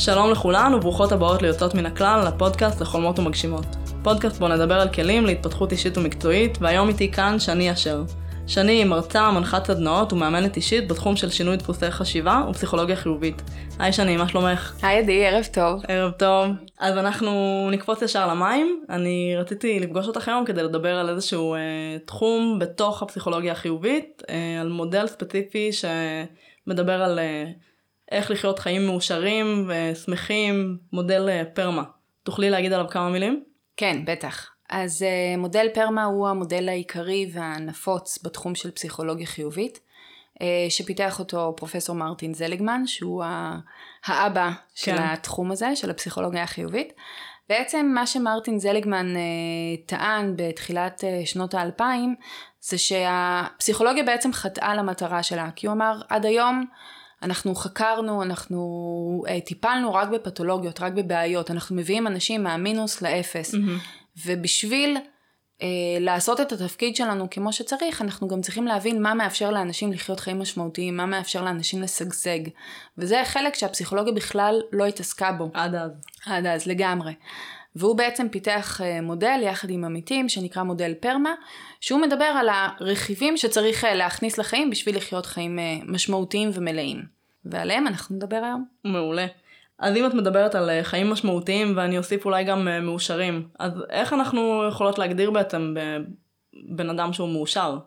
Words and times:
שלום 0.00 0.30
לכולן 0.30 0.74
וברוכות 0.74 1.12
הבאות 1.12 1.42
ליוצאות 1.42 1.74
מן 1.74 1.86
הכלל 1.86 2.24
לפודקאסט 2.28 2.80
לחולמות 2.80 3.18
ומגשימות. 3.18 3.66
פודקאסט 4.02 4.38
בו 4.38 4.48
נדבר 4.48 4.80
על 4.80 4.88
כלים 4.88 5.26
להתפתחות 5.26 5.72
אישית 5.72 5.98
ומקצועית, 5.98 6.58
והיום 6.60 6.88
איתי 6.88 7.12
כאן 7.12 7.38
שני 7.38 7.72
אשר. 7.72 8.02
שני 8.46 8.72
היא 8.72 8.84
מרצה, 8.84 9.30
מנחת 9.30 9.66
סדנאות 9.66 10.12
ומאמנת 10.12 10.56
אישית 10.56 10.88
בתחום 10.88 11.16
של 11.16 11.30
שינוי 11.30 11.56
דפוסי 11.56 11.90
חשיבה 11.90 12.44
ופסיכולוגיה 12.50 12.96
חיובית. 12.96 13.42
היי 13.78 13.92
שני, 13.92 14.16
מה 14.16 14.28
שלומך? 14.28 14.78
היי 14.82 14.98
עדי, 14.98 15.26
ערב 15.26 15.44
טוב. 15.52 15.82
ערב 15.88 16.12
טוב. 16.12 16.46
אז 16.78 16.98
אנחנו 16.98 17.68
נקפוץ 17.70 18.02
ישר 18.02 18.28
למים. 18.28 18.84
אני 18.88 19.34
רציתי 19.38 19.80
לפגוש 19.80 20.06
אותך 20.06 20.28
היום 20.28 20.44
כדי 20.44 20.62
לדבר 20.62 20.96
על 20.96 21.08
איזשהו 21.08 21.54
אה, 21.54 21.58
תחום 22.04 22.58
בתוך 22.60 23.02
הפסיכולוגיה 23.02 23.52
החיובית, 23.52 24.22
אה, 24.30 24.60
על 24.60 24.68
מודל 24.68 25.06
ספציפי 25.06 25.70
שמדבר 25.72 27.02
על 27.02 27.18
אה, 27.18 27.44
איך 28.10 28.30
לחיות 28.30 28.58
חיים 28.58 28.86
מאושרים 28.86 29.68
ושמחים, 29.68 30.78
מודל 30.92 31.28
אה, 31.28 31.42
פרמה. 31.54 31.82
תוכלי 32.22 32.50
להגיד 32.50 32.72
עליו 32.72 32.88
כמה 32.88 33.10
מילים? 33.10 33.44
כן, 33.76 34.02
בטח. 34.04 34.50
אז 34.70 35.02
uh, 35.02 35.38
מודל 35.38 35.66
פרמה 35.74 36.04
הוא 36.04 36.28
המודל 36.28 36.68
העיקרי 36.68 37.30
והנפוץ 37.32 38.18
בתחום 38.22 38.54
של 38.54 38.70
פסיכולוגיה 38.70 39.26
חיובית, 39.26 39.80
uh, 40.34 40.42
שפיתח 40.68 41.18
אותו 41.18 41.54
פרופסור 41.56 41.96
מרטין 41.96 42.34
זליגמן, 42.34 42.86
שהוא 42.86 43.24
האבא 44.04 44.50
כן. 44.50 44.56
של 44.74 44.96
התחום 44.98 45.50
הזה, 45.50 45.76
של 45.76 45.90
הפסיכולוגיה 45.90 46.42
החיובית. 46.42 46.92
בעצם 47.48 47.92
מה 47.94 48.06
שמרטין 48.06 48.58
זליגמן 48.58 49.14
טען 49.86 50.34
בתחילת 50.36 51.04
שנות 51.24 51.54
האלפיים, 51.54 52.14
זה 52.60 52.78
שהפסיכולוגיה 52.78 54.04
בעצם 54.04 54.32
חטאה 54.32 54.74
למטרה 54.74 55.22
שלה, 55.22 55.50
כי 55.56 55.66
הוא 55.66 55.74
אמר 55.74 56.00
עד 56.08 56.26
היום 56.26 56.64
אנחנו 57.22 57.54
חקרנו, 57.54 58.22
אנחנו 58.22 59.22
uh, 59.26 59.46
טיפלנו 59.46 59.94
רק 59.94 60.08
בפתולוגיות, 60.08 60.80
רק 60.80 60.92
בבעיות, 60.92 61.50
אנחנו 61.50 61.76
מביאים 61.76 62.06
אנשים 62.06 62.42
מהמינוס 62.42 63.02
לאפס. 63.02 63.54
Mm-hmm. 63.54 64.26
ובשביל 64.26 64.96
אה, 65.62 65.68
לעשות 66.00 66.40
את 66.40 66.52
התפקיד 66.52 66.96
שלנו 66.96 67.30
כמו 67.30 67.52
שצריך, 67.52 68.02
אנחנו 68.02 68.28
גם 68.28 68.40
צריכים 68.40 68.66
להבין 68.66 69.02
מה 69.02 69.14
מאפשר 69.14 69.50
לאנשים 69.50 69.92
לחיות 69.92 70.20
חיים 70.20 70.38
משמעותיים, 70.38 70.96
מה 70.96 71.06
מאפשר 71.06 71.44
לאנשים 71.44 71.82
לשגשג. 71.82 72.40
וזה 72.98 73.22
חלק 73.24 73.54
שהפסיכולוגיה 73.54 74.12
בכלל 74.12 74.60
לא 74.72 74.86
התעסקה 74.86 75.32
בו. 75.32 75.50
עד 75.54 75.74
אז. 75.74 75.90
עד 76.26 76.46
אז, 76.46 76.66
לגמרי. 76.66 77.12
והוא 77.76 77.96
בעצם 77.96 78.28
פיתח 78.28 78.80
אה, 78.80 79.00
מודל 79.00 79.40
יחד 79.42 79.70
עם 79.70 79.84
עמיתים 79.84 80.28
שנקרא 80.28 80.62
מודל 80.62 80.94
פרמה, 81.00 81.34
שהוא 81.80 82.00
מדבר 82.00 82.24
על 82.24 82.48
הרכיבים 82.48 83.36
שצריך 83.36 83.84
אה, 83.84 83.94
להכניס 83.94 84.38
לחיים 84.38 84.70
בשביל 84.70 84.96
לחיות 84.96 85.26
חיים 85.26 85.58
אה, 85.58 85.78
משמעותיים 85.86 86.50
ומלאים. 86.54 87.02
ועליהם 87.44 87.86
אנחנו 87.86 88.16
נדבר 88.16 88.36
היום. 88.36 88.64
מעולה. 88.84 89.26
אז 89.78 89.96
אם 89.96 90.06
את 90.06 90.14
מדברת 90.14 90.54
על 90.54 90.70
חיים 90.82 91.10
משמעותיים, 91.10 91.72
ואני 91.76 91.98
אוסיף 91.98 92.24
אולי 92.24 92.44
גם 92.44 92.68
מאושרים, 92.82 93.48
אז 93.58 93.72
איך 93.90 94.12
אנחנו 94.12 94.64
יכולות 94.68 94.98
להגדיר 94.98 95.30
בעצם 95.30 95.74
בן 96.76 96.90
אדם 96.90 97.12
שהוא 97.12 97.28
מאושר? 97.28 97.78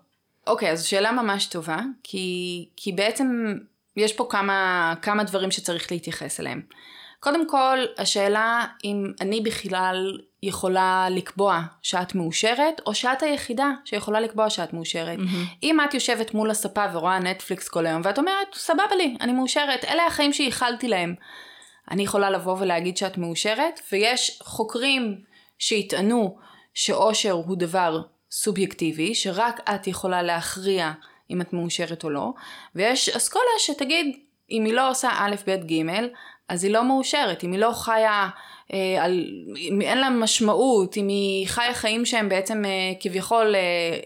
אוקיי, 0.48 0.70
okay, 0.70 0.72
אז 0.72 0.84
שאלה 0.84 1.12
ממש 1.12 1.46
טובה, 1.46 1.80
כי, 2.04 2.70
כי 2.76 2.92
בעצם 2.92 3.56
יש 3.98 4.14
פה 4.14 4.28
כמה, 4.30 4.94
כמה 5.02 5.24
דברים 5.24 5.52
שצריך 5.52 5.92
להתייחס 5.92 6.40
אליהם. 6.40 6.62
קודם 7.24 7.48
כל, 7.48 7.78
השאלה 7.98 8.66
אם 8.84 9.12
אני 9.22 9.42
בכלל 9.42 10.20
יכולה 10.44 11.08
לקבוע 11.10 11.62
שאת 11.82 12.16
מאושרת, 12.16 12.82
או 12.86 12.96
שאת 12.96 13.24
היחידה 13.24 13.72
שיכולה 13.86 14.20
לקבוע 14.20 14.50
שאת 14.50 14.74
מאושרת. 14.74 15.20
Mm-hmm. 15.20 15.64
אם 15.64 15.82
את 15.82 15.94
יושבת 15.94 16.34
מול 16.34 16.52
הספה 16.52 16.86
ורואה 16.94 17.20
נטפליקס 17.20 17.68
כל 17.68 17.86
היום, 17.86 18.02
ואת 18.06 18.20
אומרת, 18.20 18.48
סבבה 18.54 18.96
לי, 18.98 19.18
אני 19.22 19.32
מאושרת, 19.32 19.86
אלה 19.86 20.06
החיים 20.06 20.34
שייחלתי 20.34 20.88
להם. 20.88 21.16
אני 21.92 22.04
יכולה 22.04 22.30
לבוא 22.30 22.58
ולהגיד 22.60 22.98
שאת 22.98 23.18
מאושרת, 23.18 23.80
ויש 23.92 24.40
חוקרים 24.44 25.22
שיטענו 25.60 26.38
שאושר 26.74 27.32
הוא 27.32 27.58
דבר 27.58 28.02
סובייקטיבי, 28.32 29.16
שרק 29.16 29.70
את 29.70 29.88
יכולה 29.88 30.22
להכריע 30.22 30.92
אם 31.32 31.42
את 31.42 31.54
מאושרת 31.54 32.04
או 32.04 32.10
לא, 32.10 32.34
ויש 32.76 33.10
אסכולה 33.10 33.46
שתגיד, 33.60 34.18
אם 34.52 34.66
היא 34.66 34.74
לא 34.74 34.90
עושה 34.90 35.10
א', 35.18 35.36
ב', 35.48 35.66
ג', 35.66 35.82
אז 36.50 36.64
היא 36.64 36.74
לא 36.74 36.84
מאושרת, 36.84 37.44
אם 37.44 37.52
היא 37.52 37.60
לא 37.60 37.72
חיה, 37.72 38.30
אה, 38.74 39.04
על, 39.04 39.26
אם 39.58 39.82
אין 39.82 39.98
לה 39.98 40.10
משמעות, 40.10 40.98
אם 40.98 41.08
היא 41.08 41.48
חיה 41.48 41.74
חיים 41.74 42.06
שהם 42.06 42.30
בעצם 42.30 42.66
אה, 42.66 42.72
כביכול 43.00 43.56
אה, 43.56 43.60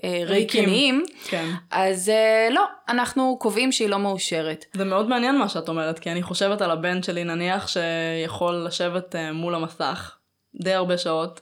אה, 0.03 0.24
ריקניים, 0.25 1.03
כן. 1.28 1.50
אז 1.72 2.09
אה, 2.09 2.48
לא, 2.52 2.66
אנחנו 2.90 3.38
קובעים 3.40 3.72
שהיא 3.72 3.90
לא 3.90 4.00
מאושרת. 4.00 4.66
זה 4.74 4.86
מאוד 4.86 5.09
מעניין 5.09 5.38
מה 5.38 5.50
שאת 5.50 5.70
אומרת, 5.70 6.00
כי 6.00 6.12
אני 6.12 6.24
חושבת 6.24 6.62
על 6.62 6.72
הבן 6.72 7.03
שלי 7.03 7.24
נניח 7.24 7.68
שיכול 7.68 8.56
לשבת 8.56 9.16
אה, 9.16 9.31
מול 9.31 9.56
המסך 9.56 10.16
די 10.64 10.74
הרבה 10.74 10.98
שעות, 10.98 11.42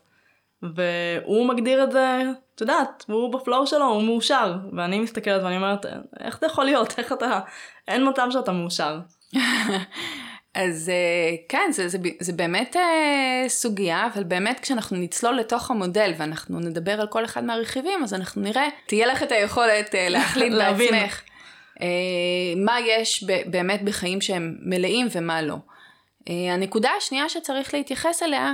והוא 0.64 1.48
מגדיר 1.48 1.84
את 1.84 1.92
זה, 1.92 2.22
את 2.56 2.62
יודעת, 2.62 3.06
הוא 3.08 3.34
בפלואו 3.34 3.68
שלו, 3.68 3.86
הוא 3.86 4.04
מאושר, 4.04 4.56
ואני 4.78 5.00
מסתכלת 5.00 5.44
ואני 5.44 5.58
אומרת, 5.58 5.86
איך 6.20 6.40
זה 6.40 6.46
יכול 6.46 6.66
להיות, 6.66 6.94
איך 7.00 7.14
אתה, 7.14 7.40
אין 7.88 8.10
מצב 8.10 8.28
שאתה 8.32 8.52
מאושר. 8.52 9.00
אז 10.56 10.90
אה, 10.90 11.36
כן, 11.50 11.72
זה, 11.72 11.88
זה, 11.88 11.98
זה 12.20 12.34
באמת 12.34 12.76
אה, 12.76 13.44
סוגיה, 13.48 14.08
אבל 14.14 14.24
באמת 14.24 14.60
כשאנחנו 14.60 14.98
נצלול 14.98 15.36
לתוך 15.36 15.72
המודל 15.72 16.14
ואנחנו 16.18 16.60
נדבר 16.60 17.02
על 17.02 17.08
כל 17.08 17.26
אחד 17.26 17.44
מהרכיבים, 17.44 18.04
אז 18.04 18.14
אנחנו 18.14 18.42
נראה, 18.42 18.68
תהיה 18.86 19.08
לך 19.08 19.24
את 19.24 19.32
היכולת 19.32 19.96
אה, 19.96 20.10
להחליט 20.10 20.54
בעצמך 20.60 21.22
מה 22.58 22.80
יש 22.80 23.24
באמת 23.46 23.84
בחיים 23.84 24.22
שהם 24.22 24.56
מלאים 24.62 25.08
ומה 25.12 25.42
לא. 25.42 25.56
הנקודה 26.28 26.90
השנייה 26.98 27.30
שצריך 27.30 27.74
להתייחס 27.74 28.24
אליה, 28.24 28.54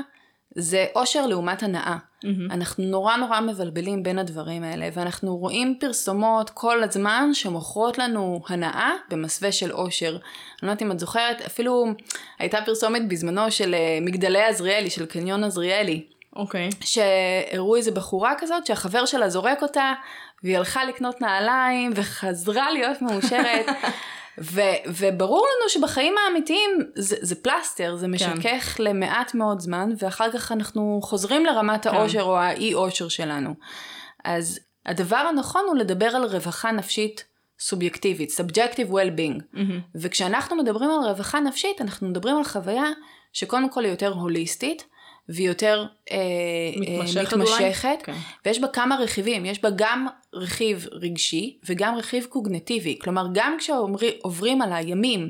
זה 0.56 0.86
אושר 0.96 1.28
לעומת 1.28 1.64
הנאה. 1.64 1.98
Mm-hmm. 2.26 2.54
אנחנו 2.54 2.84
נורא 2.84 3.16
נורא 3.16 3.40
מבלבלים 3.40 4.04
בין 4.04 4.20
הדברים 4.20 4.64
האלה, 4.64 4.90
ואנחנו 4.94 5.38
רואים 5.38 5.78
פרסומות 5.80 6.50
כל 6.50 6.84
הזמן 6.84 7.30
שמוכרות 7.34 7.98
לנו 7.98 8.42
הנאה 8.50 8.92
במסווה 9.10 9.52
של 9.52 9.72
אושר. 9.72 10.10
אני 10.10 10.20
לא 10.64 10.68
יודעת 10.68 10.82
אם 10.82 10.92
את 10.92 11.00
זוכרת, 11.00 11.42
אפילו 11.42 11.86
הייתה 12.40 12.58
פרסומת 12.66 13.08
בזמנו 13.08 13.52
של 13.52 13.74
אה, 13.74 13.98
מגדלי 14.02 14.44
עזריאלי, 14.44 14.90
של 14.90 15.06
קניון 15.06 15.44
עזריאלי. 15.44 16.06
אוקיי. 16.36 16.70
Okay. 16.70 16.86
שהראו 16.86 17.76
איזה 17.76 17.92
בחורה 17.92 18.34
כזאת 18.38 18.66
שהחבר 18.66 19.06
שלה 19.06 19.30
זורק 19.30 19.62
אותה, 19.62 19.94
והיא 20.44 20.58
הלכה 20.58 20.86
לקנות 20.86 21.22
נעליים 21.22 21.92
וחזרה 21.96 22.72
להיות 22.72 23.02
מאושרת. 23.02 23.66
ו- 24.40 24.82
וברור 24.88 25.46
לנו 25.46 25.70
שבחיים 25.70 26.16
האמיתיים 26.18 26.70
זה, 26.96 27.16
זה 27.22 27.36
פלסטר, 27.36 27.96
זה 27.96 28.06
כן. 28.06 28.12
משכך 28.12 28.64
כן. 28.78 28.84
למעט 28.84 29.34
מאוד 29.34 29.60
זמן, 29.60 29.90
ואחר 30.00 30.32
כך 30.32 30.52
אנחנו 30.52 31.00
חוזרים 31.04 31.46
לרמת 31.46 31.84
כן. 31.84 31.90
האושר 31.96 32.22
או 32.22 32.38
האי 32.38 32.74
אושר 32.74 33.08
שלנו. 33.10 33.54
אז 34.24 34.60
הדבר 34.86 35.16
הנכון 35.16 35.66
הוא 35.68 35.76
לדבר 35.76 36.06
על 36.16 36.24
רווחה 36.24 36.72
נפשית 36.72 37.26
סובייקטיבית, 37.60 38.30
subjective 38.30 38.92
well-being. 38.92 39.56
Mm-hmm. 39.56 39.82
וכשאנחנו 39.96 40.56
מדברים 40.56 40.90
על 40.90 41.10
רווחה 41.10 41.40
נפשית, 41.40 41.82
אנחנו 41.82 42.08
מדברים 42.08 42.38
על 42.38 42.44
חוויה 42.44 42.90
שקודם 43.34 43.70
כל 43.70 43.84
היא 43.84 43.92
יותר 43.92 44.14
הוליסטית, 44.14 44.84
והיא 45.30 45.48
יותר 45.48 45.86
אה, 46.12 46.18
מתמשכת, 46.76 47.34
מתמשכת 47.34 47.98
כן. 48.04 48.14
ויש 48.46 48.60
בה 48.60 48.68
כמה 48.68 48.96
רכיבים, 48.96 49.46
יש 49.46 49.62
בה 49.62 49.70
גם 49.76 50.08
רכיב 50.34 50.88
רגשי 50.92 51.58
וגם 51.70 51.96
רכיב 51.96 52.26
קוגנטיבי, 52.26 53.00
כלומר 53.02 53.26
גם 53.34 53.56
כשעוברים 53.60 54.62
על 54.62 54.74
הימים 54.74 55.30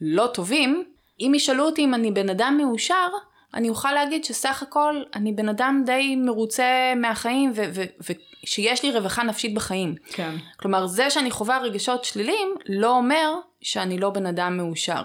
לא 0.00 0.26
טובים, 0.26 0.84
אם 1.20 1.32
ישאלו 1.36 1.64
אותי 1.64 1.84
אם 1.84 1.94
אני 1.94 2.10
בן 2.10 2.28
אדם 2.28 2.58
מאושר, 2.62 3.08
אני 3.54 3.68
אוכל 3.68 3.92
להגיד 3.92 4.24
שסך 4.24 4.62
הכל 4.62 5.02
אני 5.14 5.32
בן 5.32 5.48
אדם 5.48 5.82
די 5.86 6.16
מרוצה 6.16 6.92
מהחיים 6.96 7.52
ושיש 8.00 8.82
לי 8.82 8.92
רווחה 8.92 9.22
נפשית 9.22 9.54
בחיים. 9.54 9.94
כן. 10.06 10.36
כלומר 10.56 10.86
זה 10.86 11.10
שאני 11.10 11.30
חווה 11.30 11.58
רגשות 11.58 12.04
שליליים 12.04 12.54
לא 12.68 12.96
אומר 12.96 13.34
שאני 13.60 13.98
לא 13.98 14.10
בן 14.10 14.26
אדם 14.26 14.56
מאושר. 14.56 15.02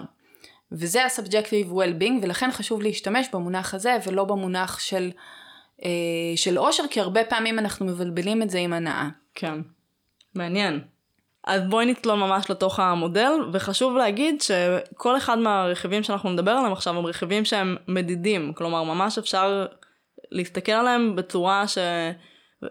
וזה 0.72 1.04
ה-subjective 1.04 1.70
well-being, 1.70 2.22
ולכן 2.22 2.50
חשוב 2.52 2.82
להשתמש 2.82 3.26
במונח 3.32 3.74
הזה 3.74 3.96
ולא 4.06 4.24
במונח 4.24 4.78
של, 4.78 5.10
אה, 5.84 5.90
של 6.36 6.58
אושר, 6.58 6.82
כי 6.90 7.00
הרבה 7.00 7.24
פעמים 7.24 7.58
אנחנו 7.58 7.86
מבלבלים 7.86 8.42
את 8.42 8.50
זה 8.50 8.58
עם 8.58 8.72
הנאה. 8.72 9.08
כן, 9.34 9.60
מעניין. 10.34 10.80
אז 11.44 11.62
בואי 11.68 11.86
נצלול 11.86 12.18
ממש 12.18 12.50
לתוך 12.50 12.80
המודל, 12.80 13.32
וחשוב 13.52 13.96
להגיד 13.96 14.42
שכל 14.42 15.16
אחד 15.16 15.38
מהרכיבים 15.38 16.02
שאנחנו 16.02 16.30
נדבר 16.30 16.50
עליהם 16.50 16.72
עכשיו 16.72 16.98
הם 16.98 17.06
רכיבים 17.06 17.44
שהם 17.44 17.76
מדידים, 17.88 18.52
כלומר 18.52 18.82
ממש 18.82 19.18
אפשר 19.18 19.66
להסתכל 20.30 20.72
עליהם 20.72 21.16
בצורה 21.16 21.68
ש... 21.68 21.78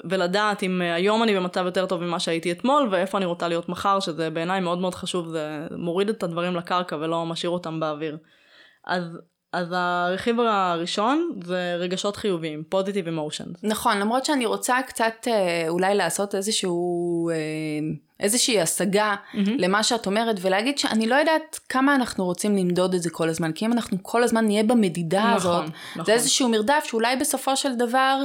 ולדעת 0.10 0.64
אם 0.64 0.82
אה, 0.82 0.94
היום 0.94 1.24
אני 1.24 1.36
במצב 1.36 1.66
יותר 1.66 1.86
טוב 1.86 2.04
ממה 2.04 2.20
שהייתי 2.20 2.52
אתמול 2.52 2.88
ואיפה 2.92 3.18
אני 3.18 3.26
רוצה 3.26 3.48
להיות 3.48 3.70
מחר, 3.70 4.00
שזה 4.00 4.30
בעיניי 4.30 4.60
מאוד 4.60 4.80
מאוד 4.80 4.96
חשוב, 4.96 5.28
זה 5.28 5.68
מוריד 5.72 6.10
את 6.10 6.24
הדברים 6.24 6.56
לקרקע 6.56 6.96
ולא 6.96 7.26
משאיר 7.26 7.50
אותם 7.50 7.80
באוויר. 7.80 8.18
אז 8.86 9.18
אז 9.54 9.68
הרכיב 9.76 10.40
הראשון 10.40 11.32
זה 11.44 11.76
רגשות 11.80 12.16
חיוביים, 12.16 12.64
positive 12.76 13.08
emotions. 13.08 13.60
נכון, 13.64 13.98
למרות 13.98 14.26
שאני 14.26 14.46
רוצה 14.46 14.78
קצת 14.88 15.28
אה, 15.28 15.66
אולי 15.70 15.96
לעשות 15.96 16.36
איזשהו, 16.36 17.30
אה, 17.30 17.36
איזושהי 18.20 18.62
השגה 18.62 19.16
mm-hmm. 19.16 19.38
למה 19.58 19.84
שאת 19.84 20.06
אומרת, 20.06 20.36
ולהגיד 20.42 20.78
שאני 20.78 21.08
לא 21.08 21.16
יודעת 21.16 21.60
כמה 21.70 21.96
אנחנו 21.96 22.26
רוצים 22.26 22.56
למדוד 22.56 22.94
את 22.94 23.02
זה 23.02 23.10
כל 23.10 23.30
הזמן, 23.30 23.52
כי 23.52 23.66
אם 23.66 23.74
אנחנו 23.74 23.98
כל 24.02 24.24
הזמן 24.24 24.46
נהיה 24.46 24.64
במדידה 24.64 25.20
נכון, 25.36 25.36
הזאת, 25.36 25.66
נכון. 25.92 26.06
זה 26.06 26.14
איזשהו 26.14 26.50
מרדף 26.50 26.84
שאולי 26.88 27.16
בסופו 27.16 27.56
של 27.56 27.76
דבר... 27.76 28.24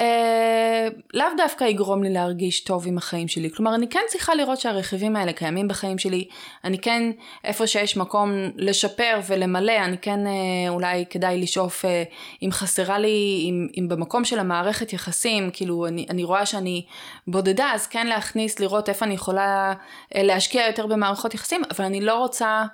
אה, 0.00 0.88
לאו 1.14 1.26
דווקא 1.36 1.64
יגרום 1.64 2.02
לי 2.02 2.12
להרגיש 2.12 2.60
טוב 2.64 2.86
עם 2.86 2.98
החיים 2.98 3.28
שלי. 3.28 3.50
כלומר, 3.50 3.74
אני 3.74 3.88
כן 3.88 4.00
צריכה 4.08 4.34
לראות 4.34 4.60
שהרכיבים 4.60 5.16
האלה 5.16 5.32
קיימים 5.32 5.68
בחיים 5.68 5.98
שלי. 5.98 6.28
אני 6.64 6.78
כן, 6.78 7.10
איפה 7.44 7.66
שיש 7.66 7.96
מקום 7.96 8.32
לשפר 8.56 9.20
ולמלא, 9.26 9.84
אני 9.84 9.98
כן 9.98 10.26
אה, 10.26 10.32
אולי 10.68 11.04
כדאי 11.10 11.42
לשאוף, 11.42 11.84
אה, 11.84 12.02
אם 12.42 12.48
חסרה 12.52 12.98
לי, 12.98 13.46
אם, 13.48 13.68
אם 13.78 13.88
במקום 13.88 14.24
של 14.24 14.38
המערכת 14.38 14.92
יחסים, 14.92 15.50
כאילו 15.52 15.86
אני, 15.86 16.06
אני 16.10 16.24
רואה 16.24 16.46
שאני 16.46 16.84
בודדה, 17.26 17.70
אז 17.74 17.86
כן 17.86 18.06
להכניס, 18.06 18.60
לראות 18.60 18.88
איפה 18.88 19.04
אני 19.04 19.14
יכולה 19.14 19.72
אה, 20.14 20.22
להשקיע 20.22 20.66
יותר 20.66 20.86
במערכות 20.86 21.34
יחסים, 21.34 21.62
אבל 21.70 21.84
אני 21.84 22.00
לא 22.00 22.14
רוצה... 22.14 22.64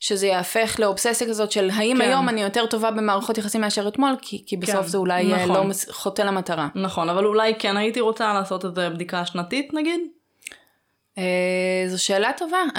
שזה 0.00 0.26
יהפך 0.26 0.76
לאובססיה 0.78 1.28
כזאת 1.28 1.52
של 1.52 1.70
האם 1.74 1.96
כן. 1.96 2.02
היום 2.02 2.28
אני 2.28 2.42
יותר 2.42 2.66
טובה 2.66 2.90
במערכות 2.90 3.38
יחסים 3.38 3.60
מאשר 3.60 3.88
אתמול, 3.88 4.16
כי, 4.22 4.42
כי 4.46 4.56
בסוף 4.56 4.76
כן. 4.76 4.86
זה 4.86 4.98
אולי 4.98 5.32
נכון. 5.32 5.68
לא 5.68 5.72
חוטא 5.90 6.22
למטרה. 6.22 6.68
נכון, 6.74 7.08
אבל 7.08 7.24
אולי 7.24 7.54
כן 7.58 7.76
הייתי 7.76 8.00
רוצה 8.00 8.32
לעשות 8.32 8.64
איזה 8.64 8.90
בדיקה 8.90 9.26
שנתית 9.26 9.74
נגיד? 9.74 10.00
Uh, 11.18 11.20
זו 11.88 12.04
שאלה 12.04 12.30
טובה. 12.36 12.58
Uh, 12.74 12.78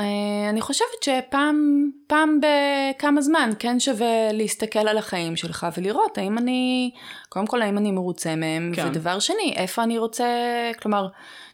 אני 0.49 0.61
חושבת 0.61 1.03
שפעם 1.03 1.89
פעם 2.07 2.39
בכמה 2.39 3.21
זמן 3.21 3.49
כן 3.59 3.79
שווה 3.79 4.31
להסתכל 4.31 4.87
על 4.87 4.97
החיים 4.97 5.35
שלך 5.35 5.67
ולראות 5.77 6.17
האם 6.17 6.37
אני, 6.37 6.91
קודם 7.29 7.47
כל 7.47 7.61
האם 7.61 7.77
אני 7.77 7.91
מרוצה 7.91 8.35
מהם, 8.35 8.71
כן. 8.75 8.87
ודבר 8.87 9.19
שני, 9.19 9.53
איפה 9.55 9.83
אני 9.83 9.97
רוצה, 9.97 10.25
כלומר, 10.81 11.07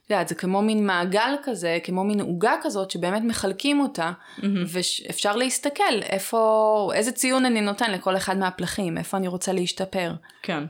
את 0.05 0.11
יודעת, 0.11 0.27
זה 0.27 0.35
כמו 0.35 0.61
מין 0.61 0.87
מעגל 0.87 1.35
כזה, 1.43 1.77
כמו 1.83 2.03
מין 2.03 2.21
עוגה 2.21 2.55
כזאת 2.61 2.91
שבאמת 2.91 3.21
מחלקים 3.25 3.79
אותה, 3.79 4.11
mm-hmm. 4.37 4.43
ואפשר 4.67 5.35
להסתכל 5.35 6.01
איפה, 6.01 6.91
איזה 6.95 7.11
ציון 7.11 7.45
אני 7.45 7.61
נותן 7.61 7.91
לכל 7.91 8.17
אחד 8.17 8.37
מהפלחים, 8.37 8.97
איפה 8.97 9.17
אני 9.17 9.27
רוצה 9.27 9.53
להשתפר. 9.53 10.13
כן. 10.41 10.63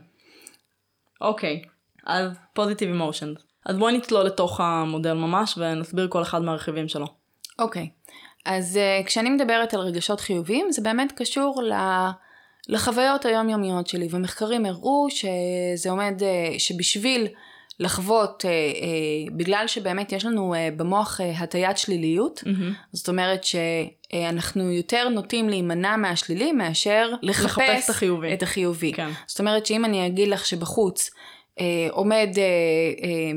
אוקיי, 1.22 1.62
אז 2.06 2.32
פוזיטיב 2.54 2.90
אמושנס. 2.90 3.38
אז 3.66 3.78
בואי 3.78 3.98
נצלול 3.98 4.26
לתוך 4.26 4.60
המודל 4.60 5.14
ממש 5.14 5.58
ונסביר 5.58 6.08
כל 6.08 6.22
אחד 6.22 6.42
מהרכיבים 6.42 6.88
שלו. 6.88 7.06
אוקיי, 7.60 7.90
אז 8.46 8.80
uh, 8.80 9.06
כשאני 9.08 9.30
מדברת 9.30 9.74
על 9.74 9.80
רגשות 9.80 10.20
חיוביים, 10.20 10.72
זה 10.72 10.82
באמת 10.82 11.12
קשור 11.12 11.64
ל... 11.64 11.74
לחוויות 12.68 13.26
היומיומיות 13.26 13.88
שלי, 13.88 14.08
ומחקרים 14.12 14.66
הראו 14.66 15.08
שזה 15.10 15.90
עומד, 15.90 16.22
uh, 16.22 16.60
שבשביל 16.60 17.28
לחוות, 17.80 18.46
אה, 18.46 18.50
אה, 18.50 19.36
בגלל 19.36 19.68
שבאמת 19.68 20.12
יש 20.12 20.26
לנו 20.26 20.54
אה, 20.54 20.70
במוח 20.78 21.22
אה, 21.22 21.32
הטיית 21.38 21.78
שליליות, 21.78 22.44
mm-hmm. 22.46 22.74
זאת 22.92 23.10
אומרת 23.10 23.44
שאנחנו 23.44 24.72
יותר 24.72 25.10
נוטים 25.10 25.50
להימנע 25.50 25.96
מהשלילי 25.96 26.52
מאשר 26.52 27.14
לחפש, 27.22 27.46
לחפש 27.46 27.86
את 27.86 27.90
החיובי. 27.90 28.34
את 28.34 28.44
החיובי. 28.44 28.94
כן. 28.94 29.10
זאת 29.28 29.40
אומרת 29.40 29.66
שאם 29.66 29.86
אני 29.86 30.08
אגיד 30.08 30.28
לך 30.28 30.46
שבחוץ 30.46 31.10
אה, 31.60 31.88
עומד... 31.92 32.30
אה, 32.38 32.44
אה, 33.04 33.32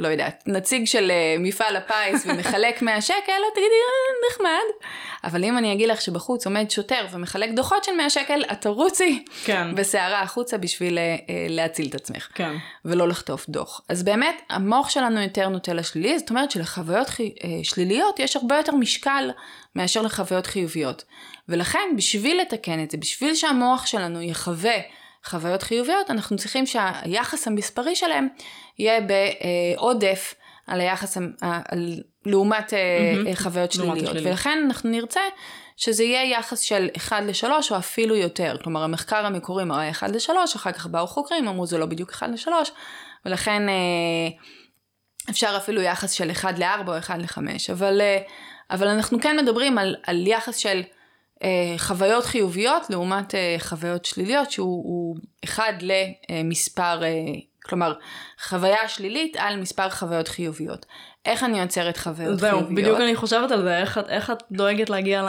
לא 0.00 0.08
יודעת, 0.08 0.42
נציג 0.46 0.84
של 0.84 1.10
uh, 1.10 1.40
מפעל 1.40 1.76
הפיס 1.76 2.26
ומחלק 2.26 2.82
100 2.82 3.00
שקל, 3.00 3.14
את 3.16 3.52
תגידי, 3.52 3.68
אה, 3.68 4.30
נחמד. 4.30 4.88
אבל 5.24 5.44
אם 5.44 5.58
אני 5.58 5.72
אגיד 5.72 5.88
לך 5.88 6.00
שבחוץ 6.00 6.46
עומד 6.46 6.70
שוטר 6.70 7.06
ומחלק 7.12 7.50
דוחות 7.50 7.84
של 7.84 7.92
100 7.92 8.10
שקל, 8.10 8.44
את 8.52 8.60
תרוצי 8.60 9.24
כן. 9.44 9.68
בסערה 9.76 10.22
החוצה 10.22 10.58
בשביל 10.58 10.98
uh, 10.98 11.30
להציל 11.48 11.88
את 11.88 11.94
עצמך. 11.94 12.28
כן. 12.34 12.56
ולא 12.84 13.08
לחטוף 13.08 13.48
דוח. 13.48 13.80
אז 13.88 14.02
באמת, 14.02 14.42
המוח 14.50 14.90
שלנו 14.90 15.20
יותר 15.20 15.48
נוטה 15.48 15.74
לשלילי, 15.74 16.18
זאת 16.18 16.30
אומרת 16.30 16.50
שלחוויות 16.50 17.08
שליליות 17.62 18.18
יש 18.18 18.36
הרבה 18.36 18.56
יותר 18.56 18.74
משקל 18.74 19.30
מאשר 19.76 20.02
לחוויות 20.02 20.46
חיוביות. 20.46 21.04
ולכן, 21.48 21.88
בשביל 21.96 22.40
לתקן 22.40 22.82
את 22.82 22.90
זה, 22.90 22.98
בשביל 22.98 23.34
שהמוח 23.34 23.86
שלנו 23.86 24.22
יחווה 24.22 24.76
חוויות 25.24 25.62
חיוביות, 25.62 26.10
אנחנו 26.10 26.36
צריכים 26.36 26.66
שהיחס 26.66 27.46
המספרי 27.46 27.96
שלהם 27.96 28.28
יהיה 28.78 29.00
בעודף 29.00 30.34
על 30.66 30.80
היחס, 30.80 31.16
על, 31.40 32.00
לעומת 32.26 32.72
mm-hmm. 32.72 33.36
חוויות 33.36 33.72
שליליות. 33.72 34.16
ולכן 34.24 34.58
אנחנו 34.66 34.90
נרצה 34.90 35.20
שזה 35.76 36.04
יהיה 36.04 36.38
יחס 36.38 36.60
של 36.60 36.88
1 36.96 37.22
ל-3 37.22 37.50
או 37.70 37.76
אפילו 37.76 38.16
יותר. 38.16 38.56
כלומר, 38.62 38.82
המחקר 38.82 39.26
המקורי 39.26 39.64
מראה 39.64 39.90
1 39.90 40.10
ל-3, 40.10 40.30
אחר 40.56 40.72
כך 40.72 40.86
באו 40.86 41.06
חוקרים, 41.06 41.48
אמרו 41.48 41.66
זה 41.66 41.78
לא 41.78 41.86
בדיוק 41.86 42.10
1 42.10 42.28
ל-3, 42.28 42.50
ולכן 43.26 43.68
אה, 43.68 43.74
אפשר 45.30 45.56
אפילו 45.56 45.82
יחס 45.82 46.12
של 46.12 46.30
1 46.30 46.58
ל-4 46.58 46.88
או 46.88 46.98
1 46.98 47.18
ל-5. 47.18 47.38
אבל, 47.72 48.00
אבל 48.70 48.88
אנחנו 48.88 49.20
כן 49.20 49.36
מדברים 49.36 49.78
על, 49.78 49.96
על 50.02 50.26
יחס 50.26 50.56
של 50.56 50.82
חוויות 51.78 52.24
חיוביות 52.24 52.90
לעומת 52.90 53.34
אה, 53.34 53.56
חוויות 53.58 54.04
שליליות 54.04 54.50
שהוא 54.50 55.16
אחד 55.44 55.72
למספר, 55.80 57.02
אה, 57.02 57.08
כלומר 57.62 57.94
חוויה 58.42 58.88
שלילית 58.88 59.36
על 59.36 59.60
מספר 59.60 59.90
חוויות 59.90 60.28
חיוביות. 60.28 60.86
איך 61.26 61.44
אני 61.44 61.60
יוצרת 61.60 61.96
חוויות 61.96 62.38
זהו, 62.38 62.50
חיוביות? 62.50 62.66
זהו, 62.66 62.76
בדיוק 62.76 63.00
אני 63.00 63.16
חושבת 63.16 63.50
על 63.50 63.62
זה, 63.62 63.78
איך, 63.78 64.00
איך 64.08 64.30
את 64.30 64.42
דואגת 64.50 64.90
להגיע 64.90 65.22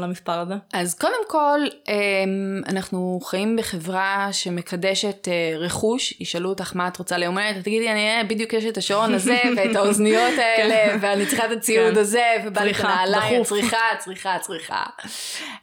למספר 0.00 0.38
הזה? 0.38 0.54
אז 0.72 0.94
קודם 0.94 1.28
כל, 1.28 1.60
אמ, 1.88 2.62
אנחנו 2.68 3.20
חיים 3.24 3.56
בחברה 3.56 4.28
שמקדשת 4.32 5.28
אה, 5.28 5.58
רכוש, 5.58 6.14
ישאלו 6.20 6.48
אותך 6.48 6.76
מה 6.76 6.88
את 6.88 6.96
רוצה 6.96 7.18
ליום 7.18 7.38
הולדת, 7.38 7.64
תגידי, 7.64 7.90
אני 7.90 8.28
בדיוק 8.28 8.52
יש 8.52 8.64
את 8.64 8.76
השעון 8.76 9.14
הזה 9.14 9.38
ואת 9.56 9.76
האוזניות 9.76 10.38
האלה, 10.38 10.92
כן. 10.92 10.98
ואני 11.00 11.26
צריכה 11.26 11.46
את 11.46 11.50
הציוד 11.50 11.94
כן. 11.94 12.00
הזה, 12.00 12.24
ובא 12.44 12.62
לי 12.62 12.70
את 12.70 12.80
הנעליים, 12.80 13.44
צריכה, 13.44 13.78
צריכה, 13.98 14.38
צריכה. 14.40 14.82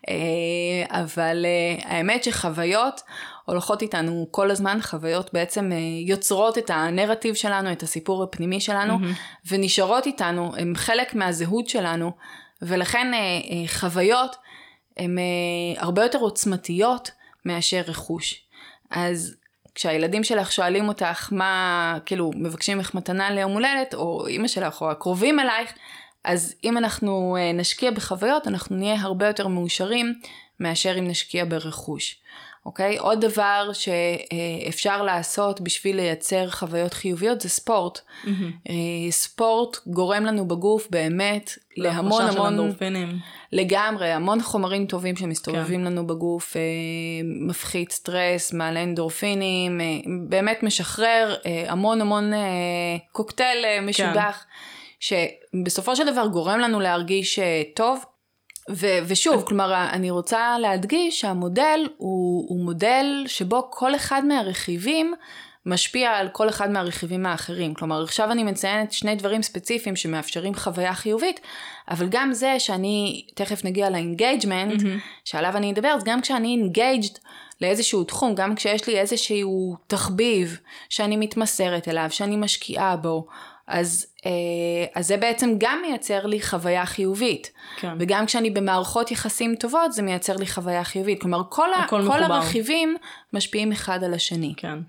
אה, 0.09 0.13
אבל 1.01 1.45
אה, 1.45 1.95
האמת 1.95 2.23
שחוויות... 2.23 3.01
הולכות 3.45 3.81
איתנו 3.81 4.27
כל 4.31 4.51
הזמן, 4.51 4.77
חוויות 4.81 5.33
בעצם 5.33 5.71
אה, 5.71 5.77
יוצרות 6.05 6.57
את 6.57 6.69
הנרטיב 6.69 7.35
שלנו, 7.35 7.71
את 7.71 7.83
הסיפור 7.83 8.23
הפנימי 8.23 8.61
שלנו, 8.61 8.93
mm-hmm. 8.93 9.47
ונשארות 9.51 10.05
איתנו, 10.05 10.55
הן 10.57 10.73
חלק 10.75 11.15
מהזהות 11.15 11.69
שלנו, 11.69 12.11
ולכן 12.61 13.13
אה, 13.13 13.19
אה, 13.19 13.67
חוויות 13.67 14.35
הן 14.97 15.17
הרבה 15.77 16.03
יותר 16.03 16.17
עוצמתיות 16.17 17.11
מאשר 17.45 17.81
רכוש. 17.87 18.45
אז 18.91 19.35
כשהילדים 19.75 20.23
שלך 20.23 20.51
שואלים 20.51 20.87
אותך 20.87 21.33
מה, 21.33 21.97
כאילו, 22.05 22.31
מבקשים 22.35 22.77
ממך 22.77 22.95
מתנה 22.95 23.31
ליום 23.31 23.51
הולדת, 23.51 23.93
או 23.93 24.27
אימא 24.27 24.47
שלך, 24.47 24.81
או 24.81 24.91
הקרובים 24.91 25.39
אלייך, 25.39 25.73
אז 26.23 26.55
אם 26.63 26.77
אנחנו 26.77 27.37
נשקיע 27.53 27.91
בחוויות, 27.91 28.47
אנחנו 28.47 28.75
נהיה 28.75 29.01
הרבה 29.01 29.27
יותר 29.27 29.47
מאושרים 29.47 30.13
מאשר 30.59 30.99
אם 30.99 31.07
נשקיע 31.07 31.45
ברכוש. 31.45 32.23
אוקיי? 32.65 32.97
עוד 32.97 33.21
דבר 33.21 33.69
שאפשר 33.73 35.03
לעשות 35.03 35.61
בשביל 35.61 35.95
לייצר 35.95 36.49
חוויות 36.49 36.93
חיוביות 36.93 37.41
זה 37.41 37.49
ספורט. 37.49 37.99
Mm-hmm. 37.99 38.71
ספורט 39.09 39.77
גורם 39.87 40.25
לנו 40.25 40.47
בגוף 40.47 40.87
באמת 40.89 41.51
להמון 41.77 42.21
המון... 42.21 42.47
אנדורפינים. 42.47 43.19
לגמרי, 43.51 44.11
המון 44.11 44.41
חומרים 44.41 44.85
טובים 44.85 45.15
שמסתובבים 45.15 45.79
כן. 45.79 45.85
לנו 45.85 46.07
בגוף, 46.07 46.57
אה, 46.57 46.61
מפחית 47.47 47.91
סטרס, 47.91 48.53
מעלה 48.53 48.83
אנדורפינים, 48.83 49.81
אה, 49.81 49.85
באמת 50.29 50.63
משחרר 50.63 51.35
המון 51.67 52.01
המון 52.01 52.31
קוקטייל 53.11 53.65
משובח, 53.81 54.45
כן. 54.99 55.15
שבסופו 55.55 55.95
של 55.95 56.11
דבר 56.11 56.27
גורם 56.27 56.59
לנו 56.59 56.79
להרגיש 56.79 57.39
טוב. 57.75 58.03
ו- 58.69 58.99
ושוב, 59.07 59.35
אז... 59.35 59.43
כלומר, 59.43 59.87
אני 59.93 60.11
רוצה 60.11 60.57
להדגיש 60.59 61.19
שהמודל 61.19 61.79
הוא, 61.97 62.45
הוא 62.49 62.65
מודל 62.65 63.23
שבו 63.27 63.67
כל 63.71 63.95
אחד 63.95 64.25
מהרכיבים 64.25 65.13
משפיע 65.65 66.11
על 66.11 66.29
כל 66.29 66.49
אחד 66.49 66.71
מהרכיבים 66.71 67.25
האחרים. 67.25 67.73
כלומר, 67.73 68.03
עכשיו 68.03 68.31
אני 68.31 68.43
מציינת 68.43 68.91
שני 68.91 69.15
דברים 69.15 69.41
ספציפיים 69.41 69.95
שמאפשרים 69.95 70.55
חוויה 70.55 70.93
חיובית, 70.93 71.39
אבל 71.89 72.07
גם 72.09 72.33
זה 72.33 72.55
שאני, 72.59 73.25
תכף 73.35 73.65
נגיע 73.65 73.89
ל 73.89 73.97
engagement, 73.97 74.81
mm-hmm. 74.81 75.23
שעליו 75.25 75.57
אני 75.57 75.71
אדבר, 75.71 75.87
אז 75.87 76.03
גם 76.03 76.21
כשאני 76.21 76.47
engaged 76.47 77.17
לאיזשהו 77.61 78.03
תחום, 78.03 78.35
גם 78.35 78.55
כשיש 78.55 78.87
לי 78.87 78.99
איזשהו 78.99 79.75
תחביב 79.87 80.57
שאני 80.89 81.17
מתמסרת 81.17 81.87
אליו, 81.87 82.07
שאני 82.09 82.35
משקיעה 82.37 82.95
בו, 82.95 83.27
אז, 83.67 84.05
אז 84.95 85.07
זה 85.07 85.17
בעצם 85.17 85.55
גם 85.57 85.79
מייצר 85.87 86.25
לי 86.25 86.41
חוויה 86.41 86.85
חיובית. 86.85 87.51
כן. 87.75 87.93
וגם 87.99 88.25
כשאני 88.25 88.49
במערכות 88.49 89.11
יחסים 89.11 89.55
טובות, 89.55 89.93
זה 89.93 90.01
מייצר 90.01 90.35
לי 90.35 90.47
חוויה 90.47 90.83
חיובית. 90.83 91.21
כלומר, 91.21 91.41
כל, 91.49 91.73
ה, 91.73 91.87
כל 91.87 92.23
הרכיבים 92.23 92.97
משפיעים 93.33 93.71
אחד 93.71 94.03
על 94.03 94.13
השני. 94.13 94.53
כן. 94.57 94.79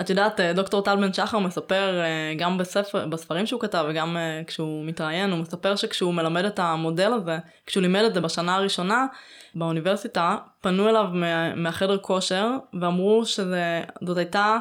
את 0.00 0.10
יודעת, 0.10 0.40
אה, 0.40 0.52
דוקטור 0.52 0.82
טל 0.82 0.96
בן 0.96 1.12
שחר 1.12 1.38
מספר 1.38 2.00
אה, 2.00 2.34
גם 2.38 2.58
בספר, 2.58 3.06
בספרים 3.06 3.46
שהוא 3.46 3.60
כתב 3.60 3.84
וגם 3.88 4.16
אה, 4.16 4.42
כשהוא 4.46 4.84
מתראיין, 4.84 5.30
הוא 5.30 5.38
מספר 5.38 5.76
שכשהוא 5.76 6.14
מלמד 6.14 6.44
את 6.44 6.58
המודל 6.58 7.12
הזה, 7.12 7.38
כשהוא 7.66 7.82
לימד 7.82 8.02
את 8.04 8.14
זה 8.14 8.20
בשנה 8.20 8.54
הראשונה 8.54 9.06
באוניברסיטה, 9.54 10.36
פנו 10.60 10.88
אליו 10.88 11.06
מה, 11.12 11.54
מהחדר 11.54 11.98
כושר 11.98 12.50
ואמרו 12.80 13.26
שזאת 13.26 14.16
הייתה, 14.16 14.38
אה, 14.40 14.58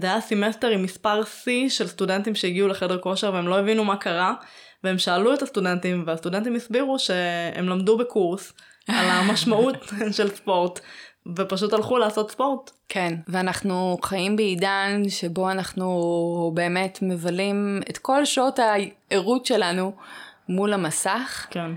זה 0.00 0.06
היה 0.06 0.20
סמסטר 0.20 0.68
עם 0.68 0.82
מספר 0.82 1.24
שיא 1.24 1.68
של 1.68 1.86
סטודנטים 1.86 2.34
שהגיעו 2.34 2.68
לחדר 2.68 2.98
כושר 2.98 3.32
והם 3.34 3.48
לא 3.48 3.58
הבינו 3.58 3.84
מה 3.84 3.96
קרה 3.96 4.34
והם 4.84 4.98
שאלו 4.98 5.34
את 5.34 5.42
הסטודנטים 5.42 6.04
והסטודנטים 6.06 6.54
הסבירו 6.54 6.98
שהם 6.98 7.68
למדו 7.68 7.98
בקורס 7.98 8.52
על 8.88 9.06
המשמעות 9.10 9.76
של 10.12 10.28
ספורט 10.28 10.80
ופשוט 11.36 11.72
הלכו 11.72 11.98
לעשות 11.98 12.30
ספורט. 12.30 12.70
כן, 12.88 13.14
ואנחנו 13.28 13.98
חיים 14.02 14.36
בעידן 14.36 15.02
שבו 15.08 15.50
אנחנו 15.50 16.52
באמת 16.54 16.98
מבלים 17.02 17.80
את 17.90 17.98
כל 17.98 18.24
שעות 18.24 18.58
הערות 18.58 19.46
שלנו 19.46 19.92
מול 20.48 20.72
המסך. 20.72 21.46
כן. 21.50 21.70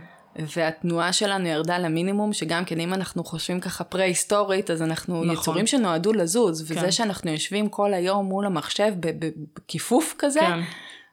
והתנועה 0.56 1.14
שלנו 1.14 1.48
ירדה 1.48 1.78
למינימום, 1.78 2.34
שגם 2.34 2.66
כן 2.66 2.80
אם 2.80 2.94
אנחנו 2.94 3.24
חושבים 3.24 3.60
ככה 3.60 3.84
פרה-היסטורית, 3.84 4.72
אז 4.72 4.82
אנחנו 4.82 5.24
נכון. 5.24 5.36
יצורים 5.36 5.68
שנועדו 5.68 6.14
לזוז, 6.14 6.72
כן. 6.72 6.78
וזה 6.78 6.92
שאנחנו 6.92 7.32
יושבים 7.32 7.70
כל 7.70 7.94
היום 7.94 8.26
מול 8.26 8.46
המחשב 8.46 8.94
בכיפוף 9.00 10.16
כזה, 10.18 10.40
כן. 10.40 10.60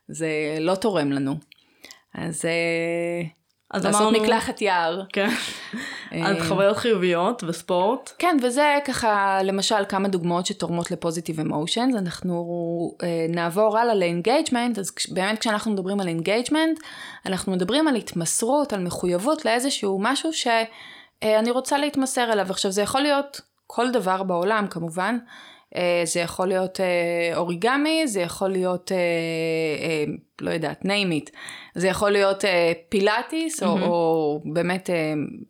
זה 0.08 0.28
לא 0.60 0.74
תורם 0.74 1.12
לנו. 1.12 1.34
אז... 2.14 2.44
אז 3.74 3.84
לעשות 3.84 4.00
אמרנו... 4.00 4.22
מקלחת 4.22 4.62
יער. 4.62 5.02
כן. 5.12 5.28
על 6.10 6.36
אה, 6.36 6.44
חוויות 6.44 6.76
חיוביות 6.76 7.44
וספורט. 7.46 8.12
כן, 8.18 8.36
וזה 8.42 8.78
ככה, 8.84 9.38
למשל, 9.42 9.84
כמה 9.88 10.08
דוגמאות 10.08 10.46
שתורמות 10.46 10.90
לפוזיטיב 10.90 11.40
אמושנס. 11.40 11.94
אנחנו 11.98 12.34
אה, 13.02 13.26
נעבור 13.28 13.78
הלאה 13.78 13.94
ל 13.94 14.01
engagement, 14.01 14.78
אז 14.78 14.92
באמת 15.10 15.38
כשאנחנו 15.38 15.72
מדברים 15.72 16.00
על 16.00 16.08
engagement, 16.08 16.78
אנחנו 17.26 17.52
מדברים 17.52 17.88
על 17.88 17.96
התמסרות, 17.96 18.72
על 18.72 18.80
מחויבות 18.80 19.44
לאיזשהו 19.44 19.98
משהו 20.02 20.32
שאני 20.32 21.48
אה, 21.48 21.52
רוצה 21.52 21.78
להתמסר 21.78 22.32
אליו. 22.32 22.46
עכשיו, 22.50 22.70
זה 22.70 22.82
יכול 22.82 23.00
להיות 23.00 23.40
כל 23.66 23.90
דבר 23.90 24.22
בעולם, 24.22 24.66
כמובן. 24.70 25.18
אה, 25.76 26.02
זה 26.04 26.20
יכול 26.20 26.48
להיות 26.48 26.80
אה, 26.80 27.36
אוריגמי, 27.36 28.06
זה 28.06 28.20
יכול 28.20 28.50
להיות, 28.50 28.92
אה, 28.92 30.04
לא 30.40 30.50
יודעת, 30.50 30.82
name 30.82 31.28
it. 31.28 31.30
זה 31.74 31.88
יכול 31.88 32.10
להיות 32.10 32.44
פילאטיס, 32.88 33.62
mm-hmm. 33.62 33.66
או, 33.66 33.78
או 33.78 34.40
באמת 34.44 34.90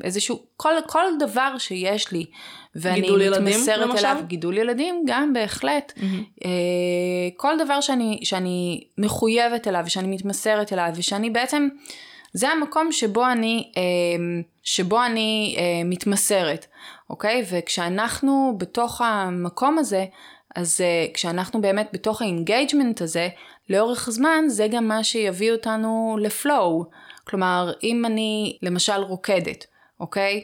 איזשהו, 0.04 0.42
כל, 0.56 0.72
כל 0.86 1.04
דבר 1.18 1.58
שיש 1.58 2.12
לי, 2.12 2.26
ואני 2.74 3.10
מתמסרת 3.10 3.78
ילדים, 3.78 3.96
אליו? 3.98 4.16
גידול 4.26 4.58
ילדים, 4.58 5.04
גם 5.06 5.32
בהחלט. 5.32 5.92
Mm-hmm. 5.96 6.40
כל 7.36 7.54
דבר 7.64 7.80
שאני, 7.80 8.20
שאני 8.22 8.84
מחויבת 8.98 9.68
אליו, 9.68 9.84
שאני 9.88 10.08
מתמסרת 10.08 10.72
אליו, 10.72 10.92
ושאני 10.96 11.30
בעצם, 11.30 11.68
זה 12.32 12.48
המקום 12.48 12.92
שבו 12.92 13.26
אני, 13.26 13.72
שבו 14.62 15.04
אני 15.04 15.56
מתמסרת. 15.84 16.66
אוקיי? 17.10 17.44
וכשאנחנו 17.50 18.54
בתוך 18.58 19.00
המקום 19.00 19.78
הזה, 19.78 20.04
אז 20.54 20.80
uh, 20.80 21.14
כשאנחנו 21.14 21.60
באמת 21.60 21.88
בתוך 21.92 22.22
ה 22.22 22.29
engagement 22.29 23.00
הזה, 23.00 23.28
לאורך 23.70 24.10
זמן 24.10 24.44
זה 24.48 24.68
גם 24.70 24.88
מה 24.88 25.04
שיביא 25.04 25.52
אותנו 25.52 26.16
ל 26.20 26.31
flow. 26.31 26.84
כלומר, 27.24 27.72
אם 27.82 28.04
אני 28.04 28.58
למשל 28.62 29.00
רוקדת, 29.00 29.66
אוקיי? 30.00 30.42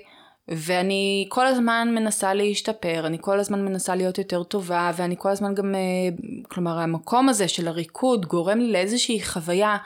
ואני 0.49 1.27
כל 1.29 1.47
הזמן 1.47 1.89
מנסה 1.95 2.35
להשתפר, 2.35 3.07
אני 3.07 3.19
כל 3.21 3.41
הזמן 3.41 3.65
מנסה 3.65 3.95
להיות 3.95 4.19
יותר 4.19 4.43
טובה, 4.43 4.91
ואני 4.97 5.15
כל 5.19 5.31
הזמן 5.31 5.55
גם, 5.55 5.75
uh, 5.75 6.49
כלומר, 6.49 6.79
המקום 6.79 7.29
הזה 7.29 7.49
של 7.49 7.69
הריקוד 7.69 8.27
גורם 8.27 8.59
לי 8.59 8.73
לאיזושהי 8.73 9.23
חוויה 9.23 9.77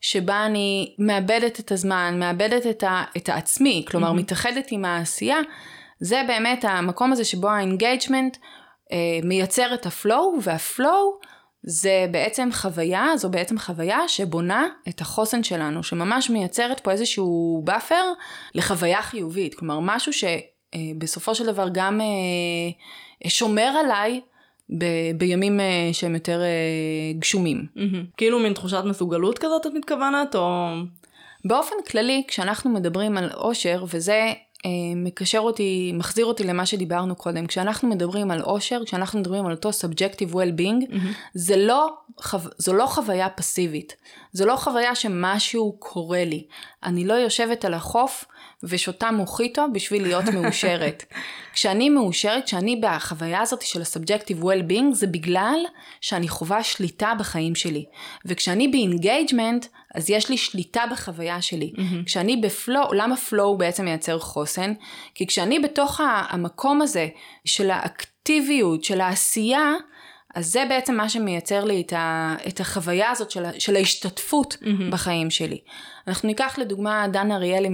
שבה 0.00 0.46
אני 0.46 0.94
מאבדת 0.98 1.60
את 1.60 1.72
הזמן, 1.72 2.16
מאבדת 2.18 2.66
את, 2.66 2.82
ה, 2.82 3.04
את 3.16 3.28
העצמי, 3.28 3.84
כלומר, 3.88 4.10
mm-hmm. 4.10 4.14
מתאחדת 4.14 4.66
עם 4.70 4.84
העשייה. 4.84 5.38
זה 6.00 6.22
באמת 6.26 6.64
המקום 6.68 7.12
הזה 7.12 7.24
שבו 7.24 7.48
ה 7.48 7.56
engagement 7.56 8.36
אה, 8.92 8.96
מייצר 9.24 9.74
את 9.74 9.86
ה 9.86 9.95
flow, 9.95 10.38
וה 10.42 10.67
flow 10.67 11.18
זה 11.62 12.06
בעצם 12.10 12.48
חוויה, 12.52 13.06
זו 13.16 13.30
בעצם 13.30 13.58
חוויה 13.58 14.08
שבונה 14.08 14.68
את 14.88 15.00
החוסן 15.00 15.42
שלנו, 15.42 15.82
שממש 15.82 16.30
מייצרת 16.30 16.80
פה 16.80 16.90
איזשהו 16.90 17.62
buffer 17.64 18.04
לחוויה 18.54 19.02
חיובית, 19.02 19.54
כלומר 19.54 19.78
משהו 19.80 20.12
שבסופו 20.12 21.34
של 21.34 21.46
דבר 21.46 21.68
גם 21.72 22.00
אה, 22.00 23.28
שומר 23.28 23.72
עליי 23.84 24.20
ב- 24.78 25.18
בימים 25.18 25.60
uh, 25.60 25.94
שהם 25.94 26.14
יותר 26.14 26.40
uh, 26.40 27.18
גשומים. 27.18 27.66
Mm-hmm. 27.76 28.16
כאילו 28.16 28.38
מין 28.38 28.52
תחושת 28.52 28.82
מסוגלות 28.84 29.38
כזאת 29.38 29.66
את 29.66 29.72
מתכוונת, 29.74 30.34
או... 30.34 30.70
באופן 31.44 31.74
כללי, 31.90 32.22
כשאנחנו 32.28 32.70
מדברים 32.70 33.18
על 33.18 33.30
אושר, 33.34 33.84
וזה 33.88 34.12
אה, 34.12 34.32
מקשר 34.96 35.38
אותי, 35.38 35.92
מחזיר 35.94 36.26
אותי 36.26 36.44
למה 36.44 36.66
שדיברנו 36.66 37.16
קודם. 37.16 37.46
כשאנחנו 37.46 37.88
מדברים 37.88 38.30
על 38.30 38.42
אושר, 38.42 38.84
כשאנחנו 38.84 39.20
מדברים 39.20 39.46
על 39.46 39.52
אותו 39.52 39.70
subjective 39.70 40.32
well-being, 40.32 40.90
mm-hmm. 40.90 41.08
זה 41.34 41.56
לא. 41.56 41.88
זו 42.58 42.72
לא 42.72 42.86
חוויה 42.86 43.28
פסיבית. 43.28 43.96
זו 44.32 44.46
לא 44.46 44.56
חוויה 44.56 44.94
שמשהו 44.94 45.76
קורה 45.78 46.24
לי. 46.24 46.46
אני 46.82 47.04
לא 47.04 47.14
יושבת 47.14 47.64
על 47.64 47.74
החוף 47.74 48.24
ושותה 48.62 49.10
מוחיטו 49.10 49.66
בשביל 49.72 50.02
להיות 50.02 50.24
מאושרת. 50.34 51.04
כשאני 51.52 51.90
מאושרת, 51.90 52.44
כשאני 52.44 52.80
בחוויה 52.82 53.40
הזאת 53.40 53.62
של 53.62 53.80
ה-subjective 53.80 54.42
well-being, 54.44 54.92
זה 54.94 55.06
בגלל 55.06 55.58
שאני 56.00 56.28
חווה 56.28 56.62
שליטה 56.62 57.12
בחיים 57.18 57.54
שלי. 57.54 57.84
וכשאני 58.24 58.68
ב 58.68 58.76
engagement, 58.76 59.66
אז 59.94 60.10
יש 60.10 60.28
לי 60.28 60.36
שליטה 60.36 60.82
בחוויה 60.90 61.42
שלי. 61.42 61.72
Mm-hmm. 61.76 62.04
כשאני 62.06 62.36
ב 62.36 62.45
flow, 62.45 62.92
למה 62.92 63.16
flow 63.16 63.58
בעצם 63.58 63.84
מייצר 63.84 64.18
חוסן? 64.18 64.72
כי 65.14 65.26
כשאני 65.26 65.58
בתוך 65.58 66.00
המקום 66.04 66.82
הזה 66.82 67.08
של 67.44 67.70
האקטיביות, 67.70 68.84
של 68.84 69.00
העשייה, 69.00 69.74
אז 70.34 70.52
זה 70.52 70.64
בעצם 70.68 70.94
מה 70.94 71.08
שמייצר 71.08 71.64
לי 71.64 71.80
את, 71.86 71.92
ה, 71.92 72.34
את 72.48 72.60
החוויה 72.60 73.10
הזאת 73.10 73.30
של, 73.30 73.44
של 73.58 73.76
ההשתתפות 73.76 74.56
mm-hmm. 74.60 74.90
בחיים 74.90 75.30
שלי. 75.30 75.58
אנחנו 76.08 76.26
ניקח 76.26 76.58
לדוגמה, 76.58 77.08
דן 77.08 77.32
אריאלי 77.32 77.68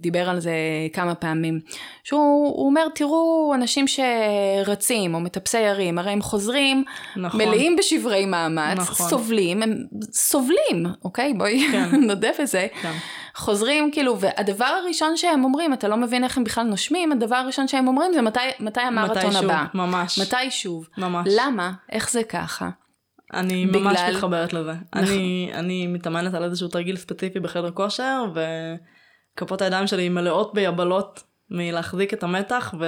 דיבר 0.00 0.30
על 0.30 0.40
זה 0.40 0.54
כמה 0.92 1.14
פעמים, 1.14 1.60
שהוא 2.04 2.66
אומר, 2.66 2.88
תראו 2.94 3.52
אנשים 3.54 3.84
שרצים 3.88 5.14
או 5.14 5.20
מטפסי 5.20 5.58
ירים, 5.58 5.98
הרי 5.98 6.10
הם 6.12 6.22
חוזרים, 6.22 6.84
נכון. 7.16 7.40
מלאים 7.40 7.76
בשברי 7.76 8.26
מאמץ, 8.26 8.78
נכון. 8.78 9.08
סובלים, 9.08 9.62
הם 9.62 9.84
סובלים, 10.12 10.86
אוקיי? 11.04 11.34
בואי 11.34 11.68
כן. 11.72 12.00
נודה 12.08 12.28
בזה. 12.40 12.66
כן. 12.82 12.92
חוזרים 13.36 13.90
כאילו, 13.92 14.20
והדבר 14.20 14.64
הראשון 14.64 15.16
שהם 15.16 15.44
אומרים, 15.44 15.72
אתה 15.72 15.88
לא 15.88 15.96
מבין 15.96 16.24
איך 16.24 16.38
הם 16.38 16.44
בכלל 16.44 16.64
נושמים, 16.64 17.12
הדבר 17.12 17.36
הראשון 17.36 17.68
שהם 17.68 17.88
אומרים 17.88 18.12
זה 18.12 18.22
מתי, 18.22 18.40
מתי 18.60 18.80
המרתון 18.80 19.16
מתי 19.16 19.38
הבא. 19.38 19.64
שוב, 19.72 19.80
ממש. 19.80 20.18
מתי 20.18 20.50
שוב. 20.50 20.88
ממש. 20.98 21.28
למה? 21.36 21.72
איך 21.92 22.10
זה 22.10 22.24
ככה? 22.24 22.70
אני 23.34 23.66
בגלל... 23.66 23.82
ממש 23.82 24.00
מתחברת 24.10 24.52
לזה. 24.52 24.72
נכון. 24.72 25.14
אני, 25.14 25.50
אני 25.54 25.86
מתאמנת 25.86 26.34
על 26.34 26.44
איזשהו 26.44 26.68
תרגיל 26.68 26.96
ספציפי 26.96 27.40
בחדר 27.40 27.70
כושר, 27.70 28.24
וכפות 29.34 29.62
הידיים 29.62 29.86
שלי 29.86 30.08
מלאות 30.08 30.54
ביבלות 30.54 31.22
מלהחזיק 31.50 32.14
את 32.14 32.22
המתח, 32.22 32.74
ו... 32.80 32.86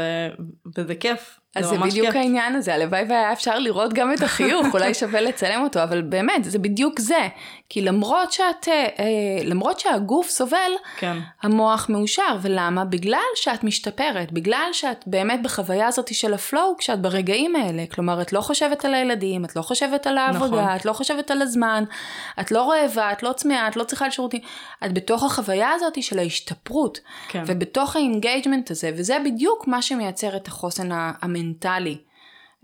וזה 0.77 0.95
כיף. 0.95 1.38
אז 1.57 1.65
זה, 1.65 1.71
זה 1.71 1.79
בדיוק 1.79 2.07
כיף. 2.07 2.17
העניין 2.17 2.55
הזה, 2.55 2.75
הלוואי 2.75 3.03
והיה 3.09 3.33
אפשר 3.33 3.59
לראות 3.59 3.93
גם 3.93 4.13
את 4.13 4.23
החיוך, 4.23 4.67
אולי 4.75 4.95
שווה 4.95 5.21
לצלם 5.21 5.63
אותו, 5.63 5.83
אבל 5.83 6.03
באמת, 6.03 6.45
זה 6.45 6.59
בדיוק 6.59 7.01
זה. 7.01 7.29
כי 7.69 7.81
למרות 7.81 8.33
שאת, 8.33 8.69
אה, 8.69 9.05
למרות 9.45 9.81
שהגוף 9.81 10.29
סובל, 10.29 10.71
כן. 10.97 11.19
המוח 11.43 11.89
מאושר, 11.89 12.37
ולמה? 12.43 12.85
בגלל 12.85 13.19
שאת 13.35 13.65
משתפרת, 13.65 14.33
בגלל 14.33 14.69
שאת 14.73 15.05
באמת 15.07 15.43
בחוויה 15.43 15.87
הזאת 15.87 16.15
של 16.15 16.35
הפלואו, 16.35 16.77
כשאת 16.79 17.01
ברגעים 17.01 17.57
האלה, 17.57 17.85
כלומר, 17.95 18.23
את 18.23 18.33
לא 18.33 18.41
חושבת 18.41 18.85
על 18.85 18.95
הילדים, 18.95 19.45
את 19.45 19.57
לא 19.57 19.63
חושבת 19.63 20.07
על 20.07 20.19
העבודה, 20.19 20.63
נכון. 20.63 20.77
את 20.77 20.85
לא 20.85 20.93
חושבת 20.93 21.31
על 21.31 21.43
הזמן, 21.43 21.85
את 22.41 22.51
לא 22.51 22.71
רעבה, 22.71 23.13
את 23.13 23.23
לא 23.23 23.33
צמאה, 23.33 23.69
את 23.69 23.77
לא 23.77 23.85
צריכה 23.85 24.09
לשירותים, 24.09 24.41
את 24.85 24.93
בתוך 24.93 25.25
החוויה 25.25 25.71
הזאת 25.71 26.03
של 26.03 26.19
ההשתפרות, 26.19 27.01
כן. 27.29 27.43
ובתוך 27.47 27.97
ה 27.97 28.03
engagement 28.03 28.71
הזה, 28.71 28.91
וזה 28.97 29.17
בדיוק 29.25 29.67
מה 29.67 29.83
שמייצר 29.83 30.37
את 30.37 30.49
החוסן 30.49 30.89
המנטלי. 30.93 31.38
מנטלי. 31.39 31.99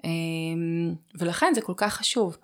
אמ, 0.04 0.94
ולכן 1.18 1.52
זה 1.54 1.60
כל 1.60 1.74
כך 1.76 1.94
חשוב. 1.94 2.36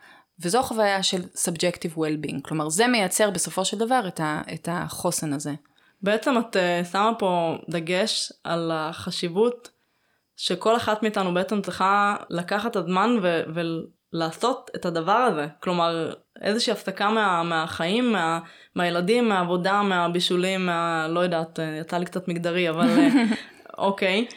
וזו 0.43 0.63
חוויה 0.63 1.03
של 1.03 1.23
subjective 1.23 1.97
well-being, 1.97 2.41
כלומר 2.43 2.69
זה 2.69 2.87
מייצר 2.87 3.31
בסופו 3.31 3.65
של 3.65 3.79
דבר 3.79 4.01
את, 4.09 4.21
ה, 4.21 4.43
את 4.55 4.69
החוסן 4.73 5.33
הזה. 5.33 5.55
בעצם 6.03 6.35
את 6.39 6.57
uh, 6.57 6.85
שמה 6.93 7.13
פה 7.19 7.55
דגש 7.69 8.33
על 8.45 8.71
החשיבות 8.75 9.71
שכל 10.37 10.77
אחת 10.77 11.03
מאיתנו 11.03 11.35
בעצם 11.35 11.63
צריכה 11.63 12.17
לקחת 12.31 12.71
את 12.71 12.77
הזמן 12.77 13.17
ו- 13.23 13.43
ולעשות 13.55 14.71
את 14.77 14.87
הדבר 14.87 15.13
הזה. 15.13 15.47
כלומר, 15.63 16.13
איזושהי 16.43 16.73
הפסקה 16.73 17.11
מה, 17.11 17.43
מהחיים, 17.43 18.13
מה, 18.13 18.41
מהילדים, 18.75 19.29
מהעבודה, 19.29 19.83
מהבישולים, 19.83 20.67
מה... 20.67 21.09
לא 21.09 21.21
יודעת, 21.21 21.61
אה, 21.61 21.79
יצא 21.81 21.99
לי 21.99 22.05
קצת 22.05 22.29
מגדרי, 22.29 22.71
אבל 22.71 22.89
אה, 22.89 23.09
אוקיי. 23.79 24.27
okay. 24.29 24.35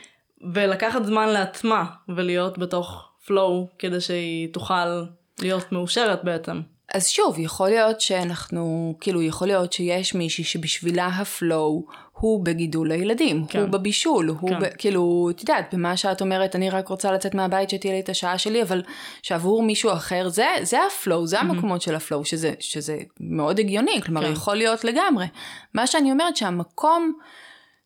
ולקחת 0.53 1.05
זמן 1.05 1.29
לעצמה 1.29 1.85
ולהיות 2.15 2.57
בתוך 2.57 3.09
flow 3.27 3.77
כדי 3.79 4.01
שהיא 4.01 4.53
תוכל 4.53 5.03
להיות 5.39 5.71
מאושרת 5.71 6.23
בעצם. 6.23 6.61
אז 6.93 7.07
שוב, 7.07 7.39
יכול 7.39 7.69
להיות 7.69 8.01
שאנחנו, 8.01 8.95
כאילו, 9.01 9.21
יכול 9.21 9.47
להיות 9.47 9.73
שיש 9.73 10.15
מישהי 10.15 10.43
שבשבילה 10.43 11.07
הפלואו 11.07 11.85
הוא 12.13 12.45
בגידול 12.45 12.91
הילדים, 12.91 13.45
כן. 13.47 13.59
הוא 13.59 13.69
בבישול, 13.69 14.27
הוא 14.27 14.49
כן. 14.49 14.59
ב, 14.59 14.65
כאילו, 14.77 15.29
את 15.31 15.41
יודעת, 15.41 15.73
במה 15.73 15.97
שאת 15.97 16.21
אומרת, 16.21 16.55
אני 16.55 16.69
רק 16.69 16.87
רוצה 16.87 17.11
לצאת 17.11 17.35
מהבית 17.35 17.69
שתהיה 17.69 17.93
לי 17.93 17.99
את 17.99 18.09
השעה 18.09 18.37
שלי, 18.37 18.61
אבל 18.61 18.81
שעבור 19.21 19.63
מישהו 19.63 19.91
אחר, 19.91 20.29
זה, 20.29 20.47
זה 20.61 20.77
ה 20.85 20.92
flow, 20.92 21.27
זה 21.27 21.39
המקומות 21.39 21.81
של 21.81 21.95
ה 21.95 22.00
flow, 22.00 22.25
שזה, 22.25 22.53
שזה 22.59 22.97
מאוד 23.19 23.59
הגיוני, 23.59 24.01
כלומר, 24.05 24.25
כן. 24.25 24.31
יכול 24.31 24.55
להיות 24.55 24.83
לגמרי. 24.83 25.25
מה 25.73 25.87
שאני 25.87 26.11
אומרת, 26.11 26.37
שהמקום 26.37 27.13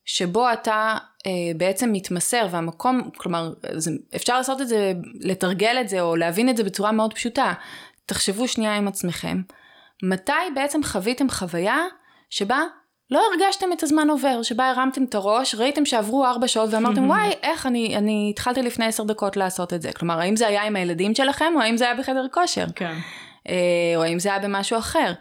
שבו 0.08 0.54
אתה 0.54 0.98
אה, 1.26 1.32
בעצם 1.58 1.92
מתמסר, 1.94 2.48
והמקום, 2.52 3.10
כלומר, 3.18 3.54
זה, 3.72 3.92
אפשר 4.16 4.38
לעשות 4.38 4.62
את 4.62 4.68
זה, 4.68 4.94
לתרגל 5.20 5.78
את 5.82 5.90
זה, 5.90 6.02
או 6.02 6.16
להבין 6.16 6.50
את 6.50 6.58
זה 6.58 6.64
בצורה 6.64 6.92
מאוד 6.92 7.14
פשוטה. 7.14 7.54
תחשבו 8.06 8.48
שנייה 8.48 8.76
עם 8.76 8.88
עצמכם, 8.88 9.42
מתי 10.04 10.32
בעצם 10.56 10.84
חוויתם 10.84 11.30
חוויה 11.30 11.78
שבה 12.30 12.64
לא 13.12 13.22
הרגשתם 13.32 13.74
את 13.74 13.84
הזמן 13.84 14.10
עובר, 14.10 14.44
שבה 14.44 14.70
הרמתם 14.70 15.04
את 15.04 15.16
הראש, 15.16 15.56
ראיתם 15.56 15.86
שעברו 15.86 16.26
ארבע 16.26 16.48
שעות 16.48 16.74
ואמרתם, 16.74 17.08
וואי, 17.10 17.34
איך 17.44 17.66
אני, 17.66 17.98
אני 17.98 18.28
התחלתי 18.34 18.62
לפני 18.62 18.86
עשר 18.86 19.04
דקות 19.04 19.38
לעשות 19.38 19.74
את 19.74 19.82
זה. 19.82 19.94
כלומר, 19.94 20.20
האם 20.20 20.36
זה 20.36 20.48
היה 20.48 20.64
עם 20.64 20.76
הילדים 20.76 21.16
שלכם, 21.16 21.54
או 21.56 21.62
האם 21.62 21.78
זה 21.78 21.86
היה 21.86 21.96
בחדר 21.96 22.26
כושר? 22.32 22.66
כן. 22.76 22.96
אה, 23.50 23.54
או 23.96 24.04
האם 24.04 24.20
זה 24.20 24.30
היה 24.30 24.40
במשהו 24.40 24.78
אחר. 24.78 25.14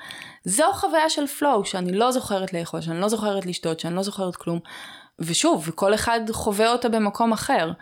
זו 0.47 0.65
חוויה 0.73 1.11
של 1.11 1.27
פלואו, 1.27 1.65
שאני 1.65 1.93
לא 1.93 2.11
זוכרת 2.11 2.53
לאכול, 2.53 2.81
שאני 2.81 3.01
לא 3.01 3.09
זוכרת 3.09 3.47
לשתות, 3.47 3.81
שאני 3.81 3.97
לא 3.97 4.03
זוכרת 4.03 4.37
כלום. 4.37 4.59
ושוב, 5.19 5.71
כל 5.75 5.95
אחד 5.95 6.21
חווה 6.31 6.73
אותה 6.73 6.89
במקום 6.89 7.33
אחר. 7.33 7.73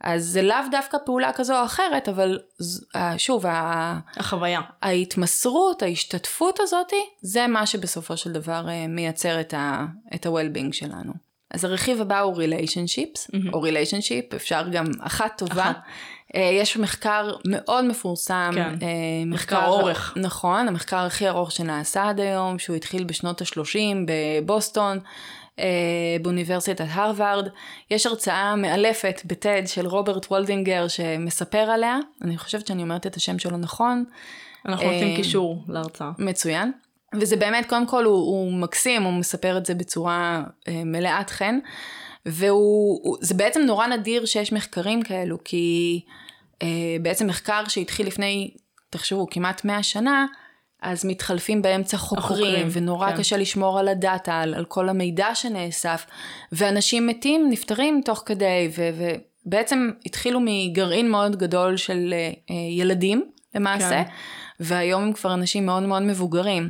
אז 0.00 0.24
זה 0.24 0.42
לאו 0.42 0.56
דווקא 0.70 0.98
פעולה 1.04 1.32
כזו 1.32 1.60
או 1.60 1.64
אחרת, 1.64 2.08
אבל 2.08 2.38
אה, 2.96 3.18
שוב, 3.18 3.44
החוויה. 3.48 4.60
ההתמסרות, 4.82 5.82
ההשתתפות 5.82 6.60
הזאתי, 6.60 7.06
זה 7.22 7.46
מה 7.46 7.66
שבסופו 7.66 8.16
של 8.16 8.32
דבר 8.32 8.68
אה, 8.68 8.86
מייצר 8.86 9.40
את 9.40 9.54
ה-well-being 9.54 10.72
שלנו. 10.72 11.12
אז 11.50 11.64
הרכיב 11.64 12.00
הבא 12.00 12.20
הוא 12.20 12.42
relationships, 12.42 13.36
או 13.52 13.66
relationship, 13.66 14.36
אפשר 14.36 14.68
גם 14.72 14.86
אחת 15.00 15.38
טובה. 15.38 15.70
אחת. 15.70 15.80
אה, 16.34 16.40
יש 16.52 16.76
מחקר 16.76 17.34
מאוד 17.44 17.84
מפורסם. 17.84 18.50
כן. 18.54 18.74
אה, 18.82 18.88
מחקר 19.26 19.66
אורך. 19.66 20.14
נכון, 20.16 20.68
המחקר 20.68 20.96
הכי 20.96 21.28
ארוך 21.28 21.52
שנעשה 21.52 22.08
עד 22.08 22.20
היום, 22.20 22.58
שהוא 22.58 22.76
התחיל 22.76 23.04
בשנות 23.04 23.42
ה-30 23.42 23.78
בבוסטון. 24.06 24.98
אה, 25.58 26.16
באוניברסיטת 26.22 26.84
הרווארד. 26.88 27.48
יש 27.90 28.06
הרצאה 28.06 28.56
מאלפת 28.56 29.20
בטד 29.24 29.62
של 29.66 29.86
רוברט 29.86 30.26
וולדינגר 30.26 30.88
שמספר 30.88 31.58
עליה, 31.58 31.98
אני 32.22 32.38
חושבת 32.38 32.66
שאני 32.66 32.82
אומרת 32.82 33.06
את 33.06 33.16
השם 33.16 33.38
שלו 33.38 33.56
נכון, 33.56 34.04
אנחנו 34.66 34.84
נותנים 34.84 35.16
קישור 35.16 35.64
להרצאה. 35.68 36.10
מצוין. 36.18 36.72
וזה 37.20 37.36
באמת, 37.36 37.66
קודם 37.68 37.86
כל 37.86 38.04
הוא, 38.04 38.14
הוא 38.14 38.52
מקסים, 38.52 39.02
הוא 39.02 39.12
מספר 39.12 39.56
את 39.58 39.66
זה 39.66 39.74
בצורה 39.74 40.42
מלאת 40.68 41.30
חן. 41.30 41.58
וזה 42.26 43.34
בעצם 43.34 43.60
נורא 43.60 43.86
נדיר 43.86 44.26
שיש 44.26 44.52
מחקרים 44.52 45.02
כאלו, 45.02 45.38
כי 45.44 46.00
אה, 46.62 46.96
בעצם 47.02 47.26
מחקר 47.26 47.64
שהתחיל 47.68 48.06
לפני, 48.06 48.54
תחשבו, 48.90 49.26
כמעט 49.30 49.64
100 49.64 49.82
שנה, 49.82 50.26
אז 50.82 51.04
מתחלפים 51.04 51.62
באמצע 51.62 51.96
חוקרים, 51.96 52.24
החוקרים, 52.24 52.68
ונורא 52.70 53.10
כן. 53.10 53.16
קשה 53.16 53.36
לשמור 53.36 53.78
על 53.78 53.88
הדאטה, 53.88 54.40
על, 54.40 54.54
על 54.54 54.64
כל 54.64 54.88
המידע 54.88 55.34
שנאסף, 55.34 56.06
ואנשים 56.52 57.06
מתים, 57.06 57.46
נפטרים 57.50 58.00
תוך 58.04 58.22
כדי, 58.26 58.70
ו, 58.76 58.90
ובעצם 59.46 59.90
התחילו 60.06 60.40
מגרעין 60.44 61.10
מאוד 61.10 61.36
גדול 61.36 61.76
של 61.76 62.10
אה, 62.12 62.32
אה, 62.50 62.54
ילדים, 62.70 63.30
למעשה, 63.54 64.04
כן. 64.04 64.10
והיום 64.60 65.02
הם 65.02 65.12
כבר 65.12 65.34
אנשים 65.34 65.66
מאוד 65.66 65.82
מאוד 65.82 66.02
מבוגרים. 66.02 66.68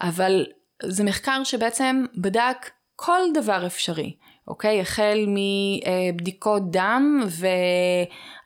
אבל 0.00 0.46
זה 0.82 1.04
מחקר 1.04 1.44
שבעצם 1.44 2.04
בדק 2.16 2.70
כל 2.96 3.20
דבר 3.34 3.66
אפשרי, 3.66 4.16
אוקיי? 4.48 4.80
החל 4.80 5.26
מבדיקות 5.28 6.70
דם 6.70 7.20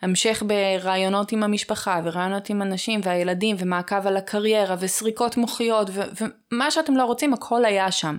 והמשך 0.03 0.43
ברעיונות 0.47 1.33
עם 1.33 1.43
המשפחה 1.43 2.01
ורעיונות 2.05 2.51
עם 2.51 2.63
הנשים 2.63 3.01
והילדים 3.03 3.57
ומעקב 3.59 4.07
על 4.07 4.17
הקריירה 4.17 4.77
וסריקות 4.79 5.37
מוחיות 5.37 5.91
ו- 5.93 6.25
ומה 6.53 6.71
שאתם 6.71 6.97
לא 6.97 7.05
רוצים 7.05 7.33
הכל 7.33 7.65
היה 7.65 7.91
שם. 7.91 8.19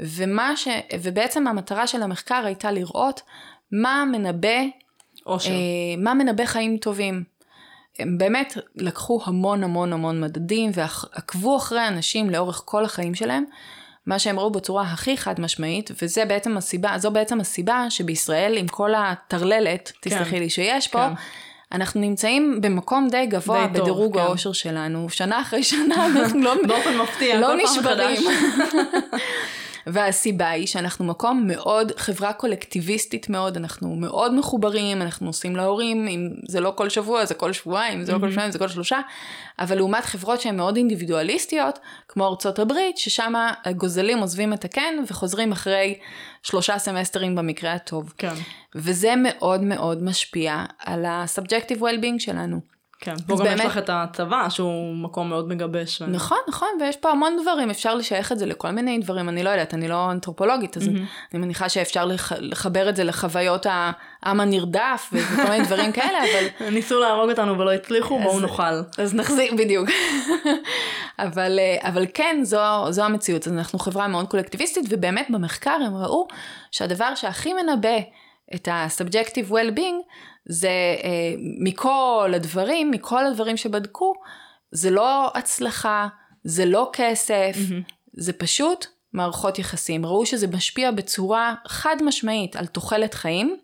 ומה 0.00 0.56
ש... 0.56 0.68
ובעצם 1.02 1.46
המטרה 1.46 1.86
של 1.86 2.02
המחקר 2.02 2.42
הייתה 2.44 2.70
לראות 2.70 3.20
מה 3.72 4.04
מנבא, 4.12 4.58
אושר. 5.26 5.50
אה, 5.50 5.56
מה 5.98 6.14
מנבא 6.14 6.44
חיים 6.44 6.76
טובים. 6.76 7.24
הם 7.98 8.18
באמת 8.18 8.56
לקחו 8.76 9.20
המון 9.24 9.64
המון 9.64 9.92
המון 9.92 10.20
מדדים 10.20 10.70
ועקבו 10.74 11.56
אחרי 11.56 11.88
אנשים 11.88 12.30
לאורך 12.30 12.62
כל 12.64 12.84
החיים 12.84 13.14
שלהם, 13.14 13.44
מה 14.06 14.18
שהם 14.18 14.38
ראו 14.38 14.50
בצורה 14.50 14.82
הכי 14.82 15.16
חד 15.16 15.40
משמעית, 15.40 15.90
וזה 16.02 16.24
בעצם 16.24 16.56
הסיבה, 16.56 16.98
זו 16.98 17.10
בעצם 17.10 17.40
הסיבה 17.40 17.86
שבישראל 17.90 18.56
עם 18.56 18.68
כל 18.68 18.94
הטרללת, 18.94 19.92
כן. 20.00 20.10
תסלחי 20.10 20.40
לי 20.40 20.50
שיש 20.50 20.88
פה, 20.88 21.08
כן. 21.08 21.14
אנחנו 21.72 22.00
נמצאים 22.00 22.60
במקום 22.60 23.08
די 23.10 23.26
גבוה 23.26 23.66
די 23.66 23.78
טוב, 23.78 23.82
בדירוג 23.82 24.14
כן. 24.14 24.20
האושר 24.20 24.52
שלנו, 24.52 25.10
שנה 25.10 25.40
אחרי 25.40 25.62
שנה 25.62 26.06
אנחנו 26.06 26.42
לא, 26.42 26.54
באופן 26.68 26.98
מפתיע, 26.98 27.40
לא 27.40 27.54
נשברים. 27.56 28.20
והסיבה 29.86 30.48
היא 30.48 30.66
שאנחנו 30.66 31.04
מקום 31.04 31.46
מאוד, 31.46 31.92
חברה 31.96 32.32
קולקטיביסטית 32.32 33.28
מאוד, 33.28 33.56
אנחנו 33.56 33.94
מאוד 33.94 34.34
מחוברים, 34.34 35.02
אנחנו 35.02 35.26
נוסעים 35.26 35.56
להורים, 35.56 36.08
אם 36.08 36.30
זה 36.48 36.60
לא 36.60 36.72
כל 36.76 36.88
שבוע, 36.88 37.24
זה 37.24 37.34
כל 37.34 37.52
שבועיים, 37.52 37.98
אם 37.98 38.04
זה 38.04 38.12
לא 38.12 38.18
כל 38.18 38.30
שבועיים, 38.30 38.52
זה 38.52 38.58
כל 38.58 38.68
שלושה, 38.68 39.00
אבל 39.58 39.76
לעומת 39.76 40.04
חברות 40.04 40.40
שהן 40.40 40.56
מאוד 40.56 40.76
אינדיבידואליסטיות, 40.76 41.78
כמו 42.08 42.28
ארצות 42.28 42.58
הברית, 42.58 42.98
ששם 42.98 43.32
הגוזלים 43.64 44.18
עוזבים 44.18 44.52
את 44.52 44.64
הקן 44.64 44.94
וחוזרים 45.08 45.52
אחרי 45.52 45.98
שלושה 46.42 46.78
סמסטרים 46.78 47.34
במקרה 47.34 47.72
הטוב. 47.72 48.12
כן, 48.18 48.34
וזה 48.74 49.14
מאוד 49.16 49.60
מאוד 49.60 50.02
משפיע 50.02 50.64
על 50.78 51.04
ה-subjective 51.04 51.78
well-being 51.80 52.18
שלנו. 52.18 52.71
כן. 53.04 53.14
פה 53.26 53.36
גם 53.38 53.44
באמת- 53.44 53.58
יש 53.60 53.66
לך 53.66 53.78
את 53.78 53.90
הצבא, 53.92 54.48
שהוא 54.48 54.94
מקום 54.96 55.28
מאוד 55.28 55.48
מגבש. 55.48 56.02
נכון, 56.02 56.38
נכון, 56.48 56.68
ויש 56.80 56.96
פה 56.96 57.10
המון 57.10 57.36
דברים, 57.42 57.70
אפשר 57.70 57.94
לשייך 57.94 58.32
את 58.32 58.38
זה 58.38 58.46
לכל 58.46 58.70
מיני 58.70 58.98
דברים, 58.98 59.28
אני 59.28 59.42
לא 59.42 59.50
יודעת, 59.50 59.74
אני 59.74 59.88
לא 59.88 60.10
אנתרופולוגית, 60.10 60.76
אז 60.76 60.88
אני 61.34 61.40
מניחה 61.40 61.68
שאפשר 61.68 62.04
לח- 62.04 62.32
לחבר 62.38 62.88
את 62.88 62.96
זה 62.96 63.04
לחוויות 63.04 63.66
העם 63.70 64.40
הנרדף 64.40 65.10
וכל 65.12 65.50
מיני 65.50 65.64
דברים 65.68 65.92
כאלה, 65.92 66.18
אבל 66.18 66.70
ניסו 66.70 67.00
להרוג 67.00 67.30
אותנו 67.30 67.58
ולא 67.58 67.72
הצליחו, 67.72 68.18
בואו 68.18 68.36
אז- 68.36 68.42
נאכל. 68.42 68.62
אז 68.98 69.14
נחזיק 69.14 69.52
בדיוק. 69.52 69.88
אבל, 71.18 71.58
אה, 71.58 71.88
אבל 71.88 72.06
כן, 72.14 72.40
זו, 72.42 72.58
זו 72.90 73.02
המציאות, 73.04 73.46
אז 73.46 73.52
אנחנו 73.52 73.78
חברה 73.78 74.08
מאוד 74.08 74.28
קולקטיביסטית, 74.28 74.84
ובאמת 74.88 75.26
במחקר 75.30 75.76
הם 75.86 75.96
ראו 75.96 76.26
שהדבר 76.70 77.14
שהכי 77.14 77.52
מנבא 77.52 77.96
את 78.54 78.68
ה-subjective 78.68 79.50
well-being, 79.50 80.02
זה 80.46 80.96
אה, 81.04 81.34
מכל 81.38 82.32
הדברים, 82.36 82.90
מכל 82.90 83.26
הדברים 83.26 83.56
שבדקו, 83.56 84.14
זה 84.70 84.90
לא 84.90 85.30
הצלחה, 85.34 86.08
זה 86.44 86.66
לא 86.66 86.90
כסף, 86.92 87.56
זה 88.12 88.32
פשוט 88.32 88.86
מערכות 89.12 89.58
יחסים. 89.58 90.06
ראו 90.06 90.26
שזה 90.26 90.46
משפיע 90.46 90.90
בצורה 90.90 91.54
חד 91.66 91.96
משמעית 92.02 92.56
על 92.56 92.66
תוחלת 92.66 93.14
חיים, 93.14 93.56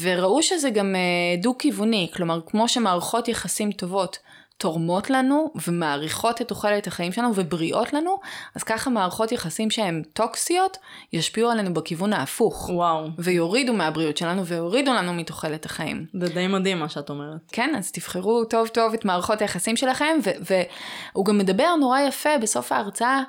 וראו 0.00 0.42
שזה 0.42 0.70
גם 0.70 0.94
אה, 0.94 1.42
דו-כיווני, 1.42 2.10
כלומר, 2.14 2.40
כמו 2.46 2.68
שמערכות 2.68 3.28
יחסים 3.28 3.72
טובות 3.72 4.18
תורמות 4.58 5.10
לנו 5.10 5.52
ומעריכות 5.66 6.40
את 6.40 6.48
תוחלת 6.48 6.86
החיים 6.86 7.12
שלנו 7.12 7.32
ובריאות 7.34 7.92
לנו, 7.92 8.18
אז 8.54 8.62
ככה 8.62 8.90
מערכות 8.90 9.32
יחסים 9.32 9.70
שהן 9.70 10.02
טוקסיות 10.12 10.76
ישפיעו 11.12 11.50
עלינו 11.50 11.74
בכיוון 11.74 12.12
ההפוך. 12.12 12.68
וואו, 12.68 13.06
ויורידו 13.18 13.72
מהבריאות 13.72 14.16
שלנו 14.16 14.46
ויורידו 14.46 14.92
לנו 14.92 15.14
מתוחלת 15.14 15.66
החיים. 15.66 16.06
זה 16.20 16.28
די 16.28 16.46
מדהים 16.46 16.78
מה 16.78 16.88
שאת 16.88 17.10
אומרת. 17.10 17.40
כן, 17.52 17.74
אז 17.78 17.92
תבחרו 17.92 18.44
טוב 18.44 18.68
טוב 18.68 18.94
את 18.94 19.04
מערכות 19.04 19.40
היחסים 19.40 19.76
שלכם, 19.76 20.18
והוא 20.40 21.24
גם 21.24 21.38
מדבר 21.38 21.76
נורא 21.80 22.00
יפה 22.00 22.38
בסוף 22.42 22.72
ההרצאה. 22.72 23.22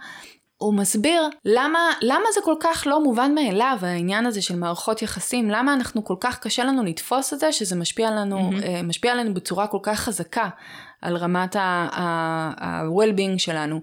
הוא 0.58 0.74
מסביר 0.74 1.30
למה, 1.46 1.80
למה 2.02 2.26
זה 2.34 2.42
כל 2.44 2.56
כך 2.60 2.84
לא 2.88 3.04
מובן 3.04 3.36
מאליו, 3.36 3.78
העניין 3.82 4.26
הזה 4.26 4.42
של 4.42 4.56
מערכות 4.56 5.02
יחסים, 5.02 5.50
למה 5.50 5.74
אנחנו 5.74 6.06
כל 6.06 6.16
כך 6.20 6.40
קשה 6.40 6.64
לנו 6.64 6.84
לתפוס 6.84 7.34
את 7.34 7.40
זה, 7.40 7.52
שזה 7.52 7.76
משפיע 7.76 8.12
לנו, 8.12 8.52
mm-hmm. 8.52 8.84
משפיע 8.84 9.12
עלינו 9.12 9.34
בצורה 9.34 9.68
כל 9.68 9.80
כך 9.84 10.00
חזקה 10.00 10.50
על 11.02 11.18
רמת 11.18 11.56
ה-well-being 11.56 13.38
שלנו. 13.38 13.82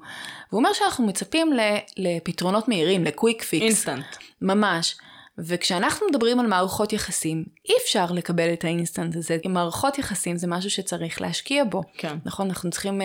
והוא 0.50 0.58
אומר 0.58 0.72
שאנחנו 0.72 1.06
מצפים 1.06 1.52
ל- 1.52 1.78
לפתרונות 1.96 2.68
מהירים, 2.68 3.04
ל-quick 3.04 3.40
fix. 3.40 3.52
Instant. 3.53 4.05
ממש. 4.42 4.96
וכשאנחנו 5.38 6.07
מדברים 6.11 6.40
על 6.40 6.47
מערכות 6.47 6.92
יחסים, 6.92 7.44
אי 7.68 7.75
אפשר 7.85 8.07
לקבל 8.12 8.53
את 8.53 8.64
האינסטנט 8.64 9.16
הזה. 9.16 9.37
מערכות 9.49 9.99
יחסים 9.99 10.37
זה 10.37 10.47
משהו 10.47 10.70
שצריך 10.70 11.20
להשקיע 11.20 11.64
בו. 11.64 11.83
כן. 11.99 12.16
נכון, 12.25 12.49
אנחנו 12.49 12.70
צריכים 12.70 13.01
uh, 13.01 13.05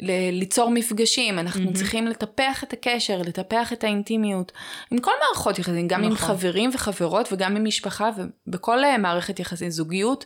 ל- 0.00 0.30
ליצור 0.38 0.70
מפגשים, 0.70 1.38
אנחנו 1.38 1.70
mm-hmm. 1.70 1.74
צריכים 1.74 2.06
לטפח 2.06 2.64
את 2.64 2.72
הקשר, 2.72 3.18
לטפח 3.18 3.72
את 3.72 3.84
האינטימיות. 3.84 4.52
עם 4.90 4.98
כל 4.98 5.12
מערכות 5.20 5.58
יחסים, 5.58 5.88
גם 5.88 6.00
נכון. 6.00 6.10
עם. 6.10 6.16
חברים 6.16 6.70
וחברות 6.74 7.32
וגם 7.32 7.56
עם 7.56 7.64
משפחה 7.64 8.10
ובכל 8.46 8.84
uh, 8.84 8.98
מערכת 8.98 9.40
יחסים, 9.40 9.70
זוגיות. 9.70 10.24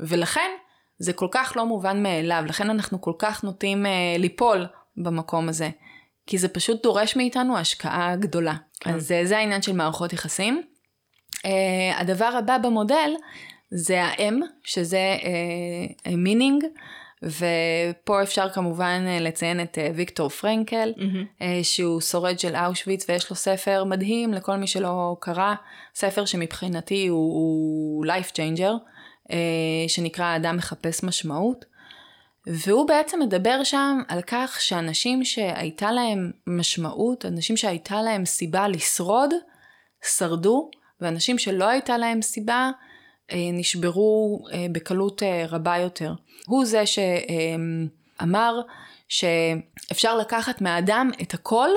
ולכן, 0.00 0.50
זה 0.98 1.12
כל 1.12 1.28
כך 1.30 1.52
לא 1.56 1.66
מובן 1.66 2.02
מאליו, 2.02 2.42
לכן 2.46 2.70
אנחנו 2.70 3.00
כל 3.00 3.12
כך 3.18 3.44
נוטים 3.44 3.86
אה, 3.86 3.90
ליפול 4.18 4.66
במקום 4.96 5.48
הזה. 5.48 5.70
כי 6.28 6.38
זה 6.38 6.48
פשוט 6.48 6.82
דורש 6.82 7.16
מאיתנו 7.16 7.58
השקעה 7.58 8.16
גדולה. 8.16 8.54
כן. 8.80 8.94
אז 8.94 9.12
אה, 9.12 9.26
זה 9.26 9.38
העניין 9.38 9.62
של 9.62 9.72
מערכות 9.72 10.12
יחסים. 10.12 10.62
Uh, 11.36 12.00
הדבר 12.00 12.30
הבא 12.38 12.58
במודל 12.58 13.10
זה 13.70 14.02
ה-M, 14.04 14.34
שזה 14.64 15.16
uh, 15.20 16.16
meaning, 16.16 16.64
ופה 17.22 18.22
אפשר 18.22 18.48
כמובן 18.48 19.04
uh, 19.06 19.22
לציין 19.22 19.60
את 19.60 19.78
uh, 19.78 19.80
ויקטור 19.94 20.28
פרנקל, 20.28 20.92
מהמם. 20.96 21.24
uh, 21.38 21.42
שהוא 21.62 22.00
שורד 22.00 22.38
של 22.38 22.56
אושוויץ 22.56 23.10
ויש 23.10 23.30
לו 23.30 23.36
ספר 23.36 23.84
מדהים 23.84 24.34
לכל 24.34 24.56
מי 24.56 24.66
שלא 24.66 25.16
קרא, 25.20 25.54
ספר 25.94 26.24
שמבחינתי 26.24 27.06
הוא, 27.06 27.32
הוא 27.34 28.06
life 28.06 28.30
changer, 28.32 28.72
uh, 29.28 29.32
שנקרא 29.88 30.24
האדם 30.24 30.56
מחפש 30.56 31.04
משמעות. 31.04 31.64
והוא 32.50 32.88
בעצם 32.88 33.20
מדבר 33.20 33.64
שם 33.64 33.98
על 34.08 34.22
כך 34.26 34.60
שאנשים 34.60 35.24
שהייתה 35.24 35.92
להם 35.92 36.30
משמעות, 36.46 37.26
אנשים 37.26 37.56
שהייתה 37.56 38.02
להם 38.02 38.24
סיבה 38.24 38.68
לשרוד, 38.68 39.30
שרדו, 40.16 40.70
ואנשים 41.00 41.38
שלא 41.38 41.64
הייתה 41.64 41.98
להם 41.98 42.22
סיבה, 42.22 42.70
אה, 43.32 43.36
נשברו 43.52 44.44
אה, 44.52 44.66
בקלות 44.72 45.22
אה, 45.22 45.44
רבה 45.48 45.76
יותר. 45.76 46.12
הוא 46.46 46.64
זה 46.64 46.82
שאמר 46.86 48.60
שאפשר 49.08 50.16
לקחת 50.16 50.60
מהאדם 50.60 51.10
את 51.22 51.34
הכל, 51.34 51.70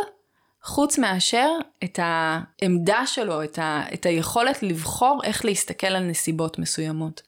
חוץ 0.64 0.98
מאשר 0.98 1.50
את 1.84 2.00
העמדה 2.02 3.06
שלו, 3.06 3.44
את, 3.44 3.60
ה, 3.60 3.84
את 3.94 4.06
היכולת 4.06 4.64
לבחור 4.64 5.22
איך 5.24 5.46
להסתכל 5.46 5.88
על 5.88 6.04
נסיבות 6.04 6.60
מסוימות. 6.60 7.22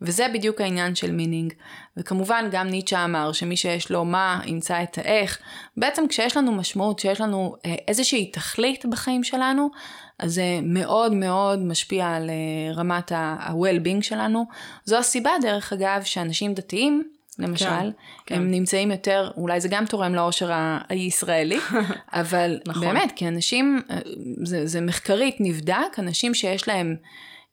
וזה 0.00 0.26
בדיוק 0.34 0.60
העניין 0.60 0.94
של 0.94 1.12
meaning. 1.12 1.52
וכמובן 1.96 2.48
גם 2.50 2.68
ניטשה 2.68 3.04
אמר 3.04 3.32
שמי 3.32 3.56
שיש 3.56 3.90
לו 3.90 4.04
למה 4.04 4.40
ימצא 4.46 4.82
את 4.82 4.98
האיך. 4.98 5.38
בעצם 5.76 6.08
כשיש 6.08 6.36
לנו 6.36 6.52
משמעות, 6.52 6.98
כשיש 6.98 7.20
לנו 7.20 7.56
אה, 7.66 7.74
איזושהי 7.88 8.30
תכלית 8.30 8.86
בחיים 8.86 9.24
שלנו, 9.24 9.70
אז 10.18 10.34
זה 10.34 10.60
מאוד 10.62 11.14
מאוד 11.14 11.58
משפיע 11.58 12.08
על 12.08 12.30
אה, 12.30 12.74
רמת 12.74 13.12
ה-well-being 13.12 14.02
שלנו. 14.02 14.44
זו 14.84 14.98
הסיבה 14.98 15.30
דרך 15.42 15.72
אגב 15.72 16.02
שאנשים 16.04 16.54
דתיים, 16.54 17.02
למשל, 17.38 17.66
כן, 17.66 17.90
כן. 18.26 18.34
הם 18.34 18.50
נמצאים 18.50 18.90
יותר, 18.90 19.30
אולי 19.36 19.60
זה 19.60 19.68
גם 19.68 19.86
תורם 19.86 20.14
לאושר 20.14 20.50
הישראלי, 20.88 21.58
אבל 22.12 22.60
נכון. 22.66 22.82
באמת, 22.82 23.12
כי 23.16 23.28
אנשים, 23.28 23.80
אה, 23.90 23.98
זה, 24.44 24.66
זה 24.66 24.80
מחקרית 24.80 25.36
נבדק, 25.40 25.98
אנשים 25.98 26.34
שיש 26.34 26.68
להם 26.68 26.96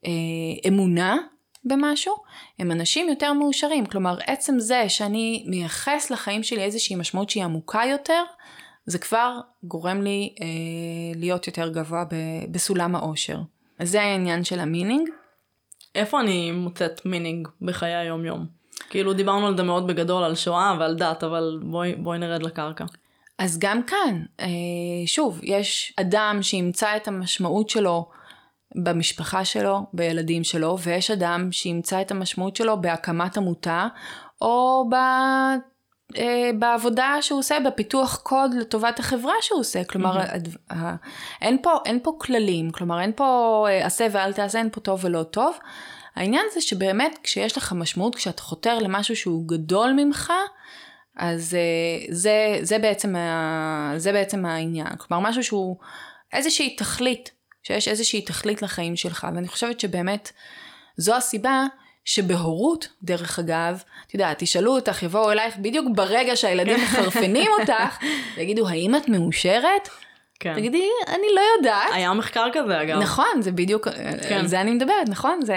אה, 0.05 0.12
אמונה 0.67 1.17
במשהו, 1.69 2.15
הם 2.60 2.71
אנשים 2.71 3.10
יותר 3.10 3.34
מאושרים. 3.34 3.86
כלומר, 3.86 4.17
עצם 4.27 4.60
זה 4.60 4.86
שאני 4.88 5.43
מייחס 5.47 6.12
לחיים 6.12 6.43
שלי 6.43 6.63
איזושהי 6.63 6.95
משמעות 6.95 7.29
שהיא 7.29 7.43
עמוקה 7.43 7.82
יותר, 7.91 8.23
זה 8.86 8.99
כבר 8.99 9.39
גורם 9.63 10.01
לי 10.01 10.36
אה, 10.41 10.45
להיות 11.19 11.47
יותר 11.47 11.69
גבוה 11.69 12.03
ב- 12.03 12.51
בסולם 12.51 12.95
האושר. 12.95 13.39
אז 13.79 13.89
זה 13.89 14.01
העניין 14.01 14.43
של 14.43 14.60
המינינג. 14.60 15.10
איפה 15.95 16.19
אני 16.19 16.51
מוצאת 16.51 17.05
meaning 17.05 17.47
בחיי 17.62 17.95
היום-יום? 17.95 18.45
כאילו 18.89 19.13
דיברנו 19.13 19.47
על 19.47 19.58
זה 19.58 19.63
מאוד 19.63 19.88
בגדול, 19.88 20.23
על 20.23 20.36
שואה 20.36 20.75
ועל 20.79 20.95
דת, 20.95 21.23
אבל 21.23 21.60
בואי, 21.63 21.95
בואי 21.95 22.19
נרד 22.19 22.43
לקרקע. 22.43 22.86
אז 23.38 23.60
גם 23.60 23.84
כאן, 23.84 24.23
אה, 24.39 24.47
שוב, 25.05 25.39
יש 25.43 25.93
אדם 25.99 26.39
שימצא 26.41 26.95
את 26.95 27.08
המשמעות 27.08 27.69
שלו 27.69 28.10
במשפחה 28.75 29.45
שלו, 29.45 29.79
בילדים 29.93 30.43
שלו, 30.43 30.77
ויש 30.79 31.12
אדם 31.12 31.51
שימצא 31.51 32.01
את 32.01 32.12
המשמעות 32.12 32.55
שלו 32.55 32.82
בהקמת 32.82 33.38
עמותה, 33.38 33.88
או 34.41 34.86
ב... 34.91 34.95
אה, 36.17 36.49
בעבודה 36.60 37.15
שהוא 37.21 37.39
עושה, 37.39 37.58
בפיתוח 37.65 38.15
קוד 38.23 38.53
לטובת 38.53 38.99
החברה 38.99 39.34
שהוא 39.41 39.60
עושה. 39.60 39.84
כלומר, 39.84 40.17
ה- 40.69 40.95
אין 41.41 41.58
פה, 41.62 41.77
אין 41.86 41.99
פה 42.03 42.12
כללים, 42.17 42.71
כלומר 42.71 43.01
אין 43.01 43.12
פה 43.15 43.65
אה, 43.69 43.86
עשה 43.86 44.08
ואל 44.12 44.34
תעשה, 44.34 44.60
אין 44.60 44.69
פה 44.71 44.79
טוב 44.82 45.05
ולא 45.05 45.23
טוב. 45.23 45.58
העניין 46.15 46.45
זה 46.53 46.62
שבאמת 46.62 47.19
כשיש 47.23 47.58
לך 47.58 47.73
משמעות, 47.73 48.15
כשאתה 48.15 48.41
חותר 48.41 48.79
למשהו 48.79 49.15
שהוא 49.15 49.47
גדול 49.47 49.93
ממך, 49.97 50.34
אז 51.17 51.55
אה, 51.55 52.13
זה, 52.13 52.58
זה, 52.62 52.79
בעצם 52.79 53.15
ה, 53.15 53.93
זה 53.97 54.12
בעצם 54.12 54.45
העניין. 54.45 54.95
כלומר, 54.97 55.29
משהו 55.29 55.43
שהוא 55.43 55.77
איזושהי 56.34 56.75
תכלית, 56.75 57.32
שיש 57.69 57.88
איזושהי 57.88 58.21
תכלית 58.21 58.62
לחיים 58.62 58.95
שלך, 58.95 59.27
ואני 59.36 59.47
חושבת 59.47 59.79
שבאמת 59.79 60.32
זו 60.97 61.15
הסיבה 61.15 61.63
שבהורות, 62.05 62.88
דרך 63.03 63.39
אגב, 63.39 63.84
את 64.08 64.13
יודעת, 64.13 64.39
תשאלו 64.39 64.75
אותך, 64.75 65.03
יבואו 65.03 65.32
אלייך 65.32 65.58
בדיוק 65.58 65.86
ברגע 65.95 66.36
שהילדים 66.36 66.75
מחרפנים 66.84 67.51
אותך, 67.60 67.97
ויגידו, 68.38 68.67
האם 68.69 68.95
את 68.95 69.10
מאושרת? 69.10 69.89
כן. 70.39 70.53
תגידי, 70.55 70.84
אני 71.08 71.27
לא 71.36 71.41
יודעת. 71.58 71.89
היה 71.93 72.13
מחקר 72.13 72.47
כזה 72.53 72.82
אגב. 72.82 72.99
נכון, 72.99 73.41
זה 73.41 73.51
בדיוק, 73.51 73.88
כן. 73.88 74.36
על 74.39 74.47
זה 74.47 74.62
אני 74.62 74.71
מדברת, 74.71 75.10
נכון? 75.10 75.39
זה, 75.45 75.55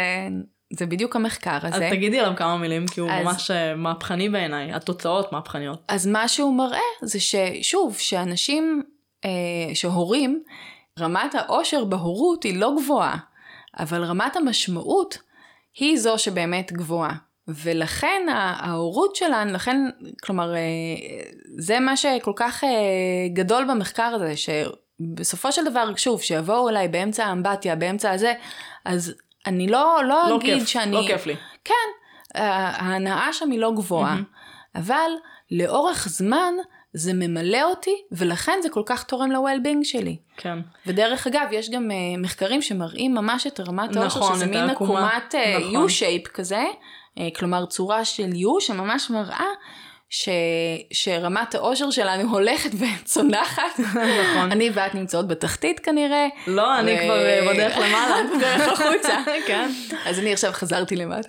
זה 0.73 0.87
בדיוק 0.87 1.17
המחקר 1.17 1.59
אז 1.63 1.75
הזה. 1.75 1.89
תגידי 1.91 2.21
עליו 2.21 2.33
כמה 2.37 2.57
מילים, 2.57 2.87
כי 2.87 3.01
הוא 3.01 3.11
אז- 3.11 3.25
ממש 3.25 3.51
אה, 3.51 3.75
מהפכני 3.75 4.29
בעיניי, 4.29 4.73
התוצאות 4.73 5.33
מהפכניות. 5.33 5.83
אז 5.89 6.07
מה 6.07 6.29
שהוא 6.29 6.55
מראה 6.57 6.79
זה 7.03 7.19
ששוב, 7.21 7.97
שאנשים, 7.99 8.83
אה, 9.25 9.31
שהורים, 9.75 10.43
רמת 11.01 11.35
העושר 11.35 11.85
בהורות 11.85 12.43
היא 12.43 12.61
לא 12.61 12.73
גבוהה, 12.77 13.17
אבל 13.79 14.05
רמת 14.05 14.37
המשמעות 14.37 15.19
היא 15.75 15.99
זו 15.99 16.19
שבאמת 16.19 16.73
גבוהה. 16.73 17.15
ולכן 17.49 18.27
ההורות 18.29 19.17
שלנו, 19.17 19.53
לכן, 19.53 19.77
כלומר, 20.23 20.55
אה, 20.55 20.61
זה 21.59 21.81
מה 21.81 21.97
שכל 21.97 22.33
כך 22.37 22.65
אה, 22.65 22.71
גדול 23.33 23.65
במחקר 23.71 24.03
הזה, 24.03 24.35
שבסופו 24.37 25.53
של 25.53 25.65
דבר, 25.65 25.97
שוב, 25.97 26.23
שיבואו 26.23 26.69
אליי 26.69 26.89
באמצע 26.89 27.25
האמבטיה, 27.25 27.77
באמצע 27.77 28.11
הזה, 28.11 28.33
אז 28.85 29.15
אני 29.47 29.67
לא, 29.69 30.01
לא, 30.05 30.25
לא 30.29 30.37
אגיד 30.37 30.59
כיף, 30.59 30.69
שאני... 30.69 30.93
לא 30.93 31.03
כיף 31.07 31.27
לי. 31.27 31.35
כן, 31.65 31.75
ההנאה 32.35 33.33
שם 33.33 33.51
היא 33.51 33.59
לא 33.59 33.73
גבוהה, 33.73 34.15
מהמם. 34.15 34.25
אבל 34.75 35.11
לאורך 35.51 36.09
זמן 36.09 36.55
זה 36.95 37.13
ממלא 37.15 37.63
אותי, 37.63 37.97
ולכן 38.13 38.59
זה 38.63 38.69
כל 38.69 38.83
כך 38.87 39.03
תורם 39.03 39.33
ל-well-being 39.33 39.85
שלי. 39.85 40.17
כן. 40.37 40.59
ודרך 40.87 41.27
אגב, 41.27 41.47
יש 41.51 41.71
גם 41.71 41.91
uh, 41.91 42.21
מחקרים 42.21 42.63
שמראים 42.63 43.15
ממש 43.15 43.47
את 43.47 43.61
רמת 43.61 43.97
האושר, 43.97 44.19
נכון, 44.19 44.35
שזה 44.37 44.47
מין. 44.47 44.71
עקומת 44.71 45.35
uh, 45.35 45.61
נכון. 45.61 45.87
U-shape 45.87 46.29
כזה, 46.29 46.65
uh, 47.17 47.21
כלומר 47.39 47.67
צורה 47.67 48.05
של 48.05 48.31
U, 48.31 48.61
שממש 48.61 49.11
מראה 49.11 49.47
ש... 50.15 50.29
שרמת 50.93 51.55
האושר 51.55 51.91
שלנו 51.91 52.31
הולכת 52.31 52.71
וצונחת. 52.75 53.79
נכון. 53.79 54.53
אני 54.53 54.71
ואת 54.75 54.95
נמצאות 54.95 55.29
בתחתית 55.29 55.81
כנראה. 55.81 56.27
לא, 56.47 56.79
אני 56.79 56.99
כבר 57.05 57.27
אה, 57.27 57.49
בדרך 57.53 57.79
למעלה. 57.79 58.17
בדרך 58.37 58.69
החוצה. 58.69 59.17
כן. 59.47 59.71
אז 60.05 60.19
אני 60.19 60.33
עכשיו 60.33 60.53
חזרתי 60.53 60.97
למטה. 60.97 61.29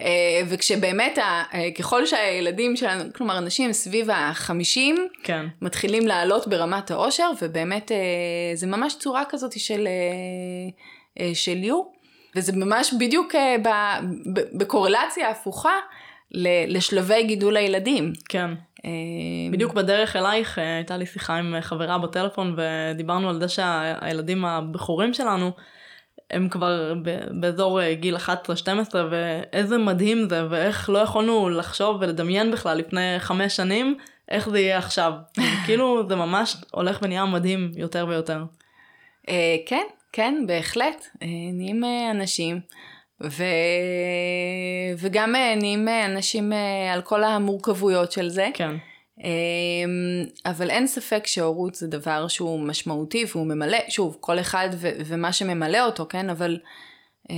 אה, 0.00 0.06
וכשבאמת, 0.48 1.18
אה, 1.18 1.44
ככל 1.78 2.06
שהילדים 2.06 2.76
שלנו, 2.76 3.04
כלומר 3.14 3.38
אנשים 3.38 3.72
סביב 3.72 4.10
החמישים, 4.10 5.08
כן. 5.22 5.46
מתחילים 5.62 6.06
לעלות 6.06 6.48
ברמת 6.48 6.90
העושר, 6.90 7.30
ובאמת 7.42 7.92
אה, 7.92 7.96
זה 8.54 8.66
ממש 8.66 8.96
צורה 8.98 9.22
כזאת 9.28 9.58
של, 9.58 9.86
אה, 9.86 11.24
אה, 11.24 11.34
של 11.34 11.64
יו, 11.64 11.82
וזה 12.36 12.52
ממש 12.52 12.94
בדיוק 12.98 13.34
אה, 13.34 13.56
בקורלציה 14.52 15.30
הפוכה 15.30 15.78
לשלבי 16.68 17.22
גידול 17.22 17.56
הילדים. 17.56 18.12
כן. 18.28 18.50
אה, 18.84 18.90
בדיוק 19.50 19.72
בדרך 19.72 20.16
אלייך 20.16 20.58
אה, 20.58 20.76
הייתה 20.76 20.96
לי 20.96 21.06
שיחה 21.06 21.36
עם 21.36 21.54
אה, 21.54 21.62
חברה 21.62 21.98
בטלפון 21.98 22.56
ודיברנו 22.56 23.28
על 23.28 23.40
זה 23.40 23.48
שהילדים 23.48 24.44
הבכורים 24.44 25.14
שלנו 25.14 25.50
הם 26.30 26.48
כבר 26.48 26.94
באזור 27.30 27.92
גיל 27.92 28.16
11-12 28.16 28.20
ואיזה 29.10 29.78
מדהים 29.78 30.28
זה 30.28 30.46
ואיך 30.50 30.90
לא 30.90 30.98
יכולנו 30.98 31.50
לחשוב 31.50 31.96
ולדמיין 32.00 32.52
בכלל 32.52 32.78
לפני 32.78 33.14
חמש 33.18 33.56
שנים 33.56 33.98
איך 34.28 34.48
זה 34.48 34.58
יהיה 34.58 34.78
עכשיו. 34.78 35.12
כאילו 35.66 36.08
זה 36.08 36.16
ממש 36.16 36.56
הולך 36.70 36.98
ונהיה 37.02 37.24
מדהים 37.24 37.72
יותר 37.76 38.06
ויותר. 38.08 38.44
כן, 39.66 39.86
כן, 40.12 40.44
בהחלט. 40.46 41.06
נהיים 41.52 41.84
אנשים, 42.10 42.60
ו... 43.30 43.44
וגם 44.98 45.36
אה, 45.36 45.54
נהיים 45.54 45.88
אה, 45.88 46.06
אנשים 46.06 46.52
אה, 46.52 46.92
על 46.92 47.02
כל 47.02 47.24
המורכבויות 47.24 48.12
של 48.12 48.28
זה. 48.28 48.48
כן. 48.54 48.76
אמ, 49.24 50.24
אבל 50.46 50.70
אין 50.70 50.86
ספק 50.86 51.26
שהורות 51.26 51.74
זה 51.74 51.86
דבר 51.86 52.28
שהוא 52.28 52.60
משמעותי 52.60 53.24
והוא 53.28 53.46
ממלא, 53.46 53.78
שוב, 53.88 54.16
כל 54.20 54.40
אחד 54.40 54.68
ו- 54.72 54.90
ומה 55.04 55.32
שממלא 55.32 55.86
אותו, 55.86 56.06
כן? 56.08 56.30
אבל 56.30 56.58
אה, 57.30 57.36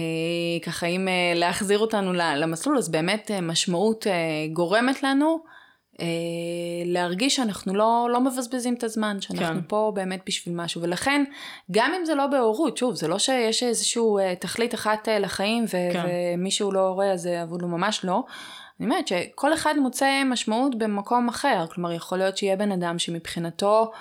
ככה 0.62 0.86
אם 0.86 1.08
אה, 1.08 1.32
להחזיר 1.34 1.78
אותנו 1.78 2.12
למסלול, 2.12 2.78
אז 2.78 2.88
באמת 2.88 3.30
אה, 3.30 3.40
משמעות 3.40 4.06
אה, 4.06 4.12
גורמת 4.52 5.02
לנו 5.02 5.38
אה, 5.46 5.55
להרגיש 6.84 7.36
שאנחנו 7.36 7.74
לא, 7.74 8.08
לא 8.12 8.20
מבזבזים 8.20 8.74
את 8.74 8.84
הזמן, 8.84 9.20
שאנחנו 9.20 9.60
כן. 9.60 9.68
פה 9.68 9.92
באמת 9.94 10.20
בשביל 10.26 10.54
משהו. 10.54 10.82
ולכן, 10.82 11.24
גם 11.70 11.92
אם 11.98 12.04
זה 12.04 12.14
לא 12.14 12.26
בהורות, 12.26 12.76
שוב, 12.76 12.94
זה 12.94 13.08
לא 13.08 13.18
שיש 13.18 13.62
איזושהי 13.62 14.02
אה, 14.20 14.34
תכלית 14.34 14.74
אחת 14.74 15.08
אה, 15.08 15.18
לחיים 15.18 15.64
ו- 15.64 15.92
כן. 15.92 16.06
ומישהו 16.08 16.72
לא 16.72 16.88
הורה 16.88 17.12
אז 17.12 17.26
אבוד 17.26 17.62
לו 17.62 17.68
ממש 17.68 18.04
לא. 18.04 18.24
אני 18.80 18.86
אומרת 18.86 19.08
שכל 19.08 19.54
אחד 19.54 19.74
מוצא 19.78 20.22
משמעות 20.24 20.78
במקום 20.78 21.28
אחר, 21.28 21.66
כלומר 21.74 21.92
יכול 21.92 22.18
להיות 22.18 22.36
שיהיה 22.36 22.56
בן 22.56 22.72
אדם 22.72 22.98
שמבחינתו 22.98 23.92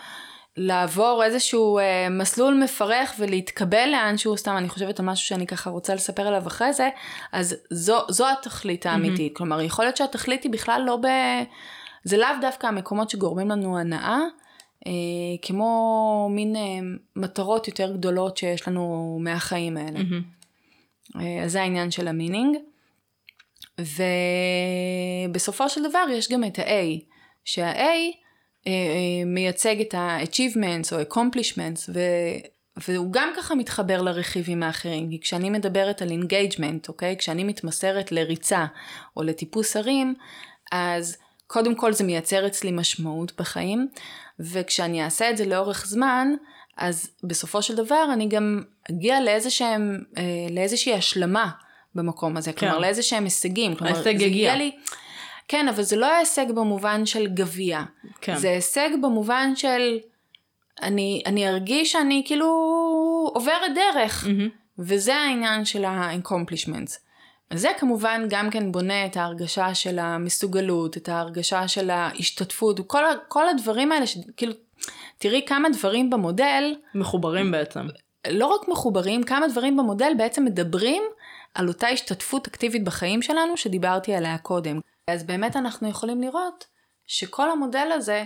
לעבור 0.58 1.24
איזשהו 1.24 1.80
אה, 1.80 2.08
מסלול 2.10 2.54
מפרך 2.54 3.14
ולהתקבל 3.20 3.90
לאן 3.92 4.18
שהוא 4.18 4.38
סתם, 4.38 4.58
אני 4.58 4.70
חושבת 4.70 5.00
על 5.00 5.06
משהו 5.06 5.28
שאני 5.28 5.48
ככה 5.48 5.70
רוצה 5.70 5.96
לספר 5.96 6.28
עליו 6.28 6.48
אחרי 6.48 6.74
זה, 6.74 6.90
אז 7.32 7.56
זו, 7.70 8.00
זו 8.10 8.30
התכלית 8.30 8.86
האמיתית, 8.86 9.34
mm-hmm. 9.34 9.38
כלומר 9.38 9.62
יכול 9.62 9.86
להיות 9.86 9.98
שהתכלית 9.98 10.44
היא 10.44 10.52
בכלל 10.52 10.82
לא 10.86 10.98
ב... 10.98 11.08
זה 12.06 12.18
לאו 12.18 12.30
דווקא 12.42 12.68
המקומות 12.68 13.10
שגורמים 13.10 13.50
לנו 13.50 13.78
הנאה, 13.78 14.20
אה, 14.88 14.92
כמו 15.42 16.30
מין 16.32 16.56
אה, 16.56 16.62
מטרות 17.16 17.68
יותר 17.68 17.94
גדולות 17.94 18.38
שיש 18.38 18.68
לנו 18.68 19.18
מהחיים 19.22 19.78
האלה. 19.78 20.00
Mm-hmm. 20.00 21.20
אה, 21.20 21.44
אז 21.44 21.52
זה 21.52 21.62
העניין 21.62 21.92
של 21.92 22.08
ה 22.08 22.13
meaning. 22.13 22.58
ובסופו 25.28 25.70
של 25.70 25.90
דבר 25.90 26.06
יש 26.12 26.32
גם 26.32 26.44
את 26.44 26.60
ה-A, 26.60 27.02
שה-A 27.46 27.80
אה, 27.80 28.72
אה, 28.72 29.26
מייצג 29.26 29.82
את 29.82 29.94
ה-achievements 29.94 30.94
או 30.94 31.02
accomplishments, 31.02 31.90
ו... 31.94 32.00
והוא 32.88 33.08
גם 33.12 33.30
ככה 33.38 33.56
מתחבר 33.56 34.02
לרכיבים 34.02 34.64
האחרים, 34.64 35.10
כי 35.10 35.20
כשאני 35.20 35.50
מדברת 35.50 36.02
על 36.02 36.12
engagement, 36.12 36.88
אוקיי? 36.88 37.18
כשאני 37.18 37.44
מתמסרת 37.44 38.12
לריצה 38.12 38.66
או 39.18 39.24
לטיפוס 39.24 39.78
הרים, 39.78 40.16
אז 40.72 41.18
קודם 41.48 41.76
כל 41.76 41.94
זה 41.94 42.04
מייצר 42.04 42.48
אצלי 42.48 42.72
משמעות 42.72 43.32
בחיים, 43.38 43.88
וכשאני 44.40 45.04
אעשה 45.04 45.30
את 45.30 45.38
זה 45.38 45.46
לאורך 45.46 45.86
זמן, 45.86 46.28
אז 46.78 47.10
בסופו 47.24 47.62
של 47.62 47.76
דבר 47.76 48.06
אני 48.14 48.28
גם 48.28 48.62
אגיע 48.92 49.22
לאיזשהם, 49.22 50.04
אה, 50.18 50.24
לאיזושהי 50.52 50.94
השלמה 50.94 51.50
במקום 51.96 52.38
הזה, 52.38 52.54
כן. 52.54 52.60
כלומר 52.60 52.80
לאיזה 52.80 53.02
שהם 53.02 53.24
הישגים. 53.24 53.76
כלומר, 53.76 53.94
ההישג 53.94 54.24
הגיע. 54.24 54.56
לי... 54.56 54.72
כן, 55.48 55.68
אבל 55.68 55.84
זה 55.84 55.96
לא 55.96 56.06
ההישג 56.06 56.52
במובן 56.52 57.06
של 57.06 57.28
גביע. 57.28 57.84
כן. 58.22 58.36
זה 58.36 58.50
הישג 58.50 58.90
במובן 59.02 59.56
של... 59.56 59.98
אני, 60.82 61.24
אני 61.26 61.50
ארגיש 61.50 61.92
שאני 61.92 62.24
כאילו 62.26 62.48
עוברת 63.34 63.72
דרך. 63.76 64.24
Mm-hmm. 64.24 64.66
וזה 64.80 65.16
העניין 65.16 65.66
של 65.66 65.86
ה-accomplishments. 65.86 67.05
זה 67.54 67.70
כמובן 67.80 68.26
גם 68.30 68.50
כן 68.50 68.72
בונה 68.72 69.06
את 69.06 69.18
ההרגשה 69.18 69.76
של 69.76 70.00
המסוגלות, 70.00 70.98
את 70.98 71.10
ההרגשה 71.10 71.68
של 71.68 71.90
ההשתתפות, 71.90 72.80
כל, 72.88 73.04
כל 73.28 73.50
הדברים 73.50 73.92
האלה, 73.92 74.08
שכאילו, 74.08 74.54
תראי 75.18 75.42
כמה 75.48 75.70
דברים 75.70 76.10
במודל. 76.10 76.76
מחוברים 76.96 77.52
בעצם. 77.52 77.88
לא 78.30 78.46
רק 78.48 78.68
מחוברים, 78.68 79.24
כמה 79.24 79.48
דברים 79.48 79.78
במודל 79.78 80.12
בעצם 80.18 80.46
מדברים 80.46 81.04
על 81.54 81.68
אותה 81.68 81.88
השתתפות 81.88 82.48
אקטיבית 82.48 82.84
בחיים 82.84 83.22
שלנו 83.22 83.58
שדיברתי 83.58 84.14
עליה 84.14 84.38
קודם. 84.38 84.80
אז 85.08 85.24
באמת 85.24 85.56
אנחנו 85.56 85.90
יכולים 85.90 86.22
לראות 86.22 86.66
שכל 87.08 87.52
המודל 87.52 87.88
הזה, 87.92 88.24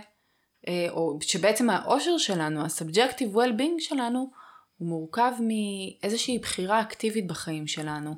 אה, 0.67 0.87
או 0.89 1.17
שבעצם 1.21 1.69
האושר 1.69 2.17
שלנו, 2.17 2.61
ה-subjective 2.61 3.35
well-being 3.35 3.79
שלנו, 3.79 4.31
הוא 4.77 4.87
מורכב 4.87 5.31
מאיזושהי 5.39 6.39
בחירה 6.39 6.81
אקטיבית 6.81 7.27
בחיים 7.27 7.67
שלנו. 7.67 8.15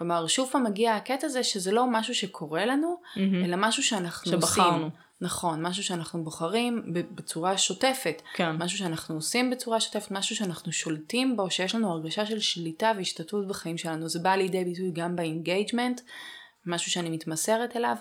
כלומר, 0.00 0.26
שוב 0.26 0.48
פעם 0.52 0.64
מגיע 0.64 0.94
הקטע 0.94 1.26
הזה 1.26 1.44
שזה 1.44 1.72
לא 1.72 1.86
משהו 1.90 2.14
שקורה 2.14 2.66
לנו, 2.66 2.96
mm-hmm. 3.02 3.44
אלא 3.44 3.56
משהו 3.58 3.82
שאנחנו 3.82 4.32
שבחרנו. 4.32 4.74
עושים. 4.74 4.90
נכון, 5.20 5.66
משהו 5.66 5.82
שאנחנו 5.84 6.24
בוחרים 6.24 6.82
בצורה 7.14 7.58
שוטפת. 7.58 8.22
כן. 8.34 8.56
משהו 8.56 8.78
שאנחנו 8.78 9.14
עושים 9.14 9.50
בצורה 9.50 9.80
שוטפת, 9.80 10.10
משהו 10.10 10.36
שאנחנו 10.36 10.72
שולטים 10.72 11.36
בו, 11.36 11.50
שיש 11.50 11.74
לנו 11.74 11.92
הרגשה 11.92 12.26
של 12.26 12.40
שליטה 12.40 12.92
והשתתפות 12.96 13.48
בחיים 13.48 13.78
שלנו. 13.78 14.08
זה 14.08 14.18
בא 14.18 14.34
לידי 14.34 14.64
ביטוי 14.64 14.90
גם 14.94 15.16
ב 15.16 15.23
engagement, 15.23 16.00
משהו 16.66 16.90
שאני 16.90 17.10
מתמסרת 17.10 17.76
אליו, 17.76 17.96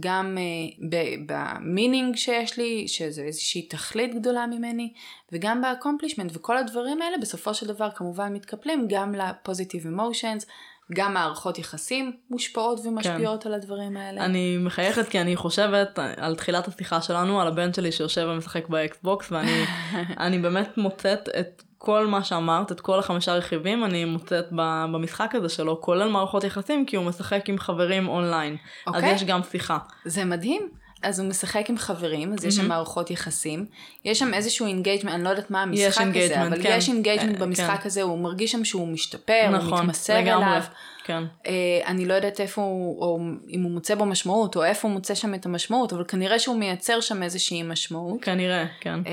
גם 0.00 0.38
uh, 0.38 0.84
ב 1.26 1.37
meaning 1.37 2.16
שיש 2.16 2.58
לי, 2.58 2.88
שזה 2.88 3.22
איזושהי 3.22 3.62
תכלית 3.62 4.14
גדולה 4.14 4.46
ממני, 4.46 4.92
וגם 5.32 5.62
ב 5.62 5.66
accomplishment, 5.66 6.30
וכל 6.34 6.56
הדברים 6.56 7.02
האלה 7.02 7.18
בסופו 7.18 7.54
של 7.54 7.66
דבר 7.66 7.90
כמובן 7.90 8.32
מתקפלים 8.32 8.86
גם 8.88 9.14
ל 9.14 9.22
positive 9.22 9.86
emotions, 9.86 10.46
גם 10.94 11.14
מערכות 11.14 11.58
יחסים 11.58 12.12
מושפעות 12.30 12.80
ומשפיעות 12.84 13.42
כן. 13.42 13.48
על 13.48 13.54
הדברים 13.54 13.96
האלה. 13.96 14.24
אני 14.24 14.58
מחייכת 14.58 15.08
כי 15.08 15.20
אני 15.20 15.36
חושבת 15.36 15.98
על 16.16 16.36
תחילת 16.36 16.68
השיחה 16.68 17.00
שלנו, 17.00 17.40
על 17.40 17.48
הבן 17.48 17.72
שלי 17.72 17.92
שיושב 17.92 18.28
ומשחק 18.30 18.68
ב 18.68 18.79
Xbox, 18.79 19.32
ואני 19.32 20.38
באמת 20.42 20.78
מוצאת 20.78 21.28
את 21.28 21.62
כל 21.78 22.06
מה 22.06 22.24
שאמרת, 22.24 22.72
את 22.72 22.80
כל 22.80 22.98
החמישה 22.98 23.34
רכיבים, 23.34 23.84
אני 23.84 24.04
מוצאת 24.04 24.46
במשחק 24.92 25.34
הזה 25.34 25.48
שלו, 25.48 25.80
כולל 25.80 26.08
מערכות 26.08 26.44
יחסים, 26.44 26.86
כי 26.86 26.96
הוא 26.96 27.04
משחק 27.04 27.48
עם 27.48 27.58
חברים 27.58 28.08
online. 28.08 28.54
Okay. 28.54 28.90
אז 28.90 28.94
אוקיי. 28.94 29.14
יש 29.14 29.24
גם 29.24 29.40
שיחה. 29.42 29.78
זה 30.04 30.24
מדהים. 30.24 30.68
אז 31.02 31.20
הוא 31.20 31.28
משחק 31.28 31.70
עם 31.70 31.78
חברים, 31.78 32.32
אז 32.32 32.44
יש 32.44 32.54
שם 32.54 32.68
מערכות 32.68 33.10
יחסים. 33.10 33.66
יש 34.04 34.18
שם 34.18 34.34
איזשהו 34.34 34.66
engagement, 34.66 35.14
אני 35.14 35.24
לא 35.24 35.28
יודעת 35.28 35.50
מה 35.50 35.62
המשחק 35.62 36.06
הזה, 36.14 36.42
אבל 36.42 36.62
כן. 36.62 36.74
יש 36.78 36.88
engagement 36.88 37.34
אה, 37.34 37.40
במשחק 37.40 37.80
כן. 37.80 37.86
הזה, 37.86 38.02
הוא 38.02 38.18
מרגיש 38.18 38.52
שם 38.52 38.64
שהוא 38.64 38.88
משתפר, 38.88 39.50
נכון, 39.50 39.72
הוא 39.72 39.80
מתמסר 39.80 40.18
אליו. 40.18 40.62
כן. 41.04 41.22
אה, 41.46 41.52
אני 41.86 42.06
לא 42.06 42.14
יודעת 42.14 42.40
איפה 42.40 42.62
הוא, 42.62 43.02
או 43.02 43.18
אם 43.50 43.62
הוא 43.62 43.70
מוצא 43.70 43.94
בו 43.94 44.04
משמעות, 44.04 44.56
או 44.56 44.64
איפה 44.64 44.88
הוא 44.88 44.94
מוצא 44.94 45.14
שם 45.14 45.34
את 45.34 45.46
המשמעות, 45.46 45.92
אבל 45.92 46.04
כנראה 46.08 46.38
שהוא 46.38 46.56
מייצר 46.56 47.00
שם 47.00 47.22
איזושהי 47.22 47.62
משמעות. 47.62 48.22
כנראה, 48.22 48.64
כן. 48.80 49.00
אה, 49.06 49.12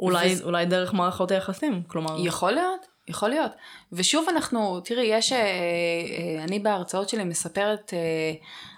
אולי, 0.00 0.32
וזה... 0.32 0.44
אולי 0.44 0.66
דרך 0.66 0.94
מערכות 0.94 1.30
היחסים, 1.30 1.82
כלומר. 1.86 2.26
יכול 2.26 2.52
להיות. 2.52 2.86
יכול 3.08 3.28
להיות. 3.28 3.52
ושוב 3.92 4.26
אנחנו, 4.28 4.80
תראי, 4.80 5.04
יש, 5.04 5.32
אני 6.44 6.58
בהרצאות 6.58 7.08
שלי 7.08 7.24
מספרת 7.24 7.92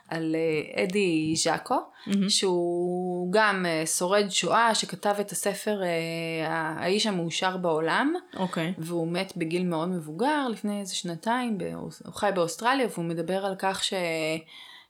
על 0.08 0.36
אה, 0.36 0.84
אדי 0.84 1.34
ז'אקו, 1.36 1.74
mm-hmm. 1.74 2.10
שהוא 2.28 3.32
גם 3.32 3.66
אה, 3.66 3.86
שורד 3.86 4.28
שואה 4.30 4.74
שכתב 4.74 5.14
את 5.20 5.30
הספר 5.30 5.82
אה, 5.82 6.48
האיש 6.48 7.06
המאושר 7.06 7.56
בעולם, 7.56 8.14
okay. 8.34 8.38
אוקיי. 8.38 8.74
והוא 8.78 9.08
מת 9.08 9.32
בגיל 9.36 9.66
מאוד 9.66 9.88
מבוגר, 9.88 10.48
לפני 10.48 10.80
איזה 10.80 10.94
שנתיים, 10.94 11.58
הוא 11.74 11.90
חי 12.14 12.30
באוסטרליה 12.34 12.86
והוא 12.90 13.04
מדבר 13.04 13.46
על 13.46 13.54
כך 13.58 13.84
ש... 13.84 13.94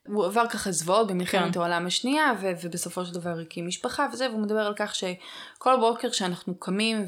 הוא 0.09 0.27
עבר 0.27 0.47
ככה 0.51 0.73
זוועות 0.73 1.07
במלחמת 1.07 1.55
כן. 1.55 1.61
העולם 1.61 1.87
השנייה, 1.87 2.33
ו- 2.41 2.53
ובסופו 2.63 3.05
של 3.05 3.15
דבר 3.15 3.39
הקים 3.43 3.67
משפחה 3.67 4.07
וזה, 4.13 4.31
והוא 4.31 4.41
מדבר 4.41 4.67
על 4.67 4.75
כך 4.77 4.95
שכל 4.95 5.77
בוקר 5.81 6.11
שאנחנו 6.11 6.55
קמים 6.55 7.05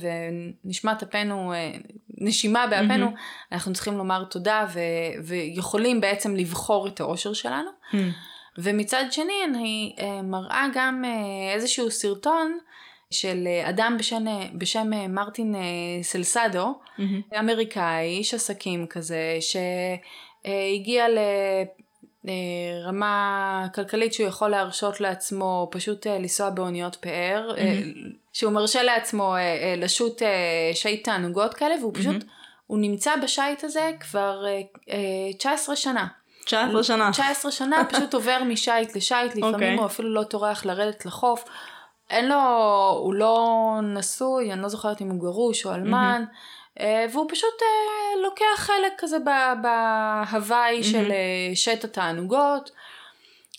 ונשמט 0.65 1.03
אפנו, 1.03 1.53
אה, 1.53 1.73
נשימה 2.19 2.67
באפנו, 2.67 3.07
mm-hmm. 3.07 3.53
אנחנו 3.53 3.73
צריכים 3.73 3.99
לומר 3.99 4.25
תודה, 4.25 4.67
ו- 4.73 5.25
ויכולים 5.25 6.01
בעצם 6.01 6.37
לבחור 6.37 6.87
את 6.87 7.01
האושר 7.01 7.33
שלנו. 7.33 7.71
Mm-hmm. 7.71 7.97
ומצד 8.59 9.05
שני 9.11 9.45
אני 9.45 9.97
uh, 9.99 10.03
מראה 10.23 10.67
גם 10.75 11.05
uh, 11.05 11.55
איזשהו 11.55 11.91
סרטון 11.91 12.59
של 13.11 13.49
אדם 13.65 13.97
בשם, 13.99 14.25
בשם 14.55 14.91
מרטין 15.09 15.55
סלסדו, 16.03 16.75
mm-hmm. 16.99 17.39
אמריקאי, 17.39 18.07
איש 18.07 18.35
עסקים 18.35 18.87
כזה, 18.87 19.39
שהגיע. 19.41 21.07
אה, 21.07 21.63
רמה 22.85 23.67
כלכלית 23.75 24.13
שהוא 24.13 24.29
יכול 24.29 24.49
להרשות 24.49 25.01
לעצמו 25.01 25.69
פשוט 25.71 26.07
אה, 26.07 26.19
לנסוע 26.19 26.51
באוניות 26.51 26.97
פאר, 26.97 27.51
mm-hmm. 27.55 28.09
שהוא 28.33 28.53
מרשה 28.53 28.83
לעצמו 28.83 29.35
לשוט 29.77 30.23
שיט 30.75 31.05
תענוגות 31.05 31.55
כאלה, 31.55 31.75
והוא 31.81 31.95
פשוט, 31.95 32.23
mm-hmm. 32.23 32.67
הוא 32.67 32.79
נמצא 32.79 33.17
בשייט 33.23 33.65
הזה 33.65 33.91
כבר 34.01 34.45
19 35.39 35.77
שנה. 35.77 36.07
19 36.45 36.83
שנה. 36.83 37.11
19 37.13 37.51
שנה, 37.51 37.85
פשוט 37.93 38.15
עובר 38.15 38.43
משייט 38.45 38.97
לשייט, 38.97 39.31
לפעמים 39.35 39.55
okay. 39.55 39.55
אוקיי. 39.55 39.75
הוא 39.75 39.87
אפילו 39.87 40.15
לא 40.15 40.23
טורח 40.23 40.65
לרדת 40.65 41.07
לחוף. 41.07 41.45
אין 42.11 42.29
לו, 42.29 42.41
הוא 43.03 43.15
לא 43.15 43.47
נשוי, 43.83 44.53
אני 44.53 44.63
לא 44.63 44.69
זוכרת 44.69 45.01
אם 45.01 45.11
הוא 45.11 45.21
גרוש 45.21 45.67
או 45.67 45.75
אלמן. 45.75 46.25
Mm-hmm. 46.27 46.60
אה, 46.81 47.07
והוא 47.13 47.27
פשוט 47.31 47.63
אה, 47.63 48.23
לוקח 48.23 48.57
חלק 48.57 48.93
כזה 48.99 49.17
בהוואי. 49.63 50.83
של 50.85 51.13
אה, 51.13 51.55
שט 51.55 51.85
התענוגות. 51.85 52.71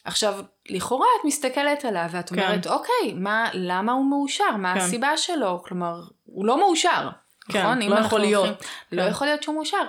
עכשיו, 0.06 0.40
לכאורה 0.70 1.06
את 1.20 1.26
מסתכלת 1.26 1.86
עליו 1.86 2.06
ואת 2.12 2.30
כן. 2.30 2.36
אומרת, 2.36 2.68
אוקיי, 2.68 3.14
מה, 3.16 3.50
למה 3.54 3.92
הוא 3.92 4.06
מאושר? 4.06 4.52
מה 4.58 4.74
כן. 4.74 4.80
הסיבה 4.80 5.18
שלו? 5.18 5.64
כלומר, 5.64 6.02
הוא 6.26 6.46
לא 6.46 6.60
מאושר, 6.60 7.10
כן, 7.50 7.60
נכון? 7.60 7.82
לא 7.82 7.96
יכול 7.96 8.20
להיות. 8.20 8.46
הולכים, 8.46 8.68
כן. 8.90 8.98
לא 8.98 9.02
יכול 9.02 9.28
להיות 9.28 9.44
שהוא 9.44 9.56
מאושר. 9.56 9.84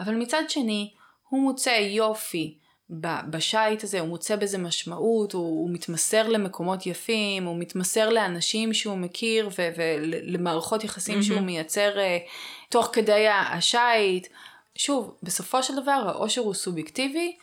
אבל 0.00 0.14
מצד 0.14 0.42
שני, 0.48 0.92
הוא 1.28 1.40
מוצא 1.40 1.70
יופי 1.70 2.58
בשייט 3.00 3.84
הזה, 3.84 4.00
הוא 4.00 4.08
מוצא 4.08 4.36
בזה 4.36 4.58
משמעות, 4.58 5.32
הוא, 5.32 5.42
הוא 5.42 5.70
מתמסר 5.70 6.28
למקומות 6.28 6.86
יפים, 6.86 7.44
הוא 7.44 7.56
מתמסר 7.58 8.08
לאנשים 8.08 8.74
שהוא 8.74 8.96
מכיר 8.96 9.48
ולמערכות 9.76 10.84
יחסים 10.84 11.18
mm-hmm. 11.18 11.22
שהוא 11.22 11.40
מייצר 11.40 11.94
uh, 11.94 12.30
תוך 12.68 12.90
כדי 12.92 13.28
השייט. 13.28 14.26
שוב, 14.74 15.14
בסופו 15.22 15.62
של 15.62 15.76
דבר 15.76 16.02
האושר 16.06 16.40
הוא 16.40 16.54
סובייקטיבי, 16.54 17.36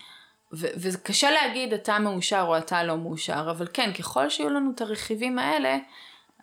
וקשה 0.54 1.32
להגיד 1.32 1.74
אתה 1.74 2.00
מאושר 2.00 2.46
או 2.48 2.58
אתה 2.58 2.84
לא 2.84 2.98
מאושר, 2.98 3.48
אבל 3.52 3.68
כן, 3.74 3.94
ככל 3.94 4.30
שיהיו 4.30 4.50
לנו 4.50 4.72
את 4.76 4.82
הרכיבים 4.82 5.40
האלה, 5.40 5.78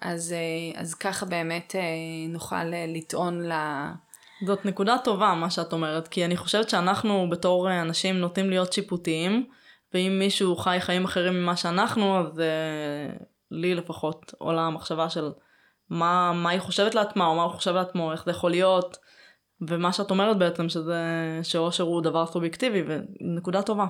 אז, 0.01 0.35
uh, 0.75 0.79
אז 0.81 0.95
ככה 0.95 1.27
באמת 1.27 1.75
uh, 1.75 2.33
נוכל 2.33 2.57
uh, 2.57 2.97
לטעון 2.97 3.43
ל... 3.43 3.49
לה... 3.49 3.93
זאת 4.45 4.65
נקודה 4.65 4.97
טובה 5.05 5.35
מה 5.35 5.51
שאת 5.51 5.73
אומרת, 5.73 6.09
כי 6.09 6.25
אני 6.25 6.37
חושבת 6.37 6.71
שאנחנו 6.71 7.31
בתור 7.31 7.71
אנשים 7.73 8.21
נוטים 8.21 8.51
להיות 8.51 8.73
שיפוטיים, 8.73 9.47
ואם 9.95 10.17
מישהו 10.19 10.57
חי 10.57 10.77
חיים 10.81 11.05
אחרים 11.05 11.35
ממה 11.35 11.57
שאנחנו, 11.57 12.19
אז 12.19 12.39
uh, 12.39 13.23
לי 13.51 13.75
לפחות 13.75 14.35
עולה 14.39 14.63
המחשבה 14.63 15.11
של 15.11 15.33
מה, 15.91 16.33
מה 16.33 16.51
היא 16.51 16.61
חושבת 16.61 16.95
לעצמה, 16.95 17.27
או 17.27 17.35
מה 17.35 17.43
הוא 17.43 17.53
חושב 17.53 17.75
לעצמו, 17.75 18.13
איך 18.13 18.25
זה 18.25 18.31
יכול 18.31 18.51
להיות, 18.51 18.97
ומה 19.61 19.93
שאת 19.93 20.11
אומרת 20.11 20.39
בעצם, 20.39 20.69
שזה, 20.69 21.01
שאושר 21.43 21.85
הוא 21.85 22.03
דבר 22.03 22.27
סובייקטיבי, 22.27 22.83
ונקודה 22.87 23.63
טובה. 23.63 23.87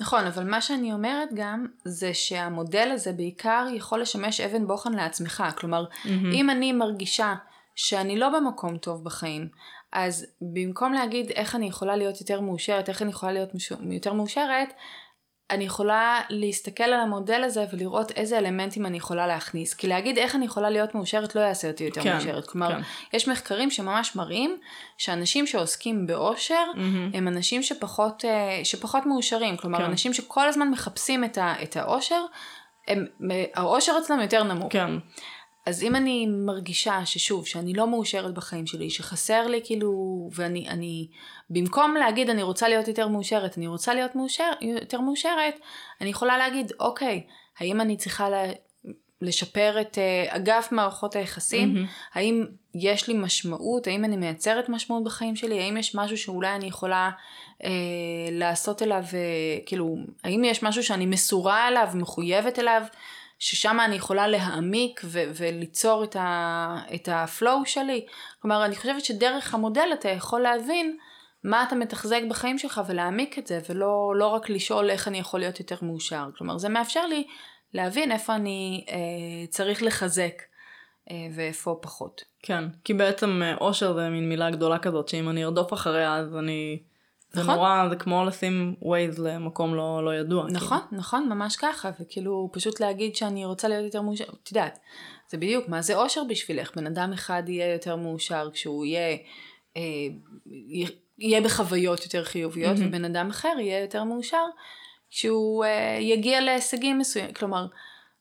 נכון, 0.00 0.26
אבל 0.26 0.50
מה 0.50 0.60
שאני 0.60 0.92
אומרת 0.92 1.28
גם, 1.34 1.66
זה 1.84 2.14
שהמודל 2.14 2.90
הזה 2.92 3.12
בעיקר 3.12 3.66
יכול 3.74 4.00
לשמש 4.00 4.40
אבן 4.40 4.66
בוחן 4.66 4.92
לעצמך. 4.92 5.44
כלומר, 5.56 5.84
mm-hmm. 5.84 6.08
אם 6.32 6.50
אני 6.50 6.72
מרגישה 6.72 7.34
שאני 7.74 8.18
לא 8.18 8.28
במקום 8.28 8.78
טוב 8.78 9.04
בחיים, 9.04 9.48
אז 9.92 10.26
במקום 10.40 10.92
להגיד 10.92 11.30
איך 11.30 11.54
אני 11.54 11.66
יכולה 11.66 11.96
להיות 11.96 12.20
יותר 12.20 12.40
מאושרת, 12.40 12.88
איך 12.88 13.02
אני 13.02 13.10
יכולה 13.10 13.32
להיות 13.32 13.50
יותר 13.90 14.12
מאושרת, 14.12 14.68
אני 15.52 15.64
יכולה 15.64 16.20
להסתכל 16.30 16.84
על 16.84 17.00
המודל 17.00 17.42
הזה 17.44 17.64
ולראות 17.72 18.10
איזה 18.10 18.38
אלמנטים 18.38 18.86
אני 18.86 18.96
יכולה 18.96 19.26
להכניס. 19.26 19.74
כי 19.74 19.86
להגיד 19.86 20.18
איך 20.18 20.34
אני 20.34 20.44
יכולה 20.44 20.70
להיות 20.70 20.94
מאושרת 20.94 21.34
לא 21.34 21.40
יעשה 21.40 21.70
אותי 21.70 21.84
יותר 21.84 22.02
כן, 22.02 22.12
מאושרת. 22.12 22.46
כלומר, 22.46 22.68
כן. 22.68 22.80
יש 23.12 23.28
מחקרים 23.28 23.70
שממש 23.70 24.16
מראים 24.16 24.56
שאנשים 24.98 25.46
שעוסקים 25.46 26.06
באושר 26.06 26.64
mm-hmm. 26.74 27.16
הם 27.16 27.28
אנשים 27.28 27.62
שפחות, 27.62 28.24
אה, 28.24 28.60
שפחות 28.64 29.06
מאושרים. 29.06 29.56
כלומר, 29.56 29.78
כן. 29.78 29.84
אנשים 29.84 30.14
שכל 30.14 30.48
הזמן 30.48 30.68
מחפשים 30.70 31.24
את, 31.24 31.38
ה, 31.38 31.54
את 31.62 31.76
האושר, 31.76 32.24
הם, 32.88 33.06
האושר 33.54 33.92
אצלם 34.02 34.20
יותר 34.20 34.42
נמוך. 34.42 34.72
כן. 34.72 34.90
אז 35.66 35.82
אם 35.82 35.96
אני 35.96 36.26
מרגישה 36.26 37.06
ששוב, 37.06 37.46
שאני 37.46 37.72
לא 37.72 37.86
מאושרת 37.90 38.34
בחיים 38.34 38.66
שלי, 38.66 38.90
שחסר 38.90 39.46
לי 39.46 39.60
כאילו, 39.64 39.92
ואני, 40.34 40.68
אני, 40.68 41.08
במקום 41.50 41.94
להגיד 41.94 42.30
אני 42.30 42.42
רוצה 42.42 42.68
להיות 42.68 42.88
יותר 42.88 43.08
מאושרת, 43.08 43.58
אני 43.58 43.66
רוצה 43.66 43.94
להיות 43.94 44.16
מאושר, 44.16 44.50
יותר 44.60 45.00
מאושרת, 45.00 45.60
אני 46.00 46.10
יכולה 46.10 46.38
להגיד, 46.38 46.72
אוקיי, 46.80 47.26
האם 47.58 47.80
אני 47.80 47.96
צריכה 47.96 48.30
לה, 48.30 48.44
לשפר 49.22 49.80
את 49.80 49.98
uh, 49.98 50.36
אגף 50.36 50.68
מערכות 50.72 51.16
היחסים? 51.16 51.76
Mm-hmm. 51.76 52.18
האם 52.18 52.46
יש 52.74 53.08
לי 53.08 53.14
משמעות? 53.14 53.86
האם 53.86 54.04
אני 54.04 54.16
מייצרת 54.16 54.68
משמעות 54.68 55.04
בחיים 55.04 55.36
שלי? 55.36 55.62
האם 55.62 55.76
יש 55.76 55.94
משהו 55.94 56.18
שאולי 56.18 56.54
אני 56.54 56.66
יכולה 56.66 57.10
uh, 57.62 57.64
לעשות 58.30 58.82
אליו, 58.82 59.04
uh, 59.10 59.66
כאילו, 59.66 59.96
האם 60.24 60.44
יש 60.44 60.62
משהו 60.62 60.82
שאני 60.82 61.06
מסורה 61.06 61.68
אליו, 61.68 61.88
מחויבת 61.94 62.58
אליו? 62.58 62.82
ששם 63.42 63.78
אני 63.84 63.96
יכולה 63.96 64.28
להעמיק 64.28 65.00
ו- 65.04 65.30
וליצור 65.34 66.04
את, 66.04 66.16
ה- 66.16 66.78
את 66.94 67.08
הפלואו 67.12 67.66
שלי. 67.66 68.06
כלומר, 68.42 68.64
אני 68.64 68.76
חושבת 68.76 69.04
שדרך 69.04 69.54
המודל 69.54 69.88
אתה 69.92 70.08
יכול 70.08 70.40
להבין 70.40 70.96
מה 71.44 71.62
אתה 71.62 71.74
מתחזק 71.74 72.20
בחיים 72.30 72.58
שלך 72.58 72.80
ולהעמיק 72.86 73.38
את 73.38 73.46
זה, 73.46 73.60
ולא 73.68 74.12
לא 74.16 74.26
רק 74.26 74.50
לשאול 74.50 74.90
איך 74.90 75.08
אני 75.08 75.18
יכול 75.18 75.40
להיות 75.40 75.60
יותר 75.60 75.76
מאושר. 75.82 76.24
כלומר, 76.36 76.58
זה 76.58 76.68
מאפשר 76.68 77.06
לי 77.06 77.26
להבין 77.74 78.12
איפה 78.12 78.34
אני 78.34 78.84
אה, 78.88 79.46
צריך 79.48 79.82
לחזק 79.82 80.42
אה, 81.10 81.16
ואיפה 81.34 81.78
פחות. 81.82 82.24
כן, 82.42 82.64
כי 82.84 82.94
בעצם 82.94 83.42
אה, 83.44 83.54
אושר 83.60 83.94
זה 83.94 84.08
מין 84.08 84.28
מילה 84.28 84.50
גדולה 84.50 84.78
כזאת, 84.78 85.08
שאם 85.08 85.28
אני 85.28 85.44
ארדוף 85.44 85.72
אחריה 85.72 86.16
אז 86.16 86.36
אני 86.36 86.78
זה 87.32 87.40
נכון? 87.40 87.54
נורא, 87.54 87.88
זה 87.88 87.96
כמו 87.96 88.24
לשים 88.24 88.74
Waze 88.82 89.18
למקום 89.18 89.74
לא, 89.74 90.04
לא 90.04 90.14
ידוע. 90.14 90.46
נכון, 90.50 90.78
כאילו. 90.88 91.00
נכון, 91.00 91.28
ממש 91.28 91.56
ככה, 91.56 91.90
וכאילו 92.00 92.50
פשוט 92.52 92.80
להגיד 92.80 93.16
שאני 93.16 93.44
רוצה 93.44 93.68
להיות 93.68 93.84
יותר 93.84 94.02
מאושר, 94.02 94.24
את 94.42 94.50
יודעת, 94.50 94.78
זה 95.30 95.36
בדיוק, 95.36 95.68
מה 95.68 95.82
זה 95.82 95.96
אושר 95.96 96.22
בשבילך? 96.28 96.76
בן 96.76 96.86
אדם 96.86 97.12
אחד 97.12 97.42
יהיה 97.46 97.72
יותר 97.72 97.96
מאושר 97.96 98.48
כשהוא 98.52 98.84
יהיה, 98.84 99.16
אה, 99.76 99.82
יהיה 101.18 101.40
בחוויות 101.40 102.04
יותר 102.04 102.24
חיוביות, 102.24 102.76
mm-hmm. 102.76 102.88
ובן 102.88 103.04
אדם 103.04 103.30
אחר 103.30 103.54
יהיה 103.58 103.80
יותר 103.80 104.04
מאושר 104.04 104.44
כשהוא 105.10 105.64
אה, 105.64 105.98
יגיע 106.00 106.40
להישגים 106.40 106.98
מסוימים, 106.98 107.34
כלומר, 107.34 107.66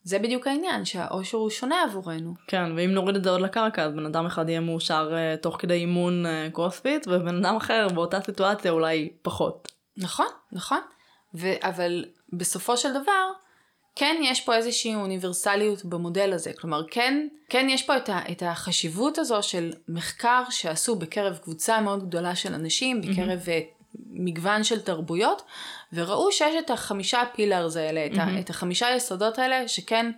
זה 0.03 0.19
בדיוק 0.19 0.47
העניין, 0.47 0.85
שהאושר 0.85 1.37
הוא 1.37 1.49
שונה 1.49 1.83
עבורנו. 1.83 2.33
כן, 2.47 2.71
ואם 2.75 2.91
נוריד 2.91 3.15
את 3.15 3.23
זה 3.23 3.29
עוד 3.29 3.41
לקרקע, 3.41 3.83
אז 3.83 3.93
בן 3.93 4.05
אדם 4.05 4.25
אחד 4.25 4.49
יהיה 4.49 4.59
מאושר 4.59 5.11
uh, 5.11 5.41
תוך 5.41 5.55
כדי 5.59 5.73
אימון 5.73 6.25
uh, 6.25 6.53
קרוספיט, 6.53 7.07
ובן 7.07 7.45
אדם 7.45 7.55
אחר 7.55 7.87
באותה 7.93 8.21
סיטואציה 8.21 8.71
אולי 8.71 9.09
פחות. 9.21 9.71
נכון, 9.97 10.27
נכון. 10.51 10.79
ו- 11.35 11.53
אבל 11.61 12.05
בסופו 12.33 12.77
של 12.77 12.93
דבר, 12.93 13.31
כן 13.95 14.15
יש 14.23 14.41
פה 14.41 14.55
איזושהי 14.55 14.95
אוניברסליות 14.95 15.85
במודל 15.85 16.33
הזה. 16.33 16.51
כלומר, 16.53 16.81
כן, 16.91 17.27
כן 17.49 17.67
יש 17.69 17.83
פה 17.83 17.97
את, 17.97 18.09
ה- 18.09 18.31
את 18.31 18.43
החשיבות 18.45 19.17
הזו 19.17 19.43
של 19.43 19.73
מחקר 19.87 20.43
שעשו 20.49 20.95
בקרב 20.95 21.37
קבוצה 21.37 21.81
מאוד 21.81 22.07
גדולה 22.07 22.35
של 22.35 22.53
אנשים, 22.53 23.01
בקרב 23.01 23.39
mm-hmm. 23.39 23.80
מגוון 24.09 24.63
של 24.63 24.81
תרבויות, 24.81 25.41
וראו 25.93 26.31
שיש 26.31 26.55
את 26.59 26.69
החמישה 26.69 27.23
פילרס 27.35 27.75
האלה, 27.75 28.07
mm-hmm. 28.07 28.13
את, 28.13 28.17
ה, 28.17 28.39
את 28.39 28.49
החמישה 28.49 28.87
יסודות 28.95 29.39
האלה, 29.39 29.67
שכן 29.67 30.11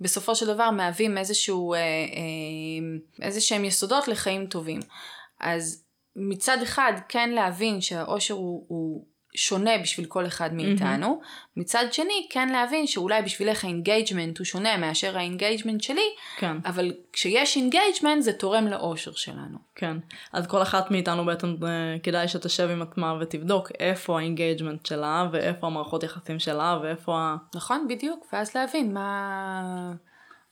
בסופו 0.00 0.34
של 0.34 0.46
דבר 0.46 0.70
מהווים 0.70 1.18
איזשהו, 1.18 1.74
אה, 1.74 1.78
אה, 1.78 3.24
איזה 3.26 3.40
שהם 3.40 3.64
יסודות 3.64 4.08
לחיים 4.08 4.46
טובים. 4.46 4.80
אז 5.40 5.84
מצד 6.16 6.62
אחד 6.62 6.92
כן 7.08 7.30
להבין 7.30 7.80
שהאושר 7.80 8.34
הוא, 8.34 8.64
הוא 8.68 9.06
שונה 9.34 9.78
בשביל 9.82 10.06
כל 10.06 10.26
אחד 10.26 10.54
מאיתנו, 10.54 11.20
mm-hmm. 11.22 11.60
מצד 11.60 11.84
שני 11.92 12.26
כן 12.30 12.48
להבין 12.48 12.86
שאולי 12.86 13.22
בשבילך 13.22 13.64
ה 13.64 13.71
engagement 13.71 14.38
הוא 14.38 14.44
שונה 14.44 14.76
מאשר 14.76 15.18
ה 15.18 15.24
engagement 15.24 15.82
שלי, 15.82 16.08
כן. 16.36 16.56
אבל 16.64 16.92
כשיש 17.12 17.56
engagement 17.56 18.22
זה 18.22 18.32
תורם 18.32 18.66
לאושר 18.66 19.12
שלנו. 19.12 19.58
כן, 19.74 19.96
אז 20.32 20.46
כל 20.46 20.62
אחת 20.62 20.90
מאיתנו 20.90 21.24
בעצם 21.24 21.54
אה, 21.62 21.96
כדאי 22.02 22.28
שתשב 22.28 22.68
עם 22.72 22.82
עצמה 22.82 23.14
ותבדוק 23.20 23.72
איפה 23.78 24.18
ה 24.18 24.24
engagement 24.24 24.86
שלה 24.86 25.28
ואיפה 25.32 25.66
המערכות 25.66 26.02
יחסים 26.02 26.38
שלה 26.38 26.78
ואיפה 26.82 27.18
ה... 27.18 27.36
נכון, 27.54 27.86
בדיוק, 27.88 28.26
ואז 28.32 28.54
להבין 28.54 28.94
מה, 28.94 29.92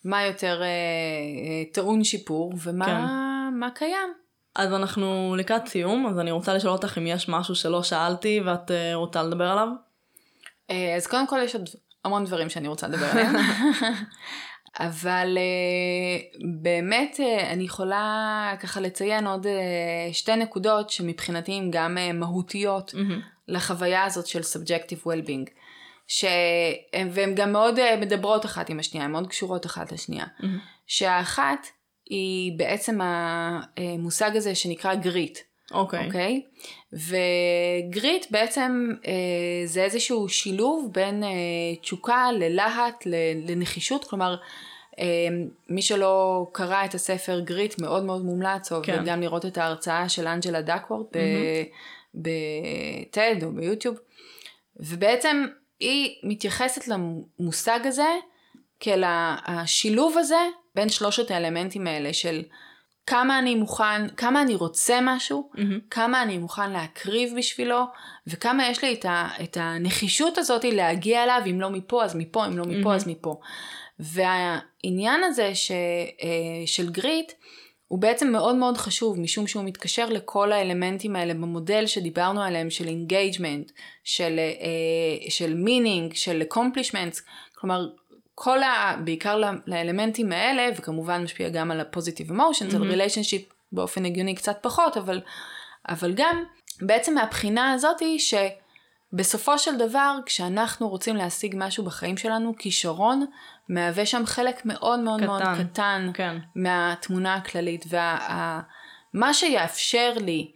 מה 0.04 0.24
יותר 0.24 0.62
אה, 0.62 0.66
אה, 0.66 1.72
טעון 1.72 2.04
שיפור 2.04 2.52
ומה 2.62 2.86
כן. 2.86 3.58
מה 3.58 3.70
קיים. 3.70 4.25
אז 4.56 4.72
אנחנו 4.72 5.34
לקראת 5.38 5.68
סיום, 5.68 6.06
אז 6.06 6.18
אני 6.18 6.30
רוצה 6.30 6.54
לשאול 6.54 6.72
אותך 6.72 6.98
אם 6.98 7.06
יש 7.06 7.28
משהו 7.28 7.54
שלא 7.54 7.82
שאלתי 7.82 8.40
ואת 8.44 8.70
uh, 8.70 8.94
רוצה 8.94 9.22
לדבר 9.22 9.44
עליו? 9.44 9.68
Uh, 10.70 10.74
אז 10.96 11.06
קודם 11.06 11.26
כל 11.26 11.38
יש 11.44 11.54
עוד 11.54 11.68
המון 12.04 12.24
דברים 12.24 12.48
שאני 12.48 12.68
רוצה 12.68 12.88
לדבר 12.88 13.06
עליהם. 13.06 13.34
אבל 14.80 15.38
uh, 15.38 16.46
באמת 16.62 17.20
אני 17.50 17.64
יכולה 17.64 18.54
ככה 18.60 18.80
לציין 18.80 19.26
עוד 19.26 19.46
שתי 20.12 20.36
נקודות 20.36 20.90
שמבחינתי 20.90 21.52
הן 21.52 21.70
גם 21.70 21.98
מהותיות 22.14 22.94
mm-hmm. 22.94 23.20
לחוויה 23.48 24.04
הזאת 24.04 24.26
של 24.26 24.40
subjective 24.40 25.06
well-being. 25.06 25.50
ש... 26.08 26.24
והן 27.10 27.34
גם 27.34 27.52
מאוד 27.52 27.96
מדברות 28.00 28.44
אחת 28.44 28.70
עם 28.70 28.78
השנייה, 28.78 29.04
הן 29.04 29.12
מאוד 29.12 29.26
קשורות 29.26 29.66
אחת 29.66 29.92
לשנייה. 29.92 30.24
Mm-hmm. 30.24 30.44
שהאחת 30.86 31.66
היא 32.06 32.52
בעצם 32.58 32.98
המושג 33.02 34.36
הזה 34.36 34.54
שנקרא 34.54 34.94
grit. 34.94 35.38
אוקיי. 35.72 36.00
Okay. 36.00 36.06
אוקיי? 36.06 36.42
Okay? 36.44 36.66
ו 36.92 37.19
grit 37.19 38.26
בעצם 38.30 38.92
אה, 39.06 39.12
זה 39.64 39.84
איזשהו 39.84 40.28
שילוב 40.28 40.90
בין 40.92 41.24
אה, 41.24 41.28
תשוקה 41.80 42.32
ללהט 42.32 43.06
לנחישות, 43.46 44.04
כלומר 44.04 44.36
אה, 44.98 45.04
מי 45.68 45.82
שלא 45.82 46.46
קרא 46.52 46.84
את 46.84 46.94
הספר 46.94 47.40
Grit 47.40 47.80
מאוד 47.80 48.04
מאוד 48.04 48.24
מומלץ, 48.24 48.72
או 48.72 48.82
כן. 48.82 48.98
וגם 49.02 49.20
לראות 49.20 49.46
את 49.46 49.58
ההרצאה 49.58 50.08
של 50.08 50.26
אנג'לה 50.26 50.62
דקוורת' 50.62 51.06
mm-hmm. 51.06 52.14
ב 52.14 52.46
TED 52.46 53.42
או 53.42 53.52
ביוטיוב, 53.52 53.96
ובעצם 54.76 55.46
היא 55.80 56.14
מתייחסת 56.22 56.88
למושג 56.88 57.80
הזה 57.84 58.08
כאל 58.80 59.04
השילוב 59.46 60.18
הזה 60.18 60.48
בין 60.76 60.88
שלושת 60.88 61.30
האלמנטים 61.30 61.86
האלה 61.86 62.12
של 62.12 62.42
כמה 63.06 63.38
אני 63.38 63.54
מוכן, 63.54 64.08
כמה 64.16 64.42
אני 64.42 64.54
רוצה 64.54 64.98
משהו, 65.02 65.50
mm-hmm. 65.54 65.60
כמה 65.90 66.22
אני 66.22 66.38
מוכן 66.38 66.72
להקריב 66.72 67.34
בשבילו, 67.38 67.84
וכמה 68.26 68.68
יש 68.68 68.84
לי 68.84 68.94
את, 68.94 69.04
ה, 69.04 69.28
את 69.42 69.56
הנחישות 69.60 70.38
הזאת 70.38 70.64
להגיע 70.64 71.24
אליו, 71.24 71.42
אם 71.50 71.60
לא 71.60 71.70
מפה 71.70 72.04
אז 72.04 72.16
מפה, 72.16 72.46
אם 72.46 72.58
לא 72.58 72.64
מפה 72.64 72.92
mm-hmm. 72.92 72.96
אז 72.96 73.08
מפה. 73.08 73.40
והעניין 73.98 75.24
הזה 75.24 75.54
ש, 75.54 75.70
אה, 75.70 76.66
של 76.66 76.90
grit, 76.90 77.32
הוא 77.88 77.98
בעצם 77.98 78.32
מאוד 78.32 78.56
מאוד 78.56 78.76
חשוב, 78.76 79.20
משום 79.20 79.46
שהוא 79.46 79.64
מתקשר 79.64 80.08
לכל 80.08 80.52
האלמנטים 80.52 81.16
האלה 81.16 81.34
במודל 81.34 81.86
שדיברנו 81.86 82.42
עליהם, 82.42 82.70
של 82.70 82.88
engagement, 82.88 83.72
של, 84.04 84.38
אה, 84.38 85.30
של 85.30 85.54
meaning, 85.54 86.14
של 86.14 86.42
accomplishments, 86.50 87.20
כלומר 87.54 87.88
כל 88.38 88.62
ה... 88.62 88.96
בעיקר 89.04 89.40
לאלמנטים 89.66 90.32
האלה, 90.32 90.68
וכמובן 90.76 91.22
משפיע 91.22 91.48
גם 91.48 91.70
על 91.70 91.80
ה-positive 91.80 92.30
emotions, 92.30 92.72
mm-hmm. 92.72 92.76
על 92.76 92.82
relationship 92.82 93.42
באופן 93.72 94.04
הגיוני 94.04 94.34
קצת 94.34 94.58
פחות, 94.62 94.96
אבל, 94.96 95.20
אבל 95.88 96.12
גם 96.16 96.44
בעצם 96.80 97.14
מהבחינה 97.14 97.72
הזאתי 97.72 98.18
שבסופו 98.18 99.58
של 99.58 99.76
דבר, 99.78 100.18
כשאנחנו 100.26 100.88
רוצים 100.88 101.16
להשיג 101.16 101.54
משהו 101.58 101.84
בחיים 101.84 102.16
שלנו, 102.16 102.54
כישרון 102.58 103.26
מהווה 103.68 104.06
שם 104.06 104.26
חלק 104.26 104.64
מאוד 104.64 105.00
מאוד 105.00 105.20
קטן, 105.20 105.28
מאוד 105.28 105.56
קטן 105.58 106.10
כן. 106.14 106.38
מהתמונה 106.56 107.34
הכללית. 107.34 107.84
ומה 107.88 108.62
וה, 109.14 109.34
שיאפשר 109.34 110.12
לי 110.20 110.52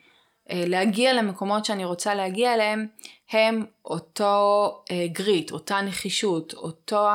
להגיע 0.55 1.13
למקומות 1.13 1.65
שאני 1.65 1.85
רוצה 1.85 2.15
להגיע 2.15 2.55
אליהם, 2.55 2.87
הם 3.31 3.65
אותו 3.85 4.83
אה, 4.91 5.07
גריט, 5.13 5.51
אותה 5.51 5.81
נחישות, 5.81 6.55
אותו, 6.55 7.09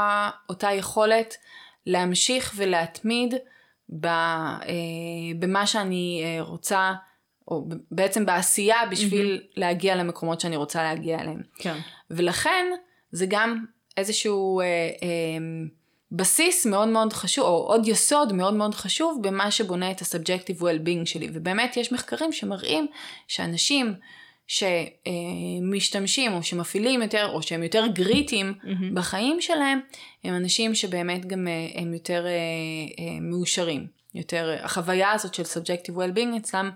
אותה 0.50 0.72
יכולת 0.72 1.38
להמשיך 1.86 2.54
ולהתמיד 2.56 3.34
אה, 4.06 4.10
במה 5.40 5.68
שאני 5.68 6.22
אה, 6.26 6.42
רוצה, 6.42 6.94
או 7.48 7.68
בעצם 7.92 8.26
בעשייה 8.26 8.78
בשביל 8.92 9.42
mm-hmm. 9.42 9.54
להגיע 9.56 9.96
למקומות 9.96 10.42
שאני 10.42 10.56
רוצה 10.56 10.84
להגיע 10.84 11.20
אליהם. 11.22 11.42
כן. 11.56 11.78
ולכן 12.10 12.66
זה 13.12 13.26
גם 13.30 13.66
איזשהו 13.98 14.60
אה, 14.60 14.66
אה, 14.66 15.38
בסיס 16.12 16.66
מאוד 16.66 16.88
מאוד 16.88 17.14
חשוב, 17.14 17.46
או 17.46 17.50
עוד 17.50 17.88
יסוד 17.88 18.34
מאוד 18.34 18.54
מאוד 18.54 18.76
חשוב 18.76 19.20
במה 19.22 19.52
שבונה 19.52 19.92
את 19.92 20.02
ה-subjective 20.02 20.62
well-being 20.62 21.06
שלי. 21.06 21.30
ובאמת 21.34 21.78
יש 21.78 21.92
מחקרים 21.92 22.32
שמראים 22.32 22.88
שאנשים 23.28 23.94
שמשתמשים 24.48 26.34
או 26.34 26.44
שמפעילים 26.44 27.02
יותר, 27.02 27.30
או 27.34 27.42
שהם 27.42 27.64
יותר 27.64 27.88
גריטים 27.88 28.54
mm-hmm. 28.62 28.94
בחיים 28.94 29.42
שלהם, 29.42 29.80
הם 30.24 30.36
אנשים 30.36 30.76
שבאמת 30.76 31.26
גם 31.26 31.48
אה, 31.48 31.82
הם 31.82 31.94
יותר 31.94 32.26
אה, 32.26 32.32
אה, 32.32 33.20
מאושרים. 33.22 33.96
יותר, 34.16 34.58
החוויה 34.64 35.12
הזאת 35.12 35.34
של 35.34 35.44
subjective 35.44 35.92
well-being 35.92 36.38
אצלם 36.38 36.70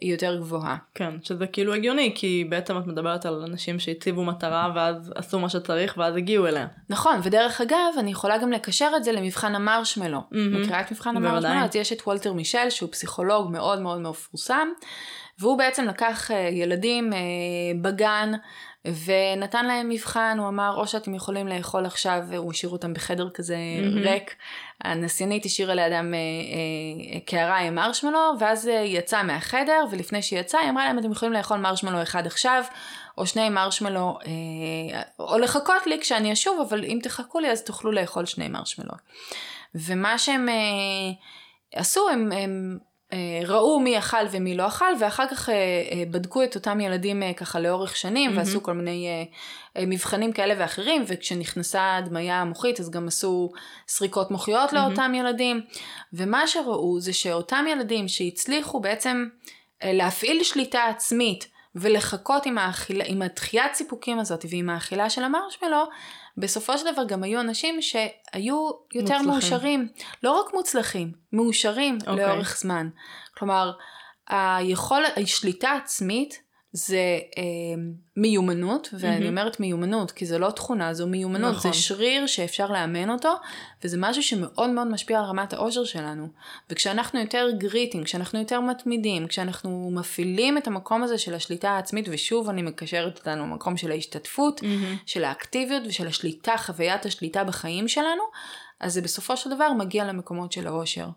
היא 0.00 0.12
יותר 0.12 0.36
גבוהה. 0.40 0.76
כן, 0.94 1.10
שזה 1.22 1.46
כאילו 1.46 1.74
הגיוני, 1.74 2.12
כי 2.14 2.46
בעצם 2.48 2.78
את 2.78 2.86
מדברת 2.86 3.26
על 3.26 3.44
אנשים 3.48 3.78
שהציבו 3.78 4.24
מטרה 4.24 4.72
ואז 4.74 5.12
עשו 5.14 5.38
מה 5.38 5.48
שצריך 5.48 5.94
ואז 5.98 6.16
הגיעו 6.16 6.46
אליה. 6.46 6.66
נכון, 6.88 7.20
ודרך 7.22 7.60
אגב, 7.60 7.94
אני 7.98 8.10
יכולה 8.10 8.38
גם 8.38 8.52
לקשר 8.52 8.90
את 8.96 9.04
זה 9.04 9.12
למבחן 9.12 9.54
המרשמלו. 9.54 10.18
Mm-hmm. 10.18 10.36
מכירה 10.36 10.80
את 10.80 10.92
מבחן 10.92 11.16
המרשמלו? 11.16 11.60
אז 11.60 11.76
יש 11.76 11.92
את 11.92 12.00
וולטר 12.06 12.32
מישל, 12.32 12.70
שהוא 12.70 12.88
פסיכולוג 12.92 13.50
מאוד 13.50 13.80
מאוד 13.80 14.00
מפורסם, 14.00 14.68
והוא 15.40 15.58
בעצם 15.58 15.84
לקח 15.84 16.30
אה, 16.30 16.36
ילדים 16.36 17.12
אה, 17.12 17.18
בגן 17.82 18.32
ונתן 18.84 19.66
להם 19.66 19.88
מבחן, 19.88 20.36
הוא 20.38 20.48
אמר 20.48 20.74
או 20.76 20.86
שאתם 20.86 21.14
יכולים 21.14 21.48
לאכול 21.48 21.86
עכשיו, 21.86 22.22
הוא 22.36 22.50
השאיר 22.50 22.72
אותם 22.72 22.94
בחדר 22.94 23.30
כזה 23.30 23.56
mm-hmm. 23.56 24.08
ריק, 24.08 24.34
הנסיינית 24.80 25.44
השאירה 25.44 25.74
לידם 25.74 26.14
אה, 26.14 27.20
קערה 27.20 27.58
עם 27.58 27.74
מרשמלו, 27.74 28.32
ואז 28.38 28.68
אה, 28.68 28.74
יצא 28.74 29.22
מהחדר, 29.22 29.84
ולפני 29.90 30.22
שהיא 30.22 30.40
יצאה 30.40 30.60
היא 30.60 30.70
אמרה 30.70 30.84
להם 30.84 30.98
אתם 30.98 31.12
יכולים 31.12 31.32
לאכול 31.32 31.58
מרשמלו 31.58 32.02
אחד 32.02 32.26
עכשיו, 32.26 32.64
או 33.18 33.26
שני 33.26 33.48
מרשמלו, 33.48 34.18
או 35.18 35.38
לחכות 35.38 35.86
לי 35.86 36.00
כשאני 36.00 36.32
אשוב, 36.32 36.60
אבל 36.68 36.84
אם 36.84 36.98
תחכו 37.02 37.40
לי 37.40 37.50
אז 37.50 37.64
תוכלו 37.64 37.92
לאכול 37.92 38.26
שני 38.26 38.48
מרשמלו. 38.48 38.92
ומה 39.74 40.18
שהם 40.18 40.48
עשו, 41.74 42.08
הם, 42.08 42.32
הם 42.32 42.78
ראו 43.46 43.80
מי 43.80 43.98
אכל 43.98 44.16
ומי 44.30 44.56
לא 44.56 44.66
אכל, 44.66 44.92
ואחר 45.00 45.26
כך 45.30 45.48
אה, 45.48 45.54
אה, 45.54 46.02
בדקו 46.10 46.42
את 46.42 46.54
אותם 46.54 46.80
ילדים 46.80 47.22
ככה 47.36 47.60
לאורך 47.60 47.96
שנים, 47.96 48.30
mm-hmm. 48.30 48.38
ועשו 48.38 48.62
כל 48.62 48.72
מיני 48.72 49.26
מבחנים 49.78 50.32
כאלה 50.32 50.54
ואחרים, 50.58 51.04
וכשנכנסה 51.06 51.96
הדמיה 51.96 52.40
המוחית 52.40 52.80
אז 52.80 52.90
גם 52.90 53.08
עשו 53.08 53.52
סריקות 53.88 54.30
מוחיות 54.30 54.70
mm-hmm. 54.70 54.74
לאותם 54.74 55.12
ילדים, 55.14 55.60
ומה 56.12 56.46
שראו 56.46 57.00
זה 57.00 57.12
שאותם 57.12 57.64
ילדים 57.68 58.08
שהצליחו 58.08 58.80
בעצם 58.80 59.26
להפעיל 59.84 60.42
שליטה 60.42 60.84
עצמית, 60.84 61.48
ולחכות 61.74 62.46
עם, 62.46 62.58
האכילה, 62.58 63.04
עם 63.06 63.22
הדחיית 63.22 63.74
סיפוקים 63.74 64.18
הזאת 64.18 64.44
ועם 64.50 64.70
האכילה 64.70 65.10
של 65.10 65.24
המרשמלו, 65.24 65.84
בסופו 66.36 66.78
של 66.78 66.92
דבר 66.92 67.04
גם 67.04 67.22
היו 67.22 67.40
אנשים 67.40 67.82
שהיו 67.82 68.70
יותר 68.94 69.18
מוצלחים. 69.18 69.30
מאושרים. 69.30 69.88
לא 70.22 70.40
רק 70.40 70.54
מוצלחים, 70.54 71.12
מאושרים 71.32 71.98
okay. 72.00 72.10
אוקיי. 72.10 72.26
לאורך 72.26 72.56
זמן. 72.58 72.88
כלומר, 73.38 73.72
היכולת, 74.28 75.12
השליטה 75.16 75.72
עצמית 75.72 76.42
זה 76.72 77.18
אה, 77.38 77.42
מיומנות, 78.16 78.88
ואני 78.92 79.24
mm-hmm. 79.24 79.28
אומרת 79.28 79.60
מיומנות 79.60 80.10
כי 80.10 80.26
זה 80.26 80.38
לא 80.38 80.50
תכונה, 80.50 80.94
זו 80.94 81.06
מיומנות, 81.06 81.54
נכון. 81.54 81.72
זה 81.72 81.78
שריר 81.78 82.26
שאפשר 82.26 82.72
לאמן 82.72 83.10
אותו, 83.10 83.34
וזה 83.84 83.96
משהו 84.00 84.22
שמאוד 84.22 84.70
מאוד 84.70 84.86
משפיע 84.86 85.18
על 85.18 85.24
רמת 85.24 85.52
העושר 85.52 85.84
שלנו. 85.84 86.28
וכשאנחנו 86.70 87.20
יותר 87.20 87.48
גריטים, 87.58 88.04
כשאנחנו 88.04 88.38
יותר 88.38 88.60
מתמידים, 88.60 89.26
כשאנחנו 89.26 89.90
מפעילים 89.92 90.58
את 90.58 90.66
המקום 90.66 91.02
הזה 91.02 91.18
של 91.18 91.34
השליטה 91.34 91.70
העצמית, 91.70 92.06
ושוב 92.10 92.48
אני 92.48 92.62
מקשרת 92.62 93.18
אותנו 93.18 93.46
למקום 93.46 93.76
של 93.76 93.90
ההשתתפות, 93.90 94.60
mm-hmm. 94.60 94.96
של 95.06 95.24
האקטיביות 95.24 95.82
ושל 95.86 96.06
השליטה, 96.06 96.56
חוויית 96.56 97.06
השליטה 97.06 97.44
בחיים 97.44 97.88
שלנו, 97.88 98.22
אז 98.80 98.94
זה 98.94 99.02
בסופו 99.02 99.36
של 99.36 99.50
דבר 99.50 99.72
מגיע 99.72 100.04
למקומות 100.04 100.52
של 100.52 100.66
העושר. 100.66 101.08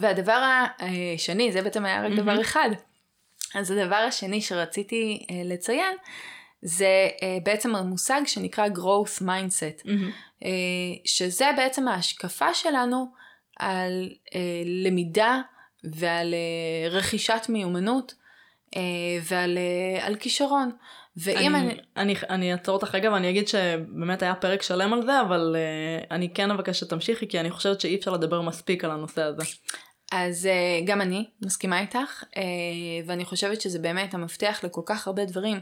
והדבר 0.00 0.62
השני, 0.78 1.52
זה 1.52 1.62
בעצם 1.62 1.84
היה 1.84 2.06
רק 2.06 2.12
mm-hmm. 2.12 2.16
דבר 2.16 2.40
אחד. 2.40 2.70
אז 3.54 3.70
הדבר 3.70 3.96
השני 3.96 4.40
שרציתי 4.40 5.26
uh, 5.28 5.32
לציין, 5.44 5.96
זה 6.62 7.08
uh, 7.16 7.22
בעצם 7.44 7.74
המושג 7.74 8.20
שנקרא 8.26 8.66
growth 8.66 9.22
mindset, 9.22 9.84
mm-hmm. 9.84 10.42
uh, 10.42 10.46
שזה 11.04 11.50
בעצם 11.56 11.88
ההשקפה 11.88 12.54
שלנו 12.54 13.06
על 13.58 14.08
uh, 14.26 14.36
למידה 14.84 15.40
ועל 15.84 16.34
uh, 16.34 16.94
רכישת 16.94 17.46
מיומנות 17.48 18.14
uh, 18.74 18.78
ועל 19.22 19.58
uh, 19.58 20.02
על 20.02 20.16
כישרון. 20.16 20.70
ואם 21.16 21.54
אני, 21.54 21.68
אני... 21.68 21.74
אני, 21.96 22.14
אני 22.30 22.52
אעצור 22.52 22.74
אותך 22.74 22.94
רגע 22.94 23.12
ואני 23.12 23.30
אגיד 23.30 23.48
שבאמת 23.48 24.22
היה 24.22 24.34
פרק 24.34 24.62
שלם 24.62 24.92
על 24.92 25.02
זה, 25.02 25.20
אבל 25.20 25.56
uh, 25.56 26.06
אני 26.10 26.34
כן 26.34 26.50
אבקש 26.50 26.80
שתמשיכי, 26.80 27.28
כי 27.28 27.40
אני 27.40 27.50
חושבת 27.50 27.80
שאי 27.80 27.96
אפשר 27.96 28.10
לדבר 28.10 28.40
מספיק 28.40 28.84
על 28.84 28.90
הנושא 28.90 29.22
הזה. 29.22 29.42
אז 30.12 30.48
uh, 30.48 30.86
גם 30.86 31.00
אני 31.00 31.24
מסכימה 31.42 31.80
איתך, 31.80 32.22
uh, 32.22 32.36
ואני 33.06 33.24
חושבת 33.24 33.60
שזה 33.60 33.78
באמת 33.78 34.14
המפתח 34.14 34.60
לכל 34.62 34.80
כך 34.86 35.06
הרבה 35.06 35.24
דברים. 35.24 35.60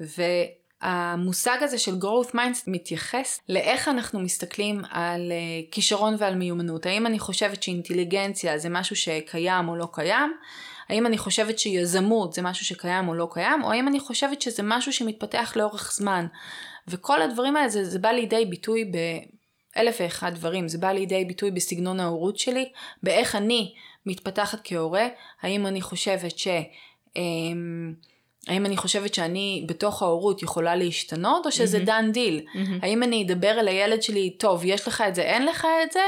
והמושג 0.00 1.58
הזה 1.60 1.78
של 1.78 1.92
growth 1.92 2.34
mindset 2.34 2.64
מתייחס 2.66 3.40
לאיך 3.48 3.88
אנחנו 3.88 4.20
מסתכלים 4.20 4.82
על 4.90 5.32
uh, 5.32 5.72
כישרון 5.72 6.16
ועל 6.18 6.34
מיומנות. 6.34 6.86
האם 6.86 7.06
אני 7.06 7.18
חושבת 7.18 7.62
שאינטליגנציה 7.62 8.58
זה 8.58 8.68
משהו 8.68 8.96
שקיים 8.96 9.68
או 9.68 9.76
לא 9.76 9.88
קיים? 9.92 10.32
האם 10.88 11.06
אני 11.06 11.18
חושבת 11.18 11.58
שיזמות 11.58 12.32
זה 12.32 12.42
משהו 12.42 12.66
שקיים 12.66 13.08
או 13.08 13.14
לא 13.14 13.28
קיים? 13.32 13.64
או 13.64 13.72
האם 13.72 13.88
אני 13.88 14.00
חושבת 14.00 14.42
שזה 14.42 14.62
משהו 14.62 14.92
שמתפתח 14.92 15.52
לאורך 15.56 15.92
זמן? 15.92 16.26
וכל 16.88 17.22
הדברים 17.22 17.56
האלה 17.56 17.68
זה, 17.68 17.84
זה 17.84 17.98
בא 17.98 18.08
לידי 18.08 18.44
ביטוי. 18.44 18.92
אלף 19.76 19.96
ואחד 20.00 20.34
דברים, 20.34 20.68
זה 20.68 20.78
בא 20.78 20.92
לידי 20.92 21.24
ביטוי 21.24 21.50
בסגנון 21.50 22.00
ההורות 22.00 22.38
שלי, 22.38 22.68
באיך 23.02 23.36
אני 23.36 23.74
מתפתחת 24.06 24.60
כהורה, 24.64 25.06
האם 25.42 25.66
אני 25.66 25.80
חושבת 25.80 26.38
ש... 26.38 26.48
אמ, 27.16 27.94
האם 28.48 28.66
אני 28.66 28.76
חושבת 28.76 29.14
שאני 29.14 29.64
בתוך 29.68 30.02
ההורות 30.02 30.42
יכולה 30.42 30.76
להשתנות, 30.76 31.46
או 31.46 31.52
שזה 31.52 31.78
דן 31.78 32.06
mm-hmm. 32.08 32.12
דיל? 32.12 32.46
Mm-hmm. 32.54 32.58
האם 32.82 33.02
אני 33.02 33.24
אדבר 33.26 33.50
אל 33.50 33.68
הילד 33.68 34.02
שלי, 34.02 34.30
טוב, 34.30 34.62
יש 34.64 34.88
לך 34.88 35.04
את 35.08 35.14
זה, 35.14 35.22
אין 35.22 35.46
לך 35.46 35.66
את 35.84 35.92
זה? 35.92 36.00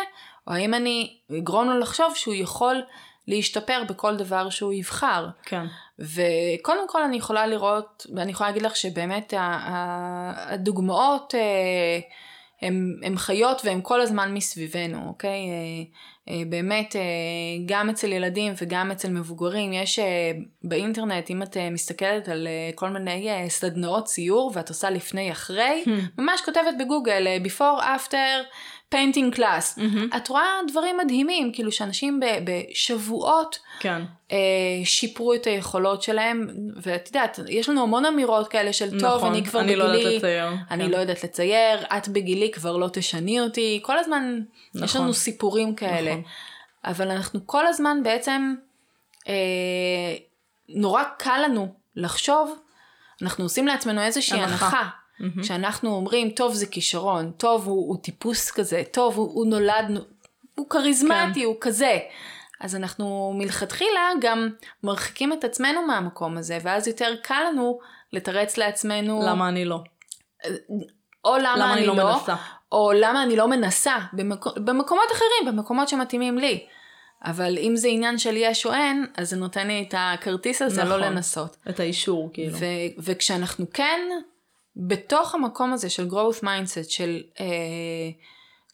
או 0.47 0.53
האם 0.53 0.75
אני 0.75 1.17
אגרום 1.39 1.69
לו 1.69 1.79
לחשוב 1.79 2.13
שהוא 2.15 2.35
יכול 2.35 2.83
להשתפר 3.29 3.83
בכל 3.89 4.17
דבר 4.17 4.51
שהוא 4.51 4.73
יבחר? 4.73 5.27
כן. 5.43 5.67
וקודם 5.99 6.89
כל 6.89 7.03
אני 7.03 7.17
יכולה 7.17 7.47
לראות, 7.47 8.07
ואני 8.15 8.33
יכולה 8.33 8.51
להגיד 8.51 8.63
לך 8.63 8.77
שבאמת 8.77 9.35
הדוגמאות... 9.37 11.35
אה, 11.35 12.01
הן 12.63 13.17
חיות 13.17 13.63
והן 13.65 13.81
כל 13.83 14.01
הזמן 14.01 14.35
מסביבנו, 14.35 15.09
אוקיי? 15.09 15.31
אה, 15.31 15.83
אה, 16.29 16.43
באמת, 16.49 16.97
אה, 16.97 17.03
גם 17.67 17.91
אצל 17.91 18.13
ילדים 18.13 18.53
וגם 18.63 18.91
אצל 18.91 19.11
מבוגרים, 19.11 19.73
יש 19.73 19.99
באינטרנט, 20.63 21.31
אם 21.31 21.43
את 21.43 21.57
מסתכלת 21.71 22.29
על 22.29 22.49
כל 22.75 22.89
מיני 22.89 23.29
סדנאות 23.49 24.05
ציור 24.05 24.53
ואת 24.55 24.69
עושה 24.69 24.91
לפני 24.91 25.33
אחרי, 25.33 25.85
hmm. 25.87 25.91
ממש 26.19 26.41
כותבת 26.41 26.75
בגוגל, 26.79 27.27
before, 27.45 27.83
after, 27.83 28.45
painting 28.95 29.37
class. 29.37 29.79
Mm-hmm. 29.79 30.17
את 30.17 30.29
רואה 30.29 30.47
דברים 30.69 30.97
מדהימים, 30.97 31.53
כאילו 31.53 31.73
שאנשים 31.73 32.21
בשבועות 32.45 33.59
כן. 33.81 34.03
אה, 34.33 34.37
שיפרו 34.85 35.35
את 35.35 35.47
היכולות 35.47 36.03
שלהם, 36.03 36.49
ואת 36.77 37.07
יודעת, 37.07 37.39
יש 37.49 37.69
לנו 37.69 37.83
המון 37.83 38.05
אמירות 38.05 38.49
כאלה 38.49 38.73
של 38.73 39.01
טוב, 39.01 39.17
נכון, 39.17 39.29
אני 39.29 39.45
כבר 39.45 39.61
אני 39.61 39.67
בגילי, 39.67 39.79
לא 39.79 39.85
יודעת 39.85 40.15
לצייר. 40.15 40.49
אני 40.71 40.85
כן. 40.85 40.91
לא 40.91 40.97
יודעת 40.97 41.25
לצייר, 41.25 41.79
את 41.99 42.09
בגילי 42.09 42.51
כבר 42.51 42.77
לא 42.77 42.89
תשני 42.93 43.41
אותי, 43.41 43.81
כל 43.83 43.99
הזמן 43.99 44.41
נכון. 44.75 44.85
יש 44.85 44.97
לנו 44.97 45.15
סיפורים 45.15 45.75
כאלה. 45.75 46.11
נכון. 46.11 46.23
אבל 46.85 47.11
אנחנו 47.11 47.41
כל 47.47 47.67
הזמן 47.67 48.03
בעצם, 48.03 48.55
אה, 49.29 49.35
נורא 50.69 51.03
קל 51.19 51.41
לנו 51.45 51.75
לחשוב, 51.97 52.59
אנחנו 53.23 53.45
עושים 53.45 53.67
לעצמנו 53.67 54.03
איזושהי 54.03 54.41
הנחה. 54.41 54.67
הנחה. 54.67 54.89
Mm-hmm. 55.21 55.43
שאנחנו 55.43 55.95
אומרים, 55.95 56.31
טוב 56.31 56.55
זה 56.55 56.67
כישרון, 56.67 57.33
טוב 57.37 57.67
הוא, 57.67 57.89
הוא 57.89 57.97
טיפוס 58.03 58.51
כזה, 58.51 58.83
טוב 58.91 59.17
הוא, 59.17 59.31
הוא 59.35 59.47
נולד, 59.47 59.85
הוא 60.55 60.69
כריזמטי, 60.69 61.41
כן. 61.41 61.47
הוא 61.47 61.57
כזה. 61.61 61.99
אז 62.61 62.77
אנחנו 62.77 63.33
מלכתחילה 63.39 64.11
גם 64.21 64.49
מרחיקים 64.83 65.33
את 65.33 65.45
עצמנו 65.45 65.87
מהמקום 65.87 66.39
הזה, 66.39 66.59
ואז 66.63 66.89
יותר 66.89 67.15
קל 67.23 67.43
לנו 67.53 67.79
לתרץ 68.13 68.57
לעצמנו... 68.57 69.23
למה 69.27 69.49
אני 69.49 69.65
לא? 69.65 69.79
או 71.25 71.37
למה, 71.39 71.57
למה 71.57 71.73
אני, 71.73 71.81
אני 71.81 71.87
לא, 71.87 71.95
לא 71.97 72.35
או 72.73 72.93
למה 72.93 73.23
אני 73.23 73.37
לא 73.37 73.49
מנסה 73.49 73.97
במקומות 74.57 75.13
אחרים, 75.13 75.57
במקומות 75.57 75.89
שמתאימים 75.89 76.39
לי. 76.39 76.67
אבל 77.25 77.59
אם 77.59 77.77
זה 77.77 77.89
עניין 77.89 78.19
של 78.19 78.37
יש 78.37 78.67
או 78.67 78.73
אין, 78.73 79.07
אז 79.17 79.31
זה 79.31 79.37
נותן 79.37 79.67
לי 79.67 79.85
את 79.89 79.95
הכרטיס 79.99 80.63
הזה 80.63 80.85
נכון. 80.85 81.01
לא 81.01 81.07
לנסות. 81.07 81.57
את 81.69 81.81
האישור, 81.81 82.31
כאילו. 82.33 82.59
ו- 82.59 82.65
וכשאנחנו 82.99 83.67
כן 83.75 84.01
בתוך 84.81 85.35
המקום 85.35 85.73
הזה 85.73 85.91
של 85.91 86.09
growth 86.09 86.43
mindset, 86.43 86.89
של 86.89 87.23
אה, 87.41 87.47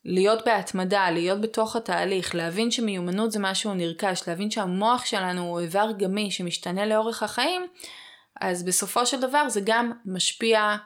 להיות 0.05 0.45
בהתמדה, 0.47 1.11
להיות 1.11 1.41
בתוך 1.41 1.77
התהליך, 1.77 2.35
להבין 2.35 2.71
שמיומנות 2.71 3.33
זה 3.33 3.39
משהו 3.39 3.75
נרכש, 3.75 4.29
להבין 4.29 4.51
שהמוח 4.51 5.05
שלנו 5.05 5.43
הוא 5.43 5.61
איבר 5.61 5.91
גמיש 5.99 6.37
שמשתנה 6.37 6.87
לאורך 6.87 7.23
החיים, 7.23 7.67
אז 8.41 8.65
בסופו 8.65 9.07
של 9.07 9.21
דבר 9.21 9.49
זה 9.49 9.61
גם 9.65 9.93
משפיע, 10.05 10.77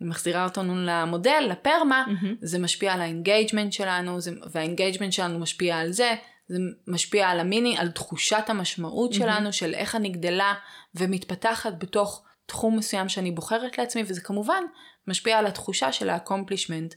מחזירה 0.00 0.44
אותנו 0.44 0.74
למודל, 0.76 1.48
ל 1.50 1.58
PERMA, 1.58 2.04
mm-hmm. 2.06 2.34
זה 2.42 2.58
משפיע 2.58 2.92
על 2.92 3.00
ה 3.00 3.07
engagement 3.07 3.72
שלנו, 3.72 4.20
זה, 4.20 4.30
וה 4.50 4.60
engagement 4.60 5.12
שלנו 5.12 5.38
משפיע 5.38 5.78
על 5.78 5.92
זה, 5.92 6.14
זה 6.48 6.58
משפיע 6.86 7.28
על 7.28 7.40
ה 7.40 7.44
meaning, 7.44 7.78
על 7.78 7.90
תחושת 7.90 8.44
המשמעות 8.46 9.12
שלנו, 9.12 9.52
של 9.52 9.74
איך 9.74 9.94
אני 9.94 10.08
גדלה 10.08 10.54
ומתפתחת 10.94 11.72
בתוך 11.78 12.22
תחום 12.46 12.76
מסוים 12.76 13.08
שאני 13.08 13.30
בוחרת 13.30 13.78
לעצמי, 13.78 14.02
וזה 14.06 14.20
כמובן 14.20 14.62
משפיע 15.06 15.38
על 15.38 15.46
התחושה 15.46 15.92
של 15.92 16.10
ה 16.10 16.15
accomplishment. 16.15 16.94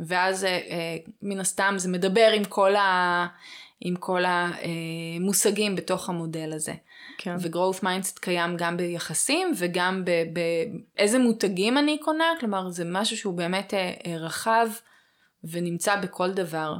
ואז 0.00 0.44
אה, 0.44 0.50
אה, 0.50 0.96
מן 1.22 1.40
הסתם 1.40 1.74
זה 1.76 1.88
מדבר 1.88 2.30
עם 2.34 2.44
כל, 2.44 2.76
ה, 2.76 3.26
עם 3.80 3.96
כל 3.96 4.22
המושגים 4.26 5.76
בתוך 5.76 6.08
המודל 6.08 6.52
הזה. 6.52 6.74
כן. 7.18 7.36
ו-growth 7.40 7.82
mindset 7.82 8.20
קיים 8.20 8.56
גם 8.56 8.76
ביחסים 8.76 9.52
וגם 9.56 10.04
באיזה 10.94 11.18
מותגים 11.18 11.78
אני 11.78 11.98
קונה, 11.98 12.24
כלומר 12.40 12.70
זה 12.70 12.84
משהו 12.86 13.16
שהוא 13.16 13.34
באמת 13.34 13.74
אה, 13.74 13.92
אה, 14.06 14.16
רחב 14.16 14.68
ונמצא 15.44 15.96
בכל 15.96 16.30
דבר. 16.30 16.74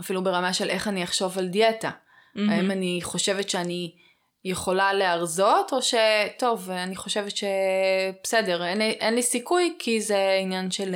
אפילו 0.00 0.24
ברמה 0.24 0.52
של 0.52 0.68
איך 0.68 0.88
אני 0.88 1.04
אחשוב 1.04 1.38
על 1.38 1.48
דיאטה. 1.48 1.90
mm-hmm. 2.34 2.50
האם 2.50 2.70
אני 2.70 2.98
חושבת 3.02 3.50
שאני 3.50 3.92
יכולה 4.46 4.92
להרזות, 4.92 5.72
או 5.72 5.78
שטוב, 5.82 6.70
אני 6.70 6.96
חושבת 6.96 7.32
שבסדר, 7.36 8.64
אין, 8.64 8.80
אין 8.80 9.14
לי 9.14 9.22
סיכוי, 9.22 9.74
כי 9.78 10.00
זה 10.00 10.38
עניין 10.42 10.70
של... 10.70 10.94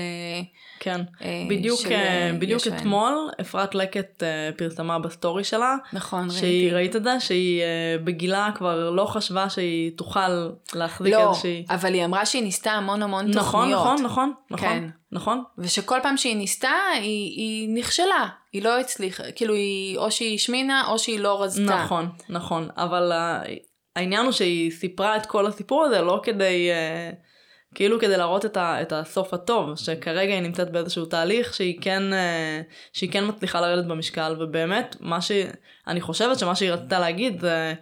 כן. 0.80 1.00
אה, 1.22 1.46
בדיוק, 1.50 1.80
של, 1.80 1.92
אה, 1.92 2.26
אה, 2.26 2.32
בדיוק 2.38 2.60
יש 2.60 2.68
או 2.68 2.72
אין. 2.72 2.80
אתמול 2.80 3.30
אפרת 3.40 3.74
לקט 3.74 4.22
אה, 4.22 4.50
פרסמה 4.56 4.98
בסטורי 4.98 5.44
שלה, 5.44 5.76
נכון, 5.92 6.30
שהיא 6.30 6.72
ראיתי. 6.72 6.74
ראית 6.74 6.96
את 6.96 7.04
זה, 7.04 7.20
שהיא 7.20 7.62
אה, 7.62 7.96
בגילה 8.04 8.50
כבר 8.54 8.90
לא 8.90 9.04
חשבה 9.04 9.50
שהיא 9.50 9.92
תוכל 9.96 10.50
להחזיק 10.74 11.12
לא, 11.12 11.30
איזושהי... 11.30 11.64
אבל 11.70 11.94
היא 11.94 12.04
אמרה 12.04 12.26
שהיא 12.26 12.42
ניסתה 12.42 12.72
המון 12.72 13.02
המון 13.02 13.26
נכון, 13.30 13.42
תוכניות. 13.42 13.82
נכון, 13.82 14.02
נכון, 14.02 14.32
נכון, 14.50 14.68
כן. 14.68 14.88
נכון, 15.12 15.42
ושכל 15.58 15.98
פעם 16.02 16.16
שהיא 16.16 16.36
ניסתה, 16.36 16.72
היא, 16.94 17.30
היא 17.36 17.68
נכשלה. 17.74 18.28
היא 18.52 18.62
לא 18.62 18.80
הצליחה, 18.80 19.32
כאילו 19.32 19.54
היא, 19.54 19.98
או 19.98 20.10
שהיא 20.10 20.34
השמינה, 20.34 20.86
או 20.88 20.98
שהיא 20.98 21.20
לא 21.20 21.42
רזתה. 21.42 21.84
נכון, 21.84 22.08
נכון, 22.28 22.68
אבל 22.76 23.12
העניין 23.96 24.24
הוא 24.24 24.32
שהיא 24.32 24.70
סיפרה 24.70 25.16
את 25.16 25.26
כל 25.26 25.46
הסיפור 25.46 25.84
הזה 25.84 26.00
לא 26.00 26.20
כדי, 26.22 26.70
אה, 26.70 27.10
כאילו 27.74 28.00
כדי 28.00 28.16
להראות 28.16 28.44
את, 28.44 28.56
ה, 28.56 28.82
את 28.82 28.92
הסוף 28.92 29.34
הטוב, 29.34 29.76
שכרגע 29.76 30.32
היא 30.32 30.40
נמצאת 30.40 30.72
באיזשהו 30.72 31.06
תהליך 31.06 31.54
שהיא 31.54 31.78
כן, 31.80 32.12
אה, 32.12 32.60
שהיא 32.92 33.12
כן 33.12 33.28
מצליחה 33.28 33.60
לרדת 33.60 33.86
במשקל, 33.86 34.36
ובאמת, 34.40 34.96
מה 35.00 35.20
שהיא, 35.20 35.46
אני 35.86 36.00
חושבת 36.00 36.38
שמה 36.38 36.54
שהיא 36.54 36.70
רצתה 36.70 36.98
להגיד 36.98 37.40
זה 37.40 37.74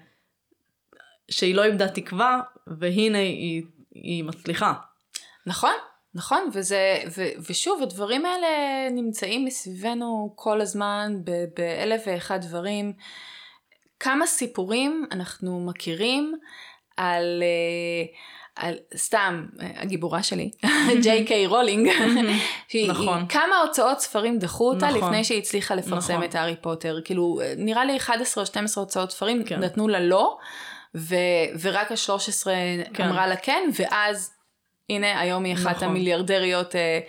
שהיא 1.31 1.55
לא 1.55 1.65
איבדה 1.65 1.89
תקווה, 1.89 2.41
והנה 2.67 3.19
היא, 3.19 3.63
היא 3.95 4.25
מצליחה. 4.25 4.73
נכון, 5.47 5.75
נכון, 6.15 6.51
וזה, 6.53 6.99
ו, 7.17 7.23
ושוב, 7.49 7.83
הדברים 7.83 8.27
האלה 8.27 8.49
נמצאים 8.91 9.45
מסביבנו 9.45 10.33
כל 10.35 10.61
הזמן 10.61 11.13
באלף 11.57 12.03
ואחד 12.07 12.41
דברים. 12.41 12.93
כמה 14.01 14.27
סיפורים 14.27 15.07
אנחנו 15.13 15.61
מכירים 15.67 16.35
על, 16.97 17.43
אה, 17.43 18.05
על 18.57 18.75
סתם, 18.97 19.47
הגיבורה 19.77 20.23
שלי, 20.23 20.51
ג'יי 21.03 21.25
קיי 21.25 21.47
רולינג, 21.47 21.91
שהיא, 22.69 22.91
נכון. 22.91 23.27
כמה 23.29 23.59
הוצאות 23.67 24.01
ספרים 24.01 24.39
דחו 24.39 24.69
אותה 24.69 24.87
נכון. 24.87 24.99
לפני 24.99 25.25
שהיא 25.25 25.39
הצליחה 25.39 25.75
לפרסם 25.75 26.13
נכון. 26.13 26.25
את 26.25 26.35
הארי 26.35 26.57
פוטר. 26.57 27.01
כאילו, 27.05 27.41
אה, 27.43 27.55
נראה 27.57 27.85
לי 27.85 27.97
11 27.97 28.43
או 28.43 28.47
12 28.47 28.85
הוצאות 28.85 29.11
ספרים 29.11 29.45
כן. 29.45 29.61
נתנו 29.61 29.89
לה 29.89 30.01
לא, 30.01 30.39
ו, 30.95 31.15
ורק 31.61 31.93
ה-13 31.93 32.47
כן. 32.95 33.05
אמרה 33.05 33.27
לה 33.27 33.37
כן, 33.37 33.69
ואז 33.79 34.38
הנה 34.91 35.21
היום 35.21 35.45
היא 35.45 35.55
אחת 35.55 35.77
נכון. 35.77 35.89
המיליארדריות. 35.89 36.77
אה, 36.77 37.01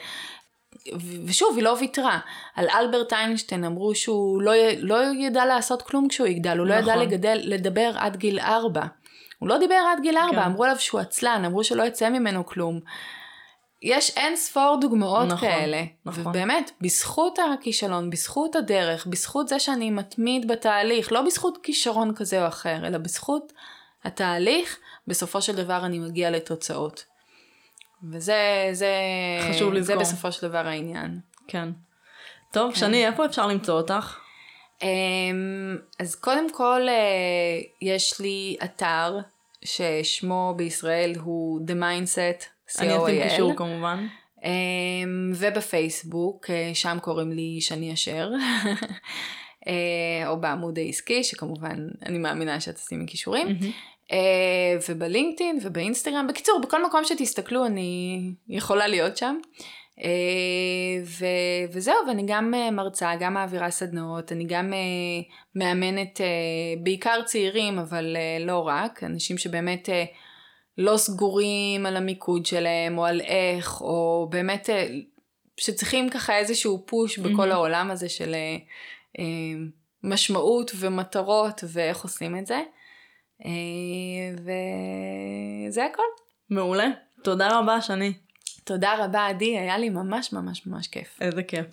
ושוב, 1.25 1.55
היא 1.55 1.63
לא 1.63 1.77
ויתרה. 1.79 2.19
על 2.55 2.67
אלברט 2.69 3.13
איינשטיין 3.13 3.63
אמרו 3.63 3.95
שהוא 3.95 4.41
לא, 4.41 4.53
לא 4.77 4.97
ידע 5.19 5.45
לעשות 5.45 5.81
כלום 5.81 6.07
כשהוא 6.07 6.27
יגדל, 6.27 6.57
הוא 6.57 6.67
לא 6.67 6.73
ידע 6.73 6.95
נכון. 6.95 7.07
לגדל, 7.07 7.39
לדבר 7.43 7.91
עד 7.97 8.15
גיל 8.17 8.39
ארבע. 8.39 8.83
הוא 9.39 9.49
לא 9.49 9.57
דיבר 9.57 9.75
עד 9.91 10.01
גיל 10.01 10.17
ארבע, 10.17 10.41
כן. 10.41 10.41
אמרו 10.41 10.63
עליו 10.63 10.79
שהוא 10.79 11.01
עצלן, 11.01 11.45
אמרו 11.45 11.63
שלא 11.63 11.83
יצא 11.83 12.09
ממנו 12.09 12.45
כלום. 12.45 12.79
יש 13.81 14.17
אין 14.17 14.35
ספור 14.35 14.77
דוגמאות 14.81 15.27
נכון, 15.27 15.49
כאלה. 15.49 15.83
נכון. 16.05 16.27
ובאמת, 16.27 16.71
בזכות 16.81 17.39
הכישלון, 17.53 18.09
בזכות 18.09 18.55
הדרך, 18.55 19.07
בזכות 19.07 19.47
זה 19.47 19.59
שאני 19.59 19.91
מתמיד 19.91 20.47
בתהליך, 20.47 21.11
לא 21.11 21.21
בזכות 21.21 21.57
כישרון 21.63 22.15
כזה 22.15 22.43
או 22.43 22.47
אחר, 22.47 22.87
אלא 22.87 22.97
בזכות 22.97 23.53
התהליך, 24.03 24.79
בסופו 25.07 25.41
של 25.41 25.55
דבר 25.55 25.85
אני 25.85 25.99
מגיע 25.99 26.31
לתוצאות. 26.31 27.08
וזה 28.11 28.69
זה, 28.71 28.93
חשוב 29.49 29.73
זה 29.73 29.79
לזכור. 29.79 29.99
בסופו 29.99 30.31
של 30.31 30.47
דבר 30.47 30.67
העניין. 30.67 31.19
כן. 31.47 31.69
טוב, 32.51 32.73
כן. 32.73 32.79
שני, 32.79 33.07
איפה 33.07 33.25
אפשר 33.25 33.47
למצוא 33.47 33.73
אותך? 33.77 34.19
אמ, 34.81 35.77
אז 35.99 36.15
קודם 36.15 36.53
כל 36.53 36.81
אה, 36.89 37.61
יש 37.81 38.21
לי 38.21 38.57
אתר 38.63 39.19
ששמו 39.65 40.53
בישראל 40.57 41.13
הוא 41.23 41.61
The 41.67 41.71
Mindset, 41.71 42.45
אני 42.79 42.97
אשים 42.97 43.21
co.il. 43.21 43.29
קישור 43.29 43.55
כמובן. 43.55 44.07
אמ, 44.43 45.31
ובפייסבוק, 45.35 46.49
אה, 46.49 46.71
שם 46.73 46.97
קוראים 47.01 47.31
לי 47.31 47.61
שני 47.61 47.93
אשר, 47.93 48.31
אה, 49.67 50.27
או 50.27 50.41
בעמוד 50.41 50.79
העסקי, 50.79 51.23
שכמובן 51.23 51.87
אני 52.05 52.17
מאמינה 52.17 52.59
שאת 52.59 52.75
תשימי 52.75 53.07
כישורים, 53.07 53.47
מהמם. 53.47 53.71
אה, 54.11 54.77
ובלינקדאין 54.89 55.59
ובאינסטגרם, 55.61 56.27
בקיצור, 56.27 56.59
בכל 56.63 56.85
מקום 56.85 57.03
שתסתכלו 57.03 57.65
אני 57.65 58.21
יכולה 58.47 58.87
להיות 58.87 59.17
שם. 59.17 59.37
אה, 60.03 61.03
ו- 61.05 61.73
וזהו, 61.73 61.95
ואני 62.07 62.23
גם 62.27 62.53
אה, 62.53 62.71
מרצה, 62.71 63.11
גם 63.19 63.33
מעבירה 63.33 63.71
סדנאות, 63.71 64.31
אני 64.31 64.45
גם 64.47 64.73
מאמנת 65.55 66.21
בעיקר 66.83 67.21
צעירים, 67.25 67.79
אבל 67.79 68.17
לא 68.39 68.67
רק, 68.67 69.03
אנשים 69.03 69.37
שבאמת 69.37 69.89
לא 70.77 70.97
סגורים 70.97 71.85
על 71.85 71.97
המיקוד 71.97 72.45
שלהם, 72.45 72.97
או 72.97 73.05
על 73.05 73.21
איך, 73.21 73.81
או 73.81 74.27
באמת 74.31 74.69
שצריכים 75.57 76.09
ככה 76.09 76.37
איזשהו 76.37 76.83
פוש 76.85 77.19
בכל 77.19 77.29
מהמם. 77.29 77.51
העולם 77.51 77.91
הזה 77.91 78.09
של 78.09 78.35
משמעות 80.03 80.71
ומטרות 80.75 81.63
ואיך 81.67 82.03
עושים 82.03 82.37
את 82.37 82.45
זה. 82.45 82.59
אה, 83.45 83.51
וזה 85.67 85.85
הכל. 85.85 86.03
מעולה. 86.49 86.87
תודה 87.23 87.59
רבה, 87.59 87.81
שני. 87.81 88.13
תודה 88.63 89.05
רבה 89.05 89.27
עדי, 89.27 89.57
היה 89.57 89.77
לי 89.77 89.89
ממש 89.89 90.33
ממש 90.33 90.67
ממש 90.67 90.87
כיף. 90.87 91.17
איזה 91.21 91.43
כיף. 91.43 91.65